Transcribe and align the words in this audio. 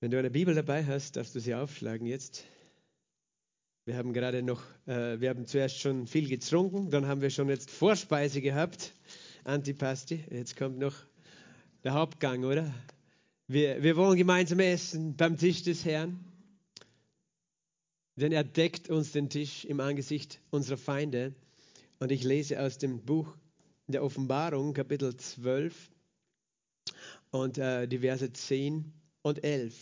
Wenn 0.00 0.12
du 0.12 0.18
eine 0.18 0.30
Bibel 0.30 0.54
dabei 0.54 0.86
hast, 0.86 1.16
darfst 1.16 1.34
du 1.34 1.40
sie 1.40 1.56
aufschlagen 1.56 2.06
jetzt. 2.06 2.44
Wir 3.84 3.96
haben 3.96 4.12
gerade 4.12 4.44
noch, 4.44 4.62
äh, 4.86 5.18
wir 5.18 5.28
haben 5.28 5.44
zuerst 5.44 5.80
schon 5.80 6.06
viel 6.06 6.28
getrunken, 6.28 6.88
dann 6.90 7.06
haben 7.06 7.20
wir 7.20 7.30
schon 7.30 7.48
jetzt 7.48 7.68
Vorspeise 7.68 8.40
gehabt, 8.40 8.94
Antipasti. 9.42 10.24
Jetzt 10.30 10.56
kommt 10.56 10.78
noch 10.78 10.94
der 11.82 11.94
Hauptgang, 11.94 12.44
oder? 12.44 12.72
Wir, 13.48 13.82
wir 13.82 13.96
wollen 13.96 14.16
gemeinsam 14.16 14.60
essen 14.60 15.16
beim 15.16 15.36
Tisch 15.36 15.64
des 15.64 15.84
Herrn, 15.84 16.24
denn 18.14 18.30
er 18.30 18.44
deckt 18.44 18.90
uns 18.90 19.10
den 19.10 19.28
Tisch 19.28 19.64
im 19.64 19.80
Angesicht 19.80 20.40
unserer 20.50 20.76
Feinde. 20.76 21.34
Und 21.98 22.12
ich 22.12 22.22
lese 22.22 22.62
aus 22.62 22.78
dem 22.78 23.00
Buch 23.00 23.36
der 23.88 24.04
Offenbarung, 24.04 24.74
Kapitel 24.74 25.16
12 25.16 25.90
und 27.32 27.58
äh, 27.58 27.88
die 27.88 27.98
Verse 27.98 28.32
10 28.32 28.92
und 29.22 29.42
11. 29.44 29.74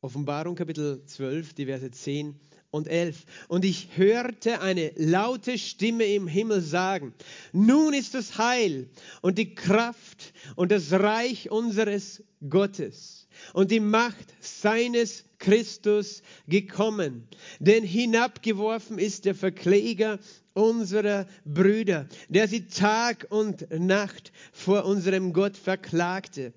Offenbarung 0.00 0.56
Kapitel 0.56 1.04
12, 1.04 1.54
die 1.54 1.66
Verse 1.66 1.90
10 1.90 2.40
und 2.72 2.88
11. 2.88 3.24
Und 3.48 3.64
ich 3.64 3.96
hörte 3.96 4.60
eine 4.60 4.92
laute 4.96 5.58
Stimme 5.58 6.04
im 6.06 6.26
Himmel 6.26 6.60
sagen, 6.60 7.14
nun 7.52 7.94
ist 7.94 8.14
das 8.14 8.38
Heil 8.38 8.88
und 9.20 9.38
die 9.38 9.54
Kraft 9.54 10.32
und 10.56 10.72
das 10.72 10.90
Reich 10.90 11.50
unseres 11.50 12.24
Gottes 12.48 13.28
und 13.52 13.70
die 13.70 13.80
Macht 13.80 14.34
seines 14.40 15.24
Christus 15.38 16.22
gekommen. 16.48 17.28
Denn 17.60 17.84
hinabgeworfen 17.84 18.98
ist 18.98 19.24
der 19.24 19.34
Verkläger 19.34 20.18
unserer 20.54 21.26
Brüder, 21.44 22.08
der 22.28 22.48
sie 22.48 22.66
Tag 22.66 23.26
und 23.30 23.70
Nacht 23.70 24.32
vor 24.52 24.84
unserem 24.84 25.32
Gott 25.32 25.56
verklagte. 25.56 26.52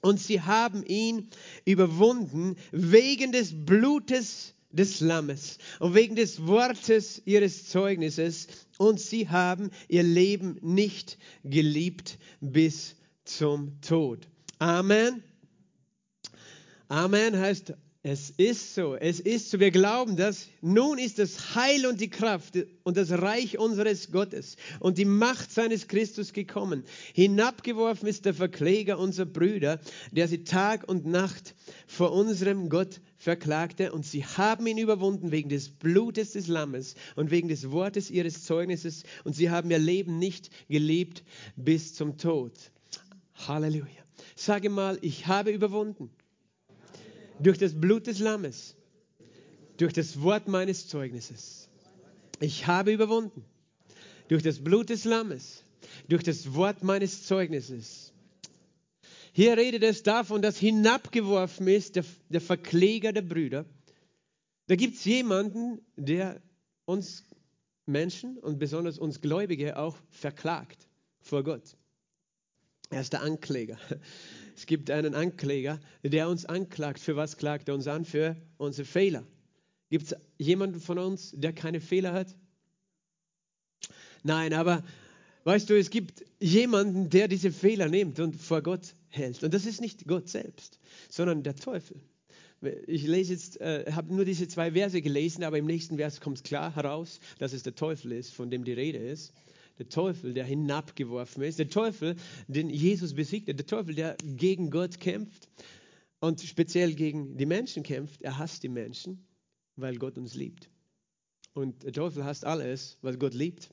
Und 0.00 0.20
sie 0.20 0.40
haben 0.40 0.84
ihn 0.84 1.28
überwunden 1.64 2.56
wegen 2.70 3.32
des 3.32 3.52
Blutes 3.64 4.54
des 4.70 5.00
Lammes 5.00 5.58
und 5.80 5.94
wegen 5.94 6.14
des 6.14 6.46
Wortes 6.46 7.22
ihres 7.24 7.68
Zeugnisses. 7.68 8.48
Und 8.76 9.00
sie 9.00 9.28
haben 9.28 9.70
ihr 9.88 10.02
Leben 10.02 10.58
nicht 10.60 11.18
geliebt 11.42 12.18
bis 12.40 12.96
zum 13.24 13.80
Tod. 13.80 14.28
Amen. 14.58 15.22
Amen 16.88 17.38
heißt 17.38 17.74
es 18.04 18.30
ist 18.30 18.76
so, 18.76 18.94
es 18.94 19.18
ist 19.18 19.50
so. 19.50 19.58
Wir 19.58 19.72
glauben 19.72 20.16
das. 20.16 20.46
Nun 20.62 20.98
ist 20.98 21.18
das 21.18 21.56
Heil 21.56 21.84
und 21.84 22.00
die 22.00 22.08
Kraft 22.08 22.56
und 22.84 22.96
das 22.96 23.10
Reich 23.10 23.58
unseres 23.58 24.12
Gottes 24.12 24.56
und 24.78 24.98
die 24.98 25.04
Macht 25.04 25.52
seines 25.52 25.88
Christus 25.88 26.32
gekommen. 26.32 26.84
Hinabgeworfen 27.12 28.08
ist 28.08 28.24
der 28.24 28.34
Verkläger 28.34 29.00
unserer 29.00 29.26
Brüder, 29.26 29.80
der 30.12 30.28
sie 30.28 30.44
Tag 30.44 30.88
und 30.88 31.06
Nacht 31.06 31.56
vor 31.88 32.12
unserem 32.12 32.68
Gott 32.68 33.00
verklagte 33.16 33.92
und 33.92 34.06
sie 34.06 34.24
haben 34.24 34.66
ihn 34.68 34.78
überwunden 34.78 35.32
wegen 35.32 35.48
des 35.48 35.68
Blutes 35.68 36.32
des 36.32 36.46
Lammes 36.46 36.94
und 37.16 37.32
wegen 37.32 37.48
des 37.48 37.72
Wortes 37.72 38.12
ihres 38.12 38.44
Zeugnisses 38.44 39.02
und 39.24 39.34
sie 39.34 39.50
haben 39.50 39.72
ihr 39.72 39.78
Leben 39.78 40.20
nicht 40.20 40.50
gelebt 40.68 41.24
bis 41.56 41.94
zum 41.94 42.16
Tod. 42.16 42.52
Halleluja. 43.34 43.84
Sage 44.36 44.70
mal, 44.70 44.98
ich 45.02 45.26
habe 45.26 45.50
überwunden 45.50 46.10
durch 47.40 47.58
das 47.58 47.78
Blut 47.78 48.06
des 48.06 48.18
Lammes, 48.18 48.76
durch 49.76 49.92
das 49.92 50.20
Wort 50.22 50.48
meines 50.48 50.88
Zeugnisses. 50.88 51.68
Ich 52.40 52.66
habe 52.66 52.92
überwunden. 52.92 53.44
Durch 54.28 54.42
das 54.42 54.62
Blut 54.62 54.90
des 54.90 55.04
Lammes, 55.04 55.64
durch 56.08 56.22
das 56.22 56.54
Wort 56.54 56.82
meines 56.82 57.24
Zeugnisses. 57.24 58.12
Hier 59.32 59.56
redet 59.56 59.82
es 59.82 60.02
davon, 60.02 60.42
dass 60.42 60.58
hinabgeworfen 60.58 61.66
ist 61.68 61.96
der, 61.96 62.04
der 62.28 62.40
Verkläger 62.40 63.12
der 63.12 63.22
Brüder. 63.22 63.64
Da 64.66 64.76
gibt 64.76 64.96
es 64.96 65.04
jemanden, 65.04 65.80
der 65.96 66.42
uns 66.84 67.24
Menschen 67.86 68.36
und 68.36 68.58
besonders 68.58 68.98
uns 68.98 69.20
Gläubige 69.20 69.78
auch 69.78 69.96
verklagt 70.10 70.88
vor 71.20 71.42
Gott. 71.42 71.76
Er 72.90 73.00
ist 73.00 73.12
der 73.12 73.22
Ankläger. 73.22 73.78
Es 74.58 74.66
gibt 74.66 74.90
einen 74.90 75.14
Ankläger, 75.14 75.78
der 76.02 76.28
uns 76.28 76.44
anklagt. 76.44 76.98
Für 76.98 77.14
was 77.14 77.36
klagt 77.36 77.68
er 77.68 77.76
uns 77.76 77.86
an? 77.86 78.04
Für 78.04 78.34
unsere 78.56 78.86
Fehler. 78.86 79.24
Gibt 79.88 80.06
es 80.06 80.16
jemanden 80.36 80.80
von 80.80 80.98
uns, 80.98 81.32
der 81.36 81.52
keine 81.52 81.80
Fehler 81.80 82.12
hat? 82.12 82.34
Nein, 84.24 84.52
aber 84.52 84.82
weißt 85.44 85.70
du, 85.70 85.78
es 85.78 85.90
gibt 85.90 86.24
jemanden, 86.40 87.08
der 87.08 87.28
diese 87.28 87.52
Fehler 87.52 87.88
nimmt 87.88 88.18
und 88.18 88.34
vor 88.34 88.60
Gott 88.60 88.96
hält. 89.10 89.44
Und 89.44 89.54
das 89.54 89.64
ist 89.64 89.80
nicht 89.80 90.08
Gott 90.08 90.28
selbst, 90.28 90.80
sondern 91.08 91.44
der 91.44 91.54
Teufel. 91.54 92.00
Ich 92.88 93.06
lese 93.06 93.34
jetzt, 93.34 93.60
äh, 93.60 93.92
habe 93.92 94.12
nur 94.12 94.24
diese 94.24 94.48
zwei 94.48 94.72
Verse 94.72 95.00
gelesen, 95.00 95.44
aber 95.44 95.58
im 95.58 95.66
nächsten 95.66 95.98
Vers 95.98 96.20
kommt 96.20 96.42
klar 96.42 96.74
heraus, 96.74 97.20
dass 97.38 97.52
es 97.52 97.62
der 97.62 97.76
Teufel 97.76 98.10
ist, 98.10 98.34
von 98.34 98.50
dem 98.50 98.64
die 98.64 98.72
Rede 98.72 98.98
ist 98.98 99.32
der 99.78 99.88
Teufel, 99.88 100.34
der 100.34 100.44
hinabgeworfen 100.44 101.42
ist, 101.42 101.58
der 101.58 101.68
Teufel, 101.68 102.16
den 102.46 102.70
Jesus 102.70 103.14
besiegte, 103.14 103.54
der 103.54 103.66
Teufel, 103.66 103.94
der 103.94 104.16
gegen 104.24 104.70
Gott 104.70 105.00
kämpft 105.00 105.48
und 106.20 106.40
speziell 106.40 106.94
gegen 106.94 107.36
die 107.36 107.46
Menschen 107.46 107.82
kämpft. 107.82 108.22
Er 108.22 108.38
hasst 108.38 108.62
die 108.62 108.68
Menschen, 108.68 109.26
weil 109.76 109.96
Gott 109.96 110.18
uns 110.18 110.34
liebt. 110.34 110.68
Und 111.54 111.84
der 111.84 111.92
Teufel 111.92 112.24
hasst 112.24 112.44
alles, 112.44 112.98
was 113.02 113.18
Gott 113.18 113.34
liebt. 113.34 113.70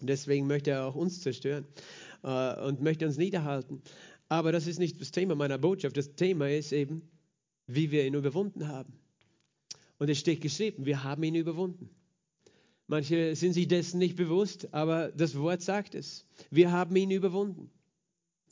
Deswegen 0.00 0.46
möchte 0.46 0.70
er 0.70 0.86
auch 0.86 0.94
uns 0.94 1.20
zerstören 1.20 1.66
äh, 2.22 2.60
und 2.66 2.80
möchte 2.80 3.06
uns 3.06 3.16
niederhalten. 3.16 3.82
Aber 4.28 4.52
das 4.52 4.66
ist 4.66 4.78
nicht 4.78 5.00
das 5.00 5.10
Thema 5.10 5.34
meiner 5.34 5.58
Botschaft. 5.58 5.96
Das 5.96 6.14
Thema 6.14 6.48
ist 6.50 6.72
eben, 6.72 7.02
wie 7.66 7.90
wir 7.90 8.06
ihn 8.06 8.14
überwunden 8.14 8.68
haben. 8.68 8.92
Und 9.98 10.08
es 10.08 10.18
steht 10.18 10.40
geschrieben, 10.40 10.86
wir 10.86 11.02
haben 11.02 11.22
ihn 11.22 11.34
überwunden. 11.34 11.90
Manche 12.88 13.36
sind 13.36 13.52
sich 13.52 13.68
dessen 13.68 13.98
nicht 13.98 14.16
bewusst, 14.16 14.72
aber 14.72 15.12
das 15.14 15.38
Wort 15.38 15.60
sagt 15.60 15.94
es. 15.94 16.24
Wir 16.50 16.72
haben 16.72 16.96
ihn 16.96 17.10
überwunden. 17.10 17.70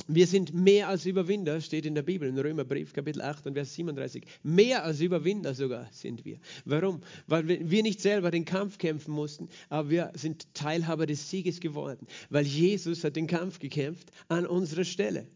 Wir 0.08 0.26
sind 0.26 0.52
mehr 0.52 0.88
als 0.88 1.06
Überwinder, 1.06 1.58
steht 1.62 1.86
in 1.86 1.94
der 1.94 2.02
Bibel, 2.02 2.28
in 2.28 2.38
Römerbrief, 2.38 2.92
Kapitel 2.92 3.22
8 3.22 3.47
und 3.47 3.54
Vers 3.54 3.74
37. 3.74 4.24
Mehr 4.42 4.84
als 4.84 5.00
Überwinder 5.00 5.54
sogar 5.54 5.88
sind 5.91 6.26
wir. 6.26 6.38
Warum? 6.66 7.00
Weil 7.26 7.48
wir 7.48 7.82
nicht 7.82 8.02
selber 8.02 8.30
den 8.30 8.44
Kampf 8.44 8.76
kämpfen 8.76 9.14
mussten, 9.14 9.48
aber 9.70 9.88
wir 9.88 10.12
sind 10.14 10.53
Teilhaber 10.54 11.06
des 11.06 11.30
Sieges 11.30 11.58
geworden. 11.60 12.06
Weil 12.28 12.44
Jesus 12.44 13.04
hat 13.04 13.16
den 13.16 13.26
Kampf 13.26 13.58
gekämpft 13.58 14.12
an 14.28 14.47
unserer 14.47 14.84
Stelle. 14.84 15.26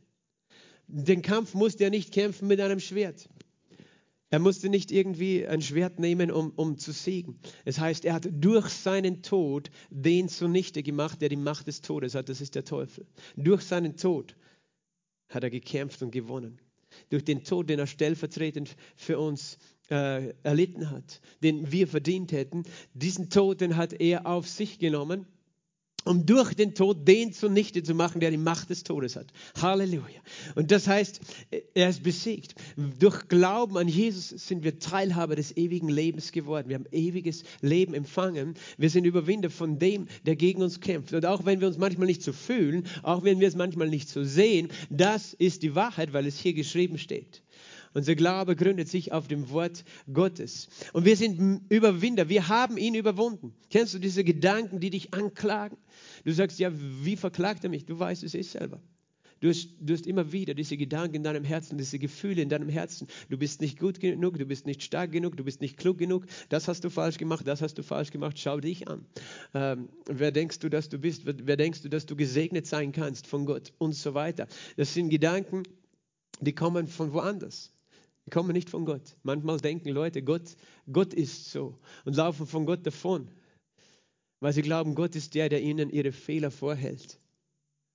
Den 0.86 1.22
Kampf 1.22 1.54
musste 1.54 1.84
er 1.84 1.90
nicht 1.90 2.12
kämpfen 2.12 2.46
mit 2.46 2.60
einem 2.60 2.80
Schwert. 2.80 3.30
Er 4.30 4.38
musste 4.38 4.68
nicht 4.68 4.92
irgendwie 4.92 5.44
ein 5.46 5.60
Schwert 5.60 5.98
nehmen, 5.98 6.30
um, 6.30 6.52
um 6.54 6.78
zu 6.78 6.92
siegen. 6.92 7.40
Es 7.64 7.80
heißt, 7.80 8.04
er 8.04 8.14
hat 8.14 8.28
durch 8.30 8.68
seinen 8.68 9.22
Tod 9.22 9.70
den 9.90 10.28
zunichte 10.28 10.84
gemacht, 10.84 11.20
der 11.20 11.28
die 11.28 11.36
Macht 11.36 11.66
des 11.66 11.80
Todes 11.80 12.14
hat. 12.14 12.28
Das 12.28 12.40
ist 12.40 12.54
der 12.54 12.64
Teufel. 12.64 13.06
Durch 13.36 13.62
seinen 13.62 13.96
Tod 13.96 14.36
hat 15.28 15.42
er 15.42 15.50
gekämpft 15.50 16.00
und 16.02 16.12
gewonnen. 16.12 16.60
Durch 17.08 17.24
den 17.24 17.42
Tod, 17.42 17.70
den 17.70 17.80
er 17.80 17.88
stellvertretend 17.88 18.76
für 18.94 19.18
uns 19.18 19.58
äh, 19.90 20.32
erlitten 20.44 20.90
hat, 20.90 21.20
den 21.42 21.72
wir 21.72 21.88
verdient 21.88 22.30
hätten, 22.30 22.62
diesen 22.94 23.30
Tod, 23.30 23.60
den 23.60 23.76
hat 23.76 23.92
er 23.94 24.26
auf 24.26 24.48
sich 24.48 24.78
genommen 24.78 25.26
um 26.04 26.24
durch 26.26 26.54
den 26.54 26.74
Tod 26.74 27.06
den 27.06 27.32
zunichte 27.32 27.82
zu 27.82 27.94
machen, 27.94 28.20
der 28.20 28.30
die 28.30 28.36
Macht 28.36 28.70
des 28.70 28.84
Todes 28.84 29.16
hat. 29.16 29.26
Halleluja. 29.60 30.20
Und 30.54 30.70
das 30.70 30.86
heißt, 30.86 31.20
er 31.74 31.88
ist 31.88 32.02
besiegt. 32.02 32.54
Durch 32.98 33.28
Glauben 33.28 33.76
an 33.76 33.88
Jesus 33.88 34.28
sind 34.30 34.64
wir 34.64 34.78
Teilhaber 34.78 35.36
des 35.36 35.56
ewigen 35.56 35.88
Lebens 35.88 36.32
geworden. 36.32 36.68
Wir 36.68 36.76
haben 36.76 36.86
ewiges 36.90 37.44
Leben 37.60 37.94
empfangen. 37.94 38.54
Wir 38.78 38.90
sind 38.90 39.04
Überwinder 39.04 39.50
von 39.50 39.78
dem, 39.78 40.08
der 40.24 40.36
gegen 40.36 40.62
uns 40.62 40.80
kämpft. 40.80 41.12
Und 41.12 41.26
auch 41.26 41.44
wenn 41.44 41.60
wir 41.60 41.68
uns 41.68 41.78
manchmal 41.78 42.06
nicht 42.06 42.22
so 42.22 42.32
fühlen, 42.32 42.86
auch 43.02 43.22
wenn 43.24 43.40
wir 43.40 43.48
es 43.48 43.56
manchmal 43.56 43.88
nicht 43.88 44.08
so 44.08 44.24
sehen, 44.24 44.68
das 44.88 45.34
ist 45.34 45.62
die 45.62 45.74
Wahrheit, 45.74 46.12
weil 46.12 46.26
es 46.26 46.38
hier 46.38 46.54
geschrieben 46.54 46.98
steht. 46.98 47.42
Unser 47.92 48.14
Glaube 48.14 48.54
gründet 48.54 48.88
sich 48.88 49.12
auf 49.12 49.26
dem 49.26 49.50
Wort 49.50 49.84
Gottes. 50.12 50.68
Und 50.92 51.04
wir 51.04 51.16
sind 51.16 51.62
Überwinder. 51.68 52.28
Wir 52.28 52.48
haben 52.48 52.76
ihn 52.76 52.94
überwunden. 52.94 53.52
Kennst 53.68 53.94
du 53.94 53.98
diese 53.98 54.22
Gedanken, 54.22 54.78
die 54.78 54.90
dich 54.90 55.12
anklagen? 55.12 55.76
Du 56.24 56.32
sagst, 56.32 56.58
ja, 56.58 56.70
wie 56.72 57.16
verklagt 57.16 57.64
er 57.64 57.70
mich? 57.70 57.86
Du 57.86 57.98
weißt 57.98 58.22
es 58.22 58.34
eh 58.34 58.42
selber. 58.42 58.80
Du 59.40 59.48
hast, 59.48 59.70
du 59.80 59.94
hast, 59.94 60.06
immer 60.06 60.32
wieder 60.32 60.52
diese 60.52 60.76
Gedanken 60.76 61.16
in 61.16 61.22
deinem 61.22 61.44
Herzen, 61.44 61.78
diese 61.78 61.98
Gefühle 61.98 62.42
in 62.42 62.50
deinem 62.50 62.68
Herzen. 62.68 63.08
Du 63.30 63.38
bist 63.38 63.62
nicht 63.62 63.78
gut 63.78 63.98
genug, 63.98 64.38
du 64.38 64.44
bist 64.44 64.66
nicht 64.66 64.82
stark 64.82 65.12
genug, 65.12 65.36
du 65.36 65.44
bist 65.44 65.62
nicht 65.62 65.78
klug 65.78 65.96
genug. 65.96 66.26
Das 66.50 66.68
hast 66.68 66.84
du 66.84 66.90
falsch 66.90 67.16
gemacht, 67.16 67.46
das 67.46 67.62
hast 67.62 67.78
du 67.78 67.82
falsch 67.82 68.10
gemacht. 68.10 68.38
Schau 68.38 68.60
dich 68.60 68.86
an. 68.86 69.06
Ähm, 69.54 69.88
wer 70.04 70.30
denkst 70.30 70.58
du, 70.58 70.68
dass 70.68 70.90
du 70.90 70.98
bist? 70.98 71.24
Wer, 71.24 71.34
wer 71.42 71.56
denkst 71.56 71.80
du, 71.80 71.88
dass 71.88 72.04
du 72.04 72.16
gesegnet 72.16 72.66
sein 72.66 72.92
kannst 72.92 73.26
von 73.26 73.46
Gott 73.46 73.72
und 73.78 73.94
so 73.94 74.12
weiter? 74.12 74.46
Das 74.76 74.92
sind 74.92 75.08
Gedanken, 75.08 75.62
die 76.40 76.54
kommen 76.54 76.86
von 76.86 77.14
woanders. 77.14 77.72
Kommen 78.30 78.52
nicht 78.52 78.70
von 78.70 78.84
Gott. 78.84 79.16
Manchmal 79.22 79.58
denken 79.58 79.90
Leute, 79.90 80.22
Gott, 80.22 80.56
Gott 80.90 81.12
ist 81.14 81.50
so 81.50 81.78
und 82.04 82.16
laufen 82.16 82.46
von 82.46 82.66
Gott 82.66 82.86
davon 82.86 83.30
weil 84.40 84.52
sie 84.52 84.62
glauben, 84.62 84.94
Gott 84.94 85.14
ist 85.14 85.34
der, 85.34 85.48
der 85.48 85.62
ihnen 85.62 85.90
ihre 85.90 86.12
Fehler 86.12 86.50
vorhält. 86.50 87.20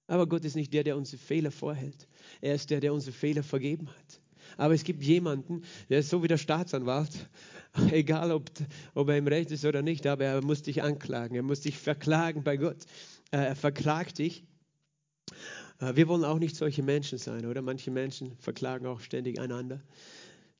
Aber 0.08 0.28
Gott 0.28 0.46
ist 0.46 0.56
nicht 0.56 0.72
der, 0.74 0.84
der 0.84 0.96
unsere 0.96 1.18
Fehler 1.18 1.52
vorhält. 1.52 2.08
Er 2.42 2.54
ist 2.56 2.70
der, 2.70 2.80
der 2.80 2.94
unsere 2.94 3.12
Fehler 3.12 3.44
vergeben 3.44 3.90
hat. 3.90 4.22
aber 4.58 4.76
es 4.76 4.84
gibt 4.84 5.02
jemanden, 5.02 5.64
der 5.90 6.00
ist 6.00 6.10
so 6.10 6.22
wie 6.22 6.28
der 6.28 6.38
Staatsanwalt, 6.38 7.28
egal 7.92 8.32
ob, 8.32 8.52
ob 8.94 9.10
er 9.10 9.18
im 9.18 9.28
Recht 9.28 9.50
ist 9.50 9.66
oder 9.66 9.82
nicht, 9.82 10.06
aber 10.06 10.26
er 10.26 10.44
muss 10.44 10.62
dich 10.62 10.84
anklagen, 10.84 11.36
er 11.36 11.44
muss 11.44 11.62
dich 11.62 11.80
verklagen 11.80 12.44
bei 12.44 12.58
Gott. 12.58 12.86
Äh, 13.32 13.38
er 13.38 13.56
verklagt 13.56 14.20
dich. 14.20 14.44
Äh, 15.80 15.96
wir 15.96 16.08
wollen 16.08 16.24
auch 16.24 16.38
nicht 16.38 16.56
solche 16.56 16.84
Menschen 16.84 17.18
sein, 17.18 17.48
oder? 17.48 17.64
Manche 17.64 17.90
Menschen 17.90 18.38
verklagen 18.38 18.86
auch 18.86 19.00
ständig 19.00 19.40
einander. 19.40 19.82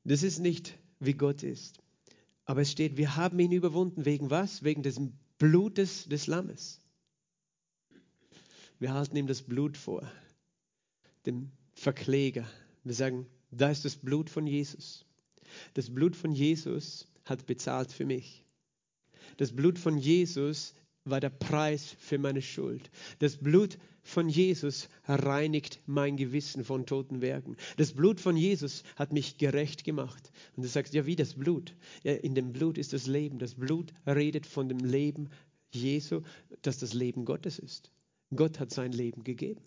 Das 0.06 0.22
ist 0.22 0.38
nicht, 0.38 0.78
wie 1.00 1.14
Gott 1.14 1.42
ist. 1.42 1.80
Aber 2.44 2.60
es 2.60 2.70
steht, 2.70 2.96
wir 2.96 3.16
haben 3.16 3.38
ihn 3.40 3.50
überwunden. 3.50 4.04
Wegen 4.04 4.30
was? 4.30 4.62
Wegen 4.62 4.84
des 4.84 5.00
Blutes 5.38 6.08
des 6.08 6.28
Lammes. 6.28 6.80
Wir 8.78 8.94
halten 8.94 9.16
ihm 9.16 9.26
das 9.26 9.42
Blut 9.42 9.76
vor, 9.76 10.08
dem 11.24 11.50
Verkläger. 11.74 12.46
Wir 12.84 12.94
sagen, 12.94 13.26
da 13.50 13.70
ist 13.70 13.84
das 13.84 13.96
Blut 13.96 14.30
von 14.30 14.46
Jesus. 14.46 15.04
Das 15.74 15.92
Blut 15.92 16.14
von 16.14 16.30
Jesus 16.30 17.08
hat 17.24 17.46
bezahlt 17.46 17.90
für 17.90 18.04
mich. 18.04 18.44
Das 19.38 19.56
Blut 19.56 19.78
von 19.78 19.98
Jesus 19.98 20.74
war 21.04 21.18
der 21.18 21.30
Preis 21.30 21.96
für 21.98 22.18
meine 22.18 22.42
Schuld. 22.42 22.90
Das 23.18 23.38
Blut 23.38 23.76
von 24.06 24.28
Jesus 24.28 24.88
reinigt 25.06 25.80
mein 25.86 26.16
Gewissen 26.16 26.64
von 26.64 26.86
toten 26.86 27.20
Werken. 27.20 27.56
Das 27.76 27.92
Blut 27.92 28.20
von 28.20 28.36
Jesus 28.36 28.84
hat 28.94 29.12
mich 29.12 29.36
gerecht 29.36 29.84
gemacht. 29.84 30.30
Und 30.56 30.62
du 30.62 30.68
sagst, 30.68 30.94
ja, 30.94 31.06
wie 31.06 31.16
das 31.16 31.34
Blut? 31.34 31.74
Ja, 32.04 32.12
in 32.14 32.34
dem 32.34 32.52
Blut 32.52 32.78
ist 32.78 32.92
das 32.92 33.06
Leben. 33.06 33.38
Das 33.38 33.54
Blut 33.54 33.92
redet 34.06 34.46
von 34.46 34.68
dem 34.68 34.78
Leben 34.78 35.28
Jesu, 35.72 36.22
das 36.62 36.78
das 36.78 36.94
Leben 36.94 37.24
Gottes 37.24 37.58
ist. 37.58 37.90
Gott 38.34 38.60
hat 38.60 38.72
sein 38.72 38.92
Leben 38.92 39.24
gegeben. 39.24 39.60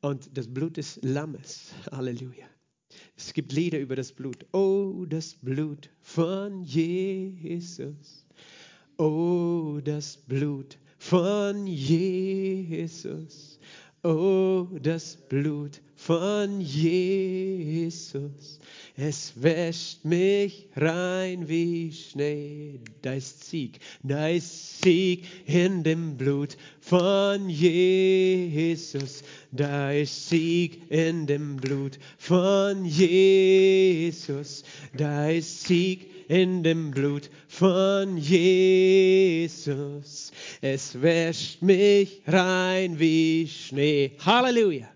Und 0.00 0.36
das 0.36 0.52
Blut 0.52 0.76
des 0.76 0.98
Lammes, 1.02 1.72
Halleluja. 1.90 2.46
Es 3.16 3.32
gibt 3.32 3.52
Lieder 3.52 3.78
über 3.78 3.96
das 3.96 4.12
Blut. 4.12 4.44
Oh, 4.52 5.06
das 5.08 5.34
Blut 5.34 5.88
von 6.02 6.64
Jesus. 6.64 8.26
Oh, 8.98 9.80
das 9.82 10.18
Blut 10.18 10.76
von 10.98 11.66
Jesus. 11.66 13.51
Oh, 14.04 14.66
das 14.82 15.16
Blut 15.28 15.80
von 15.94 16.60
Jesus. 16.60 18.58
Es 18.96 19.32
wäscht 19.40 20.04
mich 20.04 20.66
rein 20.74 21.48
wie 21.48 21.92
Schnee. 21.92 22.80
Da 23.02 23.12
ist 23.12 23.44
Sieg, 23.44 23.78
da 24.02 24.26
ist 24.26 24.82
Sieg 24.82 25.24
in 25.46 25.84
dem 25.84 26.16
Blut 26.16 26.56
von 26.80 27.48
Jesus. 27.48 29.22
Da 29.52 29.92
ist 29.92 30.28
Sieg 30.28 30.90
in 30.90 31.28
dem 31.28 31.58
Blut 31.58 32.00
von 32.18 32.84
Jesus. 32.84 34.64
Da 34.96 35.30
ist 35.30 35.62
Sieg 35.62 36.21
in 36.32 36.62
dem 36.62 36.92
Blut 36.92 37.28
von 37.46 38.16
Jesus. 38.16 39.52
Es 40.62 41.02
wäscht 41.02 41.60
mich 41.60 42.22
rein 42.26 42.98
wie 42.98 43.46
Schnee. 43.46 44.12
Halleluja. 44.24 44.88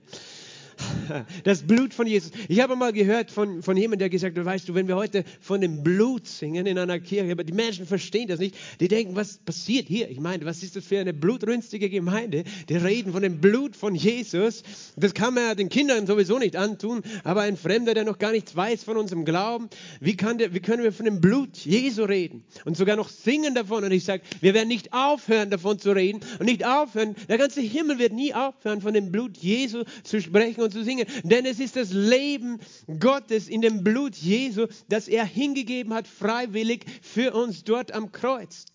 Das 1.44 1.62
Blut 1.62 1.94
von 1.94 2.06
Jesus. 2.06 2.32
Ich 2.49 2.61
habe 2.61 2.76
mal 2.76 2.93
gehört 2.93 3.31
von, 3.31 3.62
von 3.62 3.76
jemandem, 3.76 4.00
der 4.00 4.11
gesagt 4.11 4.37
hat, 4.37 4.44
weißt 4.44 4.69
du, 4.69 4.75
wenn 4.75 4.88
wir 4.88 4.97
heute 4.97 5.25
von 5.41 5.61
dem 5.61 5.82
Blut 5.82 6.26
singen 6.26 6.67
in 6.67 6.79
einer 6.79 6.99
Kirche, 7.00 7.32
aber 7.32 7.44
die 7.44 7.53
Menschen 7.53 7.87
verstehen 7.87 8.29
das 8.29 8.41
nicht, 8.41 8.56
die 8.81 8.88
denken, 8.88 9.17
was 9.17 9.38
passiert 9.38 9.87
hier? 9.88 10.11
Ich 10.11 10.20
meine, 10.20 10.44
was 10.44 10.62
ist 10.62 10.76
das 10.76 10.85
für 10.85 10.99
eine 10.99 11.12
blutrünstige 11.12 11.91
Gemeinde? 11.91 12.44
Die 12.69 12.76
reden 12.76 13.12
von 13.12 13.23
dem 13.23 13.41
Blut 13.41 13.76
von 13.76 13.94
Jesus. 13.94 14.62
Das 14.97 15.14
kann 15.14 15.35
man 15.35 15.44
ja 15.44 15.55
den 15.55 15.69
Kindern 15.69 16.06
sowieso 16.06 16.38
nicht 16.38 16.56
antun, 16.56 17.03
aber 17.25 17.43
ein 17.43 17.56
Fremder, 17.56 17.94
der 17.94 18.05
noch 18.05 18.19
gar 18.19 18.32
nichts 18.32 18.55
weiß 18.55 18.85
von 18.85 18.97
unserem 18.97 19.25
Glauben, 19.25 19.69
wie, 20.00 20.17
kann 20.17 20.38
der, 20.38 20.55
wie 20.55 20.61
können 20.61 20.82
wir 20.82 20.93
von 20.93 21.05
dem 21.05 21.20
Blut 21.20 21.56
Jesu 21.56 22.05
reden? 22.05 22.44
Und 22.64 22.76
sogar 22.76 22.97
noch 22.97 23.08
singen 23.08 23.55
davon. 23.55 23.85
Und 23.85 23.93
ich 23.93 24.05
sage, 24.05 24.23
wir 24.41 24.55
werden 24.55 24.69
nicht 24.69 24.93
aufhören, 24.93 25.50
davon 25.50 25.79
zu 25.79 25.93
reden 25.93 26.20
und 26.38 26.47
nicht 26.47 26.67
aufhören, 26.67 27.14
der 27.29 27.38
ganze 27.38 27.61
Himmel 27.61 27.99
wird 27.99 28.12
nie 28.12 28.35
aufhören, 28.35 28.81
von 28.81 28.94
dem 28.94 29.12
Blut 29.12 29.37
Jesu 29.37 29.85
zu 30.03 30.20
sprechen 30.20 30.62
und 30.62 30.73
zu 30.73 30.82
singen, 30.82 30.95
denn 31.22 31.46
es 31.46 31.60
ist 31.60 31.76
das 31.76 31.93
Leben 31.93 32.60
Gottes 32.98 33.48
in 33.48 33.60
dem 33.60 33.84
Blut 33.84 34.16
Jesu, 34.16 34.66
das 34.88 35.08
er 35.08 35.25
hingegeben 35.25 35.94
hat, 35.94 36.06
freiwillig 36.08 36.84
für 37.02 37.34
uns 37.34 37.64
dort 37.64 37.93
am 37.93 38.12
Kreuz. 38.12 38.66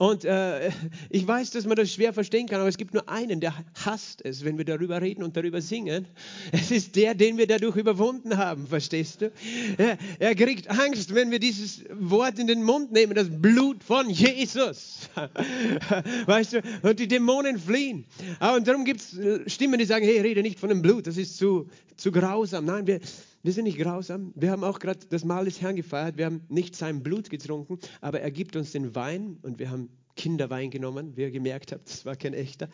Und 0.00 0.24
äh, 0.24 0.70
ich 1.10 1.28
weiß, 1.28 1.50
dass 1.50 1.66
man 1.66 1.76
das 1.76 1.92
schwer 1.92 2.14
verstehen 2.14 2.46
kann, 2.46 2.60
aber 2.60 2.70
es 2.70 2.78
gibt 2.78 2.94
nur 2.94 3.06
einen, 3.06 3.38
der 3.38 3.54
hasst 3.84 4.24
es, 4.24 4.42
wenn 4.46 4.56
wir 4.56 4.64
darüber 4.64 5.02
reden 5.02 5.22
und 5.22 5.36
darüber 5.36 5.60
singen. 5.60 6.06
Es 6.52 6.70
ist 6.70 6.96
der, 6.96 7.14
den 7.14 7.36
wir 7.36 7.46
dadurch 7.46 7.76
überwunden 7.76 8.38
haben, 8.38 8.66
verstehst 8.66 9.20
du? 9.20 9.30
Er, 9.76 9.98
er 10.18 10.34
kriegt 10.34 10.70
Angst, 10.70 11.14
wenn 11.14 11.30
wir 11.30 11.38
dieses 11.38 11.84
Wort 11.92 12.38
in 12.38 12.46
den 12.46 12.62
Mund 12.62 12.92
nehmen, 12.92 13.14
das 13.14 13.28
Blut 13.30 13.84
von 13.84 14.08
Jesus. 14.08 15.10
Weißt 16.26 16.54
du? 16.54 16.62
Und 16.82 16.98
die 16.98 17.06
Dämonen 17.06 17.58
fliehen. 17.58 18.06
Und 18.40 18.66
darum 18.66 18.84
gibt 18.86 19.00
es 19.00 19.52
Stimmen, 19.52 19.78
die 19.78 19.84
sagen, 19.84 20.06
hey, 20.06 20.20
rede 20.20 20.40
nicht 20.42 20.58
von 20.58 20.70
dem 20.70 20.80
Blut, 20.80 21.06
das 21.06 21.18
ist 21.18 21.36
zu, 21.36 21.68
zu 21.96 22.10
grausam. 22.10 22.64
Nein, 22.64 22.86
wir, 22.86 23.00
wir 23.42 23.52
sind 23.52 23.64
nicht 23.64 23.78
grausam. 23.78 24.32
Wir 24.34 24.50
haben 24.50 24.64
auch 24.64 24.78
gerade 24.78 25.00
das 25.08 25.24
Mahl 25.24 25.46
des 25.46 25.60
Herrn 25.60 25.76
gefeiert. 25.76 26.18
Wir 26.18 26.26
haben 26.26 26.42
nicht 26.48 26.76
sein 26.76 27.02
Blut 27.02 27.30
getrunken, 27.30 27.78
aber 28.00 28.20
er 28.20 28.30
gibt 28.30 28.54
uns 28.56 28.72
den 28.72 28.94
Wein 28.94 29.38
und 29.42 29.58
wir 29.58 29.70
haben 29.70 29.88
Kinderwein 30.16 30.70
genommen, 30.70 31.16
wie 31.16 31.22
ihr 31.22 31.30
gemerkt 31.30 31.72
habt, 31.72 31.88
das 31.88 32.04
war 32.04 32.16
kein 32.16 32.34
echter. 32.34 32.68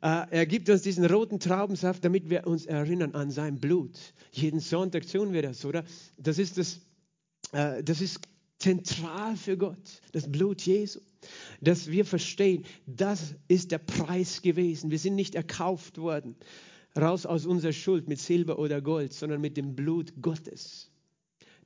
Äh, 0.00 0.26
er 0.30 0.46
gibt 0.46 0.70
uns 0.70 0.82
diesen 0.82 1.04
roten 1.04 1.40
Traubensaft, 1.40 2.04
damit 2.04 2.30
wir 2.30 2.46
uns 2.46 2.66
erinnern 2.66 3.14
an 3.16 3.32
sein 3.32 3.58
Blut. 3.58 3.98
Jeden 4.30 4.60
Sonntag 4.60 5.08
tun 5.08 5.32
wir 5.32 5.42
das, 5.42 5.64
oder? 5.64 5.82
Das 6.16 6.38
ist 6.38 6.56
das, 6.58 6.80
äh, 7.50 7.82
das 7.82 8.00
ist 8.00 8.20
zentral 8.60 9.36
für 9.36 9.56
Gott, 9.56 10.00
das 10.12 10.30
Blut 10.30 10.60
Jesu. 10.62 11.00
Dass 11.60 11.90
wir 11.90 12.04
verstehen, 12.04 12.64
das 12.86 13.34
ist 13.48 13.72
der 13.72 13.78
Preis 13.78 14.40
gewesen. 14.40 14.92
Wir 14.92 15.00
sind 15.00 15.16
nicht 15.16 15.34
erkauft 15.34 15.98
worden 15.98 16.36
raus 16.98 17.26
aus 17.26 17.46
unserer 17.46 17.72
Schuld 17.72 18.08
mit 18.08 18.18
Silber 18.18 18.58
oder 18.58 18.80
Gold, 18.80 19.12
sondern 19.12 19.40
mit 19.40 19.56
dem 19.56 19.74
Blut 19.74 20.12
Gottes. 20.20 20.90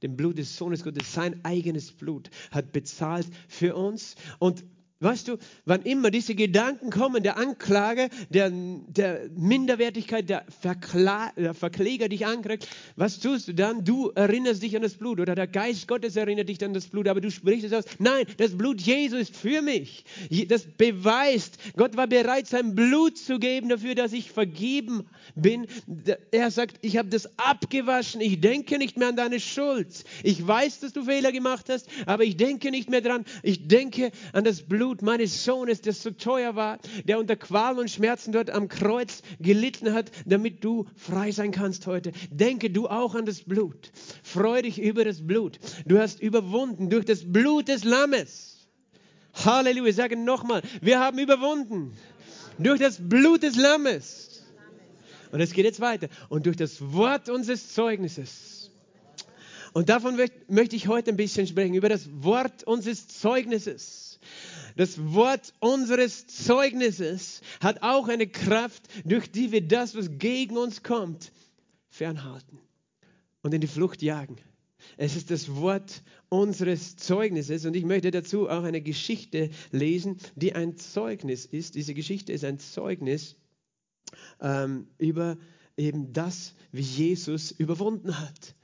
Dem 0.02 0.17
Blut 0.17 0.38
des 0.38 0.56
Sohnes 0.56 0.82
Gottes, 0.82 1.12
sein 1.12 1.44
eigenes 1.44 1.93
Blut 1.93 2.31
hat 2.50 2.73
bezahlt 2.73 3.29
für 3.49 3.76
uns. 3.76 4.17
Und 4.38 4.64
Weißt 5.02 5.26
du, 5.26 5.37
wann 5.64 5.82
immer 5.82 6.12
diese 6.12 6.37
Gedanken 6.37 6.90
kommen, 6.90 7.25
der 7.25 7.37
Anklage, 7.37 8.08
der, 8.31 8.52
der 8.52 9.28
Minderwertigkeit, 9.34 10.28
der, 10.28 10.44
Verkla 10.60 11.32
der 11.37 11.54
Verkläger 11.54 12.08
dich 12.08 12.25
ankriegt, 12.25 12.69
was 12.94 13.19
tust 13.19 13.49
du 13.49 13.54
dann? 13.54 13.84
Du 13.84 14.10
erinnerst 14.10 14.62
dich 14.62 14.76
an 14.76 14.82
das 14.82 14.94
Blut 14.94 15.19
oder 15.19 15.34
der 15.34 15.48
Geist 15.48 15.88
Gottes 15.88 16.15
erinnert 16.15 16.48
dich 16.48 16.65
an 16.65 16.72
das 16.72 16.86
Blut, 16.86 17.08
aber 17.08 17.20
du 17.20 17.32
sprichst 17.32 17.65
es 17.65 17.72
aus. 17.72 17.84
Nein, 17.98 18.26
das 18.36 18.56
Blut 18.56 18.81
Jesu 18.81 19.17
ist 19.17 19.36
für 19.36 19.60
mich. 19.60 20.05
Das 20.48 20.67
beweist, 20.67 21.58
Gott 21.76 21.96
war 21.96 22.06
bereit, 22.06 22.46
sein 22.46 22.76
Blut 22.76 23.19
zu 23.19 23.41
geben 23.41 23.70
dafür, 23.70 23.96
dass 23.96 24.12
ich 24.12 24.31
vergeben 24.31 25.08
bin. 25.34 25.67
Er 26.31 26.53
sagt, 26.53 26.76
ich 26.81 26.96
habe 26.96 27.08
das 27.08 27.29
abgewaschen, 27.41 28.20
ich 28.20 28.41
denke 28.41 28.79
nicht 28.79 28.96
mehr 28.96 29.08
an 29.08 29.17
deine 29.17 29.41
Schuld. 29.41 30.05
Ich 30.22 30.46
weiß, 30.46 30.79
dass 30.79 30.93
du 30.93 31.05
Fehler 31.05 31.32
gemacht 31.32 31.67
hast, 31.69 31.88
aber 32.06 32.22
ich 32.22 32.36
denke 32.36 32.70
nicht 32.70 32.88
mehr 32.88 33.00
dran. 33.00 33.24
Ich 33.43 33.67
denke 33.67 34.12
an 34.32 34.44
das 34.44 34.62
Blut 34.62 34.92
Blut 34.93 35.01
meines 35.01 35.46
Sohnes, 35.46 35.81
das 35.81 36.03
so 36.03 36.11
teuer 36.11 36.55
war, 36.55 36.79
der 37.05 37.19
unter 37.19 37.34
Qualen 37.34 37.79
und 37.79 37.91
Schmerzen 37.91 38.31
dort 38.31 38.51
am 38.51 38.69
Kreuz 38.69 39.22
gelitten 39.41 39.94
hat, 39.94 40.11
damit 40.27 40.63
du 40.63 40.87
frei 40.96 41.31
sein 41.32 41.51
kannst 41.51 41.87
heute. 41.87 42.13
Denke 42.31 42.69
du 42.69 42.89
auch 42.89 43.15
an 43.15 43.25
das 43.25 43.43
Blut. 43.43 43.91
Freu 44.22 44.61
dich 44.61 44.79
über 44.79 45.06
das 45.06 45.27
Blut. 45.27 45.58
Du 45.87 45.99
hast 45.99 46.20
überwunden 46.20 46.91
durch 46.91 47.06
das 47.06 47.25
Blut 47.25 47.69
des 47.69 47.84
Lammes. 47.84 48.69
Halleluja. 49.32 49.89
Ich 49.89 49.96
sage 49.96 50.15
nochmal, 50.15 50.61
wir 50.82 51.01
haben 51.01 51.19
überwunden 51.19 51.96
durch 52.58 52.79
das 52.79 52.99
Blut 53.01 53.43
des 53.43 53.56
Lammes. 53.56 54.44
Und 55.31 55.41
es 55.41 55.55
geht 55.55 55.65
jetzt 55.65 55.81
weiter. 55.81 56.08
Und 56.29 56.44
durch 56.44 56.58
das 56.58 56.93
Wort 56.93 57.31
unseres 57.31 57.72
Zeugnisses. 57.72 58.70
Und 59.72 59.89
davon 59.89 60.20
möchte 60.49 60.77
ich 60.77 60.87
heute 60.89 61.13
ein 61.13 61.17
bisschen 61.17 61.46
sprechen, 61.46 61.72
über 61.72 61.89
das 61.89 62.11
Wort 62.13 62.65
unseres 62.65 63.08
Zeugnisses. 63.08 64.11
Das 64.76 65.12
Wort 65.12 65.52
unseres 65.60 66.26
Zeugnisses 66.26 67.41
hat 67.60 67.82
auch 67.82 68.08
eine 68.08 68.26
Kraft, 68.26 68.82
durch 69.05 69.31
die 69.31 69.52
wir 69.52 69.67
das, 69.67 69.94
was 69.94 70.19
gegen 70.19 70.56
uns 70.56 70.82
kommt, 70.82 71.32
fernhalten 71.91 72.58
und 73.43 73.55
in 73.55 73.60
die 73.60 73.67
Flucht 73.67 74.02
jagen. 74.02 74.36
Es 74.96 75.17
ist 75.17 75.31
das 75.31 75.55
Wort 75.55 76.02
unseres 76.29 76.96
Zeugnisses 76.96 77.64
und 77.64 77.74
ich 77.76 77.84
möchte 77.84 78.10
dazu 78.10 78.48
auch 78.48 78.64
eine 78.64 78.81
Geschichte 78.81 79.50
lesen, 79.70 80.19
die 80.34 80.55
ein 80.55 80.76
Zeugnis 80.76 81.46
ist. 81.46 81.74
Diese 81.74 81.94
Geschichte 81.94 82.32
ist 82.32 82.44
ein 82.44 82.58
Zeugnis 82.58 83.36
ähm, 84.41 84.88
über 84.98 85.38
eben 85.76 86.12
das, 86.12 86.55
wie 86.72 86.82
Jesus 86.82 87.50
überwunden 87.52 88.19
hat 88.19 88.55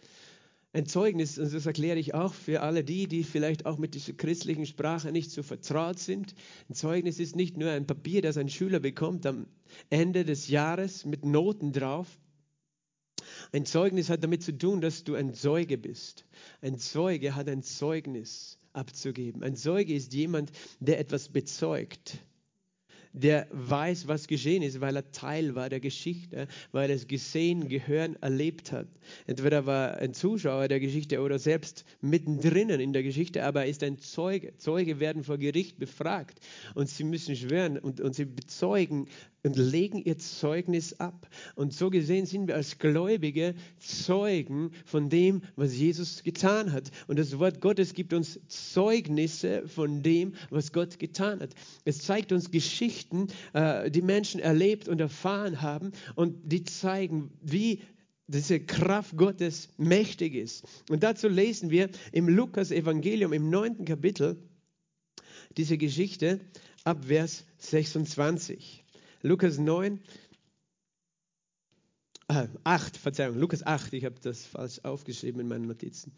ein 0.73 0.87
Zeugnis, 0.87 1.39
und 1.39 1.53
das 1.53 1.67
erkläre 1.67 1.99
ich 1.99 2.15
auch 2.15 2.35
für 2.35 2.61
alle 2.61 2.85
die, 2.85 3.09
die 3.09 3.25
vielleicht 3.25 3.65
auch 3.65 3.79
mit 3.79 3.95
dieser 3.95 4.13
christlichen 4.13 4.67
Sprache 4.67 5.13
nicht 5.13 5.31
so 5.31 5.43
vertraut 5.43 5.99
sind. 5.99 6.35
Ein 6.69 6.75
Zeugnis 6.75 7.19
ist 7.19 7.37
nicht 7.37 7.57
nur 7.57 7.71
ein 7.71 7.87
Papier, 7.87 8.21
das 8.21 8.37
ein 8.37 8.51
Schüler 8.51 8.79
bekommt 8.79 9.25
am 9.25 9.47
Ende 9.89 10.25
des 10.25 10.49
Jahres 10.49 11.07
mit 11.07 11.25
Noten 11.25 11.73
drauf. 11.73 12.07
Ein 13.53 13.65
Zeugnis 13.65 14.11
hat 14.11 14.23
damit 14.23 14.43
zu 14.43 14.57
tun, 14.57 14.81
dass 14.81 15.05
du 15.05 15.15
ein 15.15 15.33
Zeuge 15.33 15.79
bist. 15.79 16.27
Ein 16.61 16.79
Zeuge 16.79 17.35
hat 17.35 17.49
ein 17.49 17.63
Zeugnis 17.63 18.59
abzugeben. 18.75 19.43
Ein 19.43 19.57
Zeuge 19.57 19.95
ist 19.95 20.13
jemand, 20.13 20.53
der 20.81 20.99
etwas 20.99 21.31
bezeugt 21.31 22.19
der 23.12 23.47
weiß, 23.50 24.09
was 24.09 24.27
geschehen 24.27 24.62
ist, 24.62 24.81
weil 24.81 24.97
er 24.97 25.11
Teil 25.12 25.55
war 25.55 25.69
der 25.69 25.81
Geschichte, 25.81 26.49
weil 26.73 26.91
er 26.91 26.97
es 26.97 27.07
gesehen, 27.07 27.69
gehört, 27.69 28.23
erlebt 28.23 28.73
hat. 28.73 28.87
Entweder 29.27 29.67
war 29.67 29.97
ein 29.99 30.15
Zuschauer 30.15 30.69
der 30.69 30.81
Geschichte 30.81 31.21
oder 31.21 31.38
selbst 31.38 31.85
mittendrin 32.00 32.69
in 32.69 32.93
der 32.93 33.03
Geschichte, 33.03 33.45
aber 33.45 33.62
er 33.62 33.69
ist 33.69 33.83
ein 33.83 33.99
Zeuge. 33.99 34.57
Zeuge 34.59 35.00
werden 35.00 35.25
vor 35.25 35.38
Gericht 35.38 35.79
befragt 35.79 36.41
und 36.75 36.88
sie 36.88 37.05
müssen 37.05 37.35
schwören 37.35 37.79
und, 37.79 38.00
und 38.00 38.15
sie 38.15 38.25
bezeugen 38.25 39.09
und 39.42 39.57
legen 39.57 40.02
ihr 40.04 40.18
Zeugnis 40.18 40.99
ab. 41.00 41.28
Und 41.54 41.73
so 41.73 41.90
gesehen 41.90 42.26
sind 42.26 42.49
wir 42.49 42.57
als 42.57 42.78
Gläubige 42.78 43.54
Zeugen 43.78 44.73
von 44.85 45.09
dem, 45.09 45.42
was 45.57 45.76
Jesus 45.76 46.23
getan 46.23 46.73
hat. 46.73 46.90
Und 47.07 47.18
das 47.18 47.38
Wort 47.38 47.61
Gottes 47.61 47.95
gibt 47.95 48.12
uns 48.12 48.40
Zeugnisse 48.49 49.66
von 49.68 50.02
dem, 50.02 50.35
was 50.50 50.73
Gott 50.73 50.99
getan 50.99 51.40
hat. 51.40 51.50
Es 51.85 51.99
zeigt 51.99 52.33
uns 52.33 52.50
Geschichten, 52.50 53.28
äh, 53.52 53.90
die 53.90 54.02
Menschen 54.02 54.40
erlebt 54.40 54.88
und 54.88 55.00
erfahren 55.00 55.62
haben 55.62 55.92
und 56.14 56.37
die 56.45 56.64
zeigen, 56.64 57.30
wie 57.42 57.80
diese 58.26 58.61
Kraft 58.61 59.16
Gottes 59.16 59.71
mächtig 59.78 60.35
ist. 60.35 60.64
Und 60.90 61.02
dazu 61.02 61.28
lesen 61.28 61.71
wir 61.71 61.88
im 62.12 62.28
Lukas-Evangelium 62.28 63.33
im 63.33 63.49
neunten 63.49 63.85
Kapitel 63.85 64.37
diese 65.57 65.78
Geschichte 65.78 66.40
ab 66.85 67.07
Vers 67.07 67.45
26. 67.59 68.85
Lukas 69.23 69.59
9, 69.59 70.01
äh, 72.29 72.47
8, 72.65 72.97
Verzeihung, 72.97 73.39
Lukas 73.39 73.67
8, 73.67 73.93
ich 73.95 74.05
habe 74.05 74.17
das 74.23 74.45
falsch 74.45 74.81
aufgeschrieben 74.85 75.41
in 75.41 75.49
meinen 75.49 75.67
Notizen. 75.67 76.13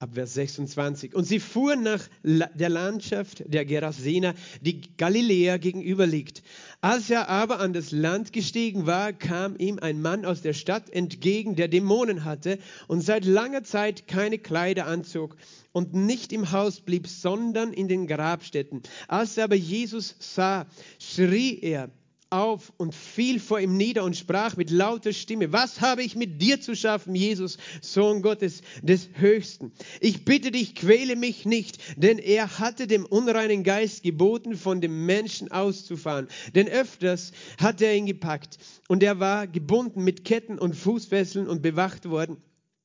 Ab 0.00 0.10
Vers 0.14 0.34
26. 0.34 1.14
Und 1.14 1.24
sie 1.24 1.40
fuhren 1.40 1.82
nach 1.82 2.08
der 2.22 2.68
Landschaft 2.68 3.42
der 3.46 3.64
Gerasener, 3.64 4.34
die 4.60 4.80
Galiläa 4.96 5.56
gegenüber 5.56 6.06
liegt. 6.06 6.44
Als 6.80 7.10
er 7.10 7.28
aber 7.28 7.58
an 7.58 7.72
das 7.72 7.90
Land 7.90 8.32
gestiegen 8.32 8.86
war, 8.86 9.12
kam 9.12 9.56
ihm 9.58 9.80
ein 9.80 10.00
Mann 10.00 10.24
aus 10.24 10.40
der 10.40 10.52
Stadt 10.52 10.88
entgegen, 10.90 11.56
der 11.56 11.66
Dämonen 11.66 12.24
hatte 12.24 12.60
und 12.86 13.00
seit 13.00 13.24
langer 13.24 13.64
Zeit 13.64 14.06
keine 14.06 14.38
Kleider 14.38 14.86
anzog 14.86 15.36
und 15.72 15.94
nicht 15.94 16.32
im 16.32 16.52
Haus 16.52 16.80
blieb, 16.80 17.08
sondern 17.08 17.72
in 17.72 17.88
den 17.88 18.06
Grabstätten. 18.06 18.82
Als 19.08 19.36
er 19.36 19.44
aber 19.44 19.56
Jesus 19.56 20.14
sah, 20.20 20.66
schrie 21.00 21.58
er, 21.60 21.90
auf 22.30 22.72
und 22.76 22.94
fiel 22.94 23.40
vor 23.40 23.60
ihm 23.60 23.76
nieder 23.76 24.04
und 24.04 24.16
sprach 24.16 24.56
mit 24.56 24.70
lauter 24.70 25.12
Stimme, 25.12 25.52
was 25.52 25.80
habe 25.80 26.02
ich 26.02 26.16
mit 26.16 26.42
dir 26.42 26.60
zu 26.60 26.76
schaffen, 26.76 27.14
Jesus, 27.14 27.58
Sohn 27.80 28.22
Gottes 28.22 28.62
des 28.82 29.08
Höchsten? 29.14 29.72
Ich 30.00 30.24
bitte 30.24 30.50
dich, 30.50 30.74
quäle 30.74 31.16
mich 31.16 31.46
nicht, 31.46 31.78
denn 31.96 32.18
er 32.18 32.58
hatte 32.58 32.86
dem 32.86 33.06
unreinen 33.06 33.64
Geist 33.64 34.02
geboten, 34.02 34.56
von 34.56 34.80
dem 34.80 35.06
Menschen 35.06 35.50
auszufahren. 35.50 36.28
Denn 36.54 36.68
öfters 36.68 37.32
hat 37.58 37.80
er 37.80 37.94
ihn 37.94 38.06
gepackt 38.06 38.58
und 38.88 39.02
er 39.02 39.20
war 39.20 39.46
gebunden 39.46 40.04
mit 40.04 40.24
Ketten 40.24 40.58
und 40.58 40.74
Fußfesseln 40.74 41.48
und 41.48 41.62
bewacht 41.62 42.08
worden. 42.08 42.36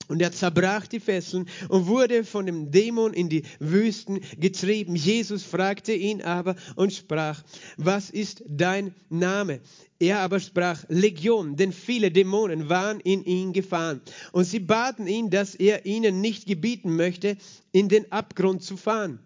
Und 0.07 0.22
er 0.22 0.31
zerbrach 0.31 0.88
die 0.88 1.00
Fesseln 1.00 1.48
und 1.69 1.88
wurde 1.88 2.24
von 2.24 2.45
dem 2.45 2.72
Dämon 2.72 3.13
in 3.13 3.29
die 3.29 3.43
Wüsten 3.60 4.19
getrieben. 4.38 4.95
Jesus 4.95 5.43
fragte 5.43 5.93
ihn 5.93 6.22
aber 6.22 6.55
und 6.75 6.91
sprach, 6.91 7.43
was 7.77 8.10
ist 8.10 8.43
dein 8.48 8.93
Name? 9.10 9.62
Er 10.00 10.19
aber 10.19 10.41
sprach, 10.41 10.83
Legion, 10.89 11.55
denn 11.55 11.72
viele 11.72 12.12
Dämonen 12.12 12.67
waren 12.67 13.00
in 13.00 13.24
ihn 13.24 13.53
gefahren. 13.53 14.01
Und 14.33 14.43
sie 14.43 14.60
baten 14.60 15.07
ihn, 15.07 15.29
dass 15.29 15.55
er 15.55 15.86
ihnen 15.86 16.19
nicht 16.19 16.45
gebieten 16.45 16.95
möchte, 16.95 17.38
in 17.72 17.88
den 17.88 18.12
Abgrund 18.12 18.63
zu 18.63 18.75
fahren. 18.75 19.19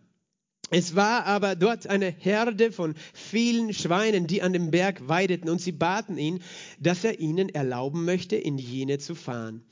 Es 0.69 0.95
war 0.95 1.25
aber 1.25 1.55
dort 1.55 1.87
eine 1.87 2.09
Herde 2.09 2.73
von 2.73 2.93
vielen 3.13 3.73
Schweinen, 3.73 4.27
die 4.27 4.41
an 4.41 4.51
dem 4.51 4.69
Berg 4.69 5.07
weideten, 5.07 5.49
und 5.49 5.61
sie 5.61 5.71
baten 5.71 6.17
ihn, 6.17 6.41
dass 6.79 7.05
er 7.05 7.21
ihnen 7.21 7.47
erlauben 7.47 8.03
möchte, 8.03 8.35
in 8.35 8.57
jene 8.57 8.99
zu 8.99 9.15
fahren. 9.15 9.63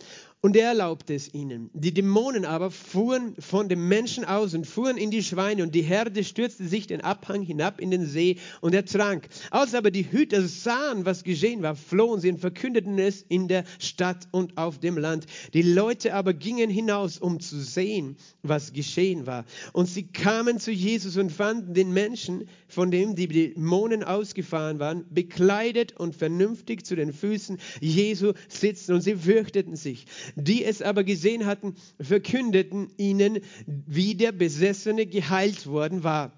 Und 0.46 0.56
er 0.56 0.68
erlaubte 0.68 1.16
es 1.16 1.34
ihnen. 1.34 1.72
Die 1.74 1.92
Dämonen 1.92 2.46
aber 2.46 2.70
fuhren 2.70 3.34
von 3.40 3.68
dem 3.68 3.88
Menschen 3.88 4.25
aus 4.25 4.54
und 4.54 4.68
fuhren 4.68 4.96
in 4.96 5.10
die 5.10 5.24
Schweine 5.24 5.64
und 5.64 5.74
die 5.74 5.82
Herde 5.82 6.24
stürzte 6.24 6.68
sich 6.68 6.86
den 6.86 7.02
Abhang 7.02 7.42
hinab 7.42 7.82
in 7.82 7.90
den 7.90 8.06
See 8.06 8.38
und 8.62 8.75
er 8.75 8.86
trank. 8.86 9.28
Als 9.50 9.74
aber 9.74 9.90
die 9.90 10.06
Hüter 10.12 10.48
sahen, 10.48 11.04
was 11.04 11.24
geschehen 11.24 11.64
war, 11.64 11.75
flohen 11.75 12.22
sie 12.22 12.30
und 12.30 12.38
verkündeten 12.38 13.00
es 13.00 13.24
in 13.24 13.48
der 13.48 13.64
Stadt 13.80 14.28
und 14.30 14.56
auf 14.56 14.78
dem 14.78 15.00
Land. 15.00 15.25
Die 15.56 15.64
Leute 15.64 16.14
aber 16.14 16.36
gingen 16.36 16.70
hinaus, 16.70 17.18
um 17.18 17.40
zu 17.40 17.60
sehen, 17.60 18.16
was 18.44 18.72
geschehen 18.72 19.25
war. 19.25 19.46
Und 19.74 19.88
sie 19.88 20.04
kamen 20.04 20.60
zu 20.60 20.72
Jesus 20.72 21.18
und 21.18 21.32
fanden 21.32 21.74
den 21.74 21.92
Menschen, 21.92 22.48
von 22.68 22.92
dem 22.92 23.16
die 23.16 23.28
Dämonen 23.28 24.04
ausgefahren 24.04 24.78
waren, 24.78 25.06
bekleidet 25.10 25.98
und 25.98 26.16
vernünftig 26.16 26.86
zu 26.86 26.96
den 26.96 27.14
Füßen 27.14 27.58
Jesu 27.82 28.34
sitzen 28.48 28.94
und 28.94 29.02
sie 29.02 29.16
fürchteten 29.16 29.75
sich. 29.75 30.06
Die 30.36 30.63
es 30.63 30.82
aber 30.82 31.04
gesehen 31.04 31.46
hatten, 31.46 31.75
verkündeten 32.00 32.89
ihnen, 32.98 33.39
wie 33.65 34.15
der 34.15 34.32
Besessene 34.32 35.06
geheilt 35.06 35.68
worden 35.68 36.04
war. 36.04 36.38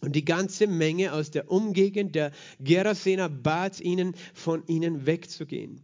Und 0.00 0.14
die 0.14 0.24
ganze 0.24 0.66
Menge 0.66 1.12
aus 1.12 1.30
der 1.30 1.50
Umgegend 1.50 2.14
der 2.14 2.30
Gerasener 2.60 3.28
bat 3.28 3.80
ihnen, 3.80 4.14
von 4.32 4.64
ihnen 4.66 5.06
wegzugehen 5.06 5.82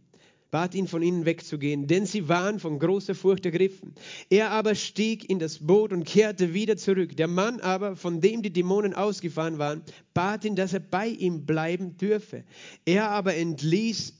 bat 0.55 0.73
ihn, 0.73 0.87
von 0.87 1.01
ihnen 1.01 1.25
wegzugehen, 1.25 1.85
denn 1.85 2.05
sie 2.05 2.29
waren 2.29 2.61
von 2.61 2.79
großer 2.79 3.13
Furcht 3.13 3.45
ergriffen. 3.45 3.93
Er 4.29 4.51
aber 4.51 4.73
stieg 4.73 5.29
in 5.29 5.37
das 5.37 5.59
Boot 5.59 5.91
und 5.91 6.05
kehrte 6.05 6.53
wieder 6.53 6.77
zurück. 6.77 7.17
Der 7.17 7.27
Mann 7.27 7.59
aber, 7.59 7.97
von 7.97 8.21
dem 8.21 8.41
die 8.41 8.53
Dämonen 8.53 8.93
ausgefahren 8.93 9.57
waren, 9.57 9.81
bat 10.13 10.45
ihn, 10.45 10.55
dass 10.55 10.71
er 10.71 10.79
bei 10.79 11.07
ihm 11.07 11.45
bleiben 11.45 11.97
dürfe. 11.97 12.45
Er 12.85 13.09
aber 13.09 13.35
entließ 13.35 14.13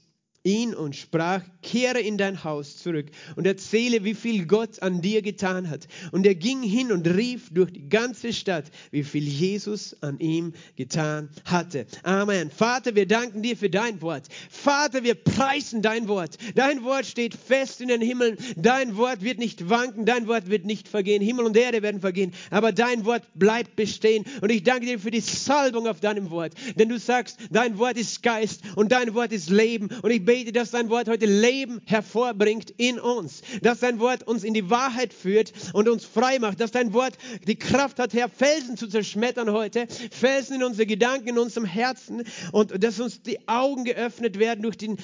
ihn 0.46 0.74
und 0.74 0.94
sprach, 0.94 1.42
kehre 1.60 1.98
in 1.98 2.16
dein 2.16 2.44
Haus 2.44 2.76
zurück 2.78 3.06
und 3.34 3.46
erzähle, 3.46 4.04
wie 4.04 4.14
viel 4.14 4.46
Gott 4.46 4.80
an 4.80 5.02
dir 5.02 5.20
getan 5.20 5.68
hat. 5.68 5.88
Und 6.12 6.24
er 6.24 6.36
ging 6.36 6.62
hin 6.62 6.92
und 6.92 7.06
rief 7.08 7.50
durch 7.50 7.72
die 7.72 7.88
ganze 7.88 8.32
Stadt, 8.32 8.66
wie 8.92 9.02
viel 9.02 9.24
Jesus 9.24 9.96
an 10.02 10.20
ihm 10.20 10.54
getan 10.76 11.28
hatte. 11.44 11.86
Amen. 12.04 12.50
Vater, 12.50 12.94
wir 12.94 13.06
danken 13.06 13.42
dir 13.42 13.56
für 13.56 13.68
dein 13.68 14.00
Wort. 14.00 14.28
Vater, 14.48 15.02
wir 15.02 15.16
preisen 15.16 15.82
dein 15.82 16.06
Wort. 16.06 16.38
Dein 16.54 16.84
Wort 16.84 17.06
steht 17.06 17.34
fest 17.34 17.80
in 17.80 17.88
den 17.88 18.00
Himmeln. 18.00 18.36
Dein 18.54 18.96
Wort 18.96 19.22
wird 19.22 19.38
nicht 19.38 19.68
wanken. 19.68 20.06
Dein 20.06 20.28
Wort 20.28 20.48
wird 20.48 20.64
nicht 20.64 20.86
vergehen. 20.86 21.22
Himmel 21.22 21.46
und 21.46 21.56
Erde 21.56 21.82
werden 21.82 22.00
vergehen. 22.00 22.32
Aber 22.50 22.70
dein 22.70 23.04
Wort 23.04 23.24
bleibt 23.34 23.74
bestehen. 23.74 24.24
Und 24.40 24.52
ich 24.52 24.62
danke 24.62 24.86
dir 24.86 25.00
für 25.00 25.10
die 25.10 25.20
Salbung 25.20 25.88
auf 25.88 25.98
deinem 25.98 26.30
Wort. 26.30 26.52
Denn 26.76 26.88
du 26.88 27.00
sagst, 27.00 27.38
dein 27.50 27.78
Wort 27.78 27.96
ist 27.96 28.22
Geist 28.22 28.60
und 28.76 28.92
dein 28.92 29.14
Wort 29.14 29.32
ist 29.32 29.50
Leben. 29.50 29.88
Und 30.02 30.12
ich 30.12 30.24
bete 30.24 30.35
bete, 30.36 30.52
dass 30.52 30.70
dein 30.70 30.90
Wort 30.90 31.08
heute 31.08 31.24
Leben 31.24 31.80
hervorbringt 31.86 32.70
in 32.76 33.00
uns, 33.00 33.40
dass 33.62 33.80
dein 33.80 33.98
Wort 34.00 34.22
uns 34.24 34.44
in 34.44 34.52
die 34.52 34.68
Wahrheit 34.68 35.14
führt 35.14 35.52
und 35.72 35.88
uns 35.88 36.04
frei 36.04 36.38
macht, 36.38 36.60
dass 36.60 36.70
dein 36.72 36.92
Wort 36.92 37.14
die 37.46 37.56
Kraft 37.56 37.98
hat, 37.98 38.12
Herr, 38.12 38.28
Felsen 38.28 38.76
zu 38.76 38.86
zerschmettern 38.86 39.50
heute, 39.50 39.86
Felsen 40.10 40.56
in 40.56 40.62
unsere 40.64 40.84
Gedanken, 40.86 41.28
in 41.30 41.38
unserem 41.38 41.64
Herzen. 41.64 42.22
Und 42.52 42.84
dass 42.84 43.00
uns 43.00 43.22
die 43.22 43.48
Augen 43.48 43.84
geöffnet 43.84 44.38
werden 44.38 44.60
durch 44.62 44.76
den 44.76 44.98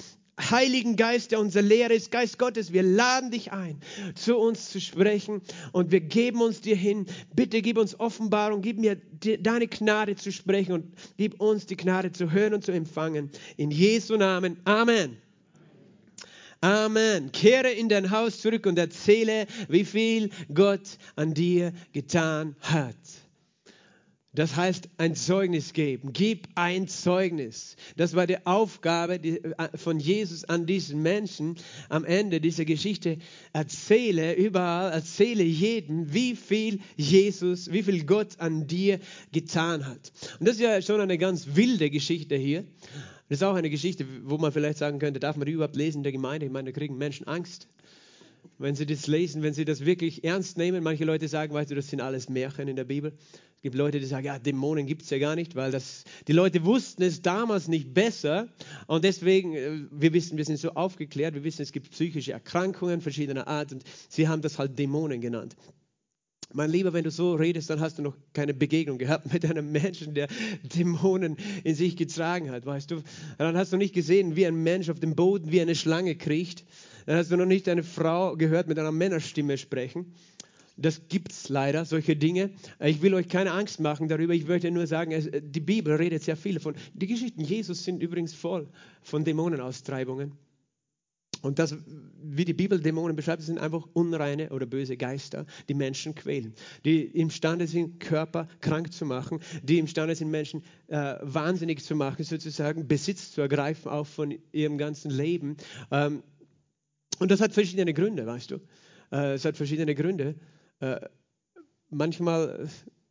Heiligen 0.51 0.97
Geist, 0.97 1.31
der 1.31 1.41
unser 1.41 1.63
Lehrer 1.63 1.93
ist, 1.93 2.11
Geist 2.11 2.39
Gottes, 2.39 2.73
wir 2.73 2.83
laden 2.83 3.31
dich 3.31 3.53
ein, 3.53 3.81
zu 4.15 4.37
uns 4.37 4.71
zu 4.71 4.81
sprechen 4.81 5.43
und 5.73 5.91
wir 5.91 6.01
geben 6.01 6.41
uns 6.41 6.61
dir 6.61 6.77
hin. 6.77 7.07
Bitte 7.35 7.63
gib 7.63 7.79
uns 7.79 7.99
Offenbarung, 7.99 8.63
gib 8.63 8.79
mir 8.79 8.97
deine 9.21 9.69
Gnade 9.69 10.17
zu 10.17 10.33
sprechen 10.33 10.73
und 10.73 10.95
gib 11.17 11.41
uns 11.41 11.67
die 11.67 11.77
Gnade 11.77 12.13
zu 12.13 12.31
hören 12.31 12.55
und 12.55 12.65
zu 12.65 12.73
empfangen. 12.73 13.31
In 13.57 13.71
Jesu 13.71 14.17
Namen. 14.17 14.57
Amen. 14.65 15.17
Amen. 16.61 17.33
Kehre 17.33 17.71
in 17.71 17.89
dein 17.89 18.11
Haus 18.11 18.41
zurück 18.41 18.67
und 18.67 18.79
erzähle, 18.79 19.47
wie 19.69 19.85
viel 19.85 20.31
Gott 20.55 20.97
an 21.17 21.35
dir 21.35 21.73
getan 21.93 22.55
hat. 22.61 22.95
Das 24.35 24.57
heißt, 24.57 24.89
ein 24.97 25.15
Zeugnis 25.15 25.75
geben. 25.75 26.15
Gib 26.15 26.49
ein 26.55 26.89
Zeugnis. 26.89 27.77
Das 27.99 28.15
war 28.15 28.27
die 28.27 28.47
Aufgabe 28.47 29.17
äh, 29.17 29.77
von 29.77 30.01
Jesus 30.01 30.45
an 30.45 30.65
diesen 30.65 31.03
Menschen 31.03 31.57
am 31.91 32.07
Ende 32.07 32.41
dieser 32.41 32.65
Geschichte. 32.65 33.19
Erzähle 33.53 34.35
überall, 34.35 34.91
erzähle 34.93 35.43
jedem, 35.43 36.15
wie 36.15 36.35
viel 36.35 36.81
Jesus, 36.97 37.71
wie 37.73 37.83
viel 37.83 38.07
Gott 38.07 38.41
an 38.41 38.67
dir 38.67 39.01
getan 39.33 39.87
hat. 39.87 40.12
Und 40.41 40.49
das 40.49 40.57
ist 40.57 40.62
ja 40.62 40.81
schon 40.81 41.03
eine 41.03 41.19
ganz 41.19 41.49
wilde 41.55 41.91
Geschichte 41.91 42.35
hier. 42.35 42.65
Das 43.29 43.39
ist 43.39 43.43
auch 43.43 43.55
eine 43.55 43.71
Geschichte, 43.71 44.07
wo 44.25 44.39
man 44.39 44.51
vielleicht 44.51 44.79
sagen 44.79 44.99
könnte, 44.99 45.21
darf 45.21 45.37
man 45.37 45.45
die 45.45 45.53
überhaupt 45.53 45.77
lesen 45.77 45.99
in 45.99 46.05
der 46.05 46.12
Gemeinde? 46.12 46.47
Ich 46.47 46.53
meine, 46.53 46.73
da 46.73 46.79
kriegen 46.79 46.97
Menschen 46.97 47.27
Angst. 47.27 47.69
Wenn 48.59 48.75
sie 48.75 48.87
das 48.87 49.07
lesen, 49.07 49.43
wenn 49.43 49.55
sie 49.55 49.65
das 49.65 49.85
wirklich 49.85 50.25
ernst 50.25 50.59
nehmen. 50.59 50.83
Manche 50.83 51.05
Leute 51.05 51.29
sagen, 51.29 51.53
weißt 51.53 51.71
du, 51.71 51.75
das 51.75 51.89
sind 51.89 52.01
alles 52.01 52.29
Märchen 52.29 52.69
in 52.69 52.77
der 52.77 52.85
Bibel. 52.85 53.13
Es 53.57 53.63
gibt 53.63 53.77
Leute, 53.77 54.01
die 54.01 54.07
sagen, 54.07 54.27
ja, 54.27 54.39
Dämonen 54.39 54.87
gibt 54.87 55.03
es 55.03 55.11
ja 55.11 55.19
gar 55.19 55.37
nicht, 55.37 55.55
weil 55.55 55.71
das, 55.71 56.05
die 56.27 56.33
Leute 56.33 56.65
wussten 56.65 57.03
es 57.03 57.23
damals 57.23 57.69
nicht 57.69 57.95
besser. 57.95 58.49
Und 58.87 59.05
deswegen, 59.05 59.55
äh, 59.55 59.81
wir 59.91 60.13
wissen, 60.13 60.37
wir 60.37 60.45
sind 60.45 60.59
so 60.59 60.73
aufgeklärt, 60.73 61.35
wir 61.35 61.45
wissen, 61.45 61.63
es 61.63 61.73
gibt 61.73 61.91
psychische 61.91 62.33
Erkrankungen 62.33 63.01
verschiedener 63.01 63.47
Art 63.47 63.73
und 63.73 63.85
sie 64.09 64.27
haben 64.27 64.43
das 64.43 64.59
halt 64.59 64.79
Dämonen 64.79 65.21
genannt. 65.21 65.57
Mein 66.55 66.71
Lieber, 66.71 66.93
wenn 66.93 67.05
du 67.05 67.11
so 67.11 67.35
redest, 67.35 67.71
dann 67.71 67.81
hast 67.81 67.99
du 67.99 68.03
noch 68.03 68.17
keine 68.35 68.53
Begegnung 68.53 68.99
gehabt 68.99 69.33
mit 69.33 69.45
einem 69.45 69.73
Menschen, 69.73 70.15
der 70.15 70.29
Dämonen 70.63 71.37
in 71.65 71.75
sich 71.75 71.97
getragen 71.97 72.51
hat, 72.51 72.67
weißt 72.67 72.91
du. 72.91 73.03
Dann 73.39 73.57
hast 73.57 73.73
du 73.73 73.77
nicht 73.77 73.95
gesehen, 73.95 74.37
wie 74.37 74.47
ein 74.47 74.63
Mensch 74.63 74.91
auf 74.91 75.01
dem 75.01 75.15
Boden 75.15 75.51
wie 75.51 75.61
eine 75.61 75.75
Schlange 75.75 76.15
kriecht. 76.15 76.65
Dann 77.07 77.17
hast 77.17 77.31
du 77.31 77.37
noch 77.37 77.47
nicht 77.47 77.69
eine 77.69 77.83
Frau 77.83 78.37
gehört 78.37 78.69
mit 78.69 78.79
einer 78.79 78.93
Männerstimme 78.93 79.59
sprechen. 79.59 80.15
Das 80.77 81.09
gibt 81.09 81.33
es 81.33 81.49
leider, 81.49 81.85
solche 81.85 82.17
Dinge. 82.17 82.51
Ich 82.81 83.03
will 83.03 83.15
euch 83.15 83.29
keine 83.29 83.53
Angst 83.53 83.79
machen 83.81 84.09
darüber. 84.09 84.35
Ich 84.35 84.47
möchte 84.47 84.71
nur 84.71 84.87
sagen, 84.87 85.13
die 85.43 85.61
Bibel 85.61 85.95
redet 85.95 86.23
sehr 86.23 86.37
viel 86.37 86.55
davon. 86.55 86.75
Die 86.95 87.07
Geschichten 87.07 87.43
Jesus 87.43 87.85
sind 87.85 88.03
übrigens 88.03 88.33
voll 88.33 88.69
von 89.03 89.25
Dämonenaustreibungen. 89.25 90.33
Und 91.43 91.59
das, 91.59 91.77
wie 92.23 92.45
die 92.45 92.53
Bibel 92.53 92.81
Dämonen 92.81 93.17
beschreibt, 93.17 93.43
sind 93.43 93.59
einfach 93.59 93.85
unreine 93.95 94.51
oder 94.51 94.65
böse 94.65 94.97
Geister, 94.97 95.45
die 95.69 95.75
Menschen 95.75 96.15
quälen, 96.15 96.55
die 96.85 97.03
imstande 97.03 97.67
sind, 97.67 97.99
Körper 97.99 98.47
krank 98.61 98.93
zu 98.93 99.05
machen, 99.05 99.41
die 99.63 99.81
imstande 99.81 100.15
sind, 100.15 100.31
Menschen 100.31 100.63
äh, 100.87 101.17
wahnsinnig 101.21 101.83
zu 101.83 101.97
machen, 101.97 102.23
sozusagen 102.25 102.87
Besitz 102.87 103.33
zu 103.33 103.41
ergreifen, 103.41 103.91
auch 103.91 104.07
von 104.07 104.39
ihrem 104.53 104.79
ganzen 104.79 105.11
Leben. 105.11 105.57
Ähm, 105.91 106.23
und 107.19 107.31
das 107.31 107.40
hat 107.40 107.52
verschiedene 107.52 107.95
Gründe, 107.95 108.26
weißt 108.26 108.50
du. 108.50 108.57
Äh, 109.11 109.35
es 109.35 109.45
hat 109.45 109.57
verschiedene 109.57 109.95
Gründe. 109.95 110.35
Äh, 110.81 111.00
manchmal 111.90 112.69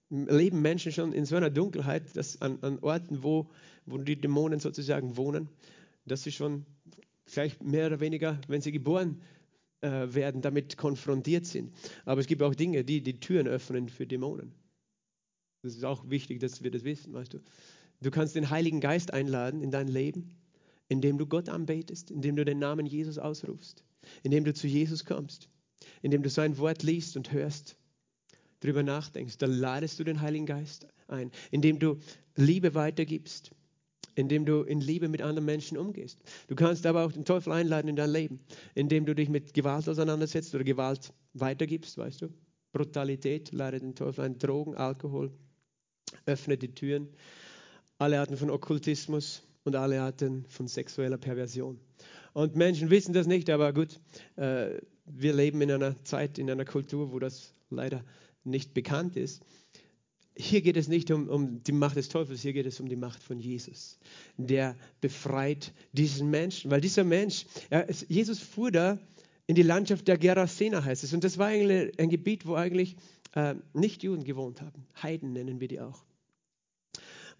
leben 0.09 0.61
Menschen 0.61 0.91
schon 0.91 1.13
in 1.13 1.25
so 1.25 1.35
einer 1.35 1.49
Dunkelheit, 1.49 2.15
dass 2.15 2.41
an, 2.41 2.59
an 2.61 2.79
Orten, 2.79 3.23
wo, 3.23 3.49
wo 3.85 3.97
die 3.97 4.19
Dämonen 4.19 4.59
sozusagen 4.59 5.15
wohnen, 5.15 5.49
dass 6.05 6.23
sie 6.23 6.31
schon 6.31 6.65
vielleicht 7.25 7.63
mehr 7.63 7.87
oder 7.87 7.99
weniger, 7.99 8.39
wenn 8.47 8.61
sie 8.61 8.71
geboren 8.71 9.21
äh, 9.81 10.13
werden, 10.13 10.41
damit 10.41 10.77
konfrontiert 10.77 11.45
sind. 11.45 11.71
Aber 12.05 12.19
es 12.19 12.27
gibt 12.27 12.43
auch 12.43 12.55
Dinge, 12.55 12.83
die 12.83 13.01
die 13.01 13.19
Türen 13.19 13.47
öffnen 13.47 13.87
für 13.87 14.05
Dämonen. 14.05 14.53
Das 15.63 15.75
ist 15.75 15.85
auch 15.85 16.09
wichtig, 16.09 16.39
dass 16.39 16.63
wir 16.63 16.71
das 16.71 16.83
wissen, 16.83 17.13
weißt 17.13 17.33
du. 17.33 17.39
Du 18.01 18.09
kannst 18.09 18.35
den 18.35 18.49
Heiligen 18.49 18.81
Geist 18.81 19.13
einladen 19.13 19.61
in 19.61 19.71
dein 19.71 19.87
Leben, 19.87 20.35
indem 20.89 21.17
du 21.17 21.27
Gott 21.27 21.49
anbetest, 21.49 22.11
indem 22.11 22.35
du 22.35 22.43
den 22.43 22.59
Namen 22.59 22.85
Jesus 22.85 23.17
ausrufst, 23.17 23.83
indem 24.23 24.43
du 24.43 24.53
zu 24.53 24.67
Jesus 24.67 25.05
kommst, 25.05 25.49
indem 26.01 26.23
du 26.23 26.29
sein 26.29 26.57
Wort 26.57 26.83
liest 26.83 27.17
und 27.17 27.31
hörst, 27.31 27.75
darüber 28.59 28.83
nachdenkst. 28.83 29.37
Dann 29.37 29.51
ladest 29.51 29.99
du 29.99 30.03
den 30.03 30.21
Heiligen 30.21 30.45
Geist 30.45 30.87
ein, 31.07 31.31
indem 31.51 31.79
du 31.79 31.97
Liebe 32.35 32.73
weitergibst, 32.73 33.51
indem 34.15 34.45
du 34.45 34.61
in 34.61 34.81
Liebe 34.81 35.09
mit 35.09 35.21
anderen 35.21 35.45
Menschen 35.45 35.77
umgehst. 35.77 36.19
Du 36.47 36.55
kannst 36.55 36.85
aber 36.85 37.05
auch 37.05 37.11
den 37.11 37.25
Teufel 37.25 37.53
einladen 37.53 37.87
in 37.87 37.95
dein 37.95 38.11
Leben, 38.11 38.39
indem 38.75 39.05
du 39.05 39.15
dich 39.15 39.29
mit 39.29 39.53
Gewalt 39.53 39.87
auseinandersetzt 39.87 40.53
oder 40.55 40.63
Gewalt 40.63 41.13
weitergibst, 41.33 41.97
weißt 41.97 42.21
du? 42.21 42.29
Brutalität 42.71 43.51
ladet 43.51 43.81
den 43.83 43.95
Teufel 43.95 44.25
ein, 44.25 44.37
Drogen, 44.37 44.75
Alkohol, 44.75 45.31
öffnet 46.25 46.61
die 46.61 46.73
Türen, 46.73 47.09
alle 47.97 48.19
Arten 48.19 48.37
von 48.37 48.49
Okkultismus 48.49 49.43
und 49.63 49.75
alle 49.75 50.01
Arten 50.01 50.45
von 50.47 50.67
sexueller 50.67 51.17
Perversion. 51.17 51.79
Und 52.33 52.55
Menschen 52.55 52.89
wissen 52.89 53.13
das 53.13 53.27
nicht, 53.27 53.49
aber 53.49 53.73
gut, 53.73 53.99
äh, 54.35 54.79
wir 55.05 55.33
leben 55.33 55.61
in 55.61 55.71
einer 55.71 56.01
Zeit, 56.03 56.37
in 56.37 56.49
einer 56.49 56.65
Kultur, 56.65 57.11
wo 57.11 57.19
das 57.19 57.53
leider 57.69 58.03
nicht 58.43 58.73
bekannt 58.73 59.17
ist 59.17 59.43
hier 60.35 60.61
geht 60.61 60.77
es 60.77 60.87
nicht 60.87 61.11
um, 61.11 61.29
um 61.29 61.63
die 61.63 61.71
Macht 61.71 61.95
des 61.95 62.09
Teufels, 62.09 62.41
hier 62.41 62.53
geht 62.53 62.65
es 62.65 62.79
um 62.79 62.87
die 62.87 62.95
Macht 62.95 63.21
von 63.21 63.39
Jesus. 63.39 63.99
Der 64.37 64.75
befreit 65.01 65.73
diesen 65.91 66.29
Menschen, 66.29 66.71
weil 66.71 66.81
dieser 66.81 67.03
Mensch, 67.03 67.45
ja, 67.69 67.85
Jesus 68.07 68.39
fuhr 68.39 68.71
da 68.71 68.97
in 69.47 69.55
die 69.55 69.63
Landschaft 69.63 70.07
der 70.07 70.17
Gerasena, 70.17 70.83
heißt 70.83 71.03
es. 71.03 71.13
Und 71.13 71.23
das 71.23 71.37
war 71.37 71.47
eigentlich 71.47 71.99
ein 71.99 72.09
Gebiet, 72.09 72.45
wo 72.45 72.55
eigentlich 72.55 72.95
äh, 73.35 73.55
Nicht-Juden 73.73 74.23
gewohnt 74.23 74.61
haben. 74.61 74.85
Heiden 75.01 75.33
nennen 75.33 75.59
wir 75.59 75.67
die 75.67 75.81
auch. 75.81 76.03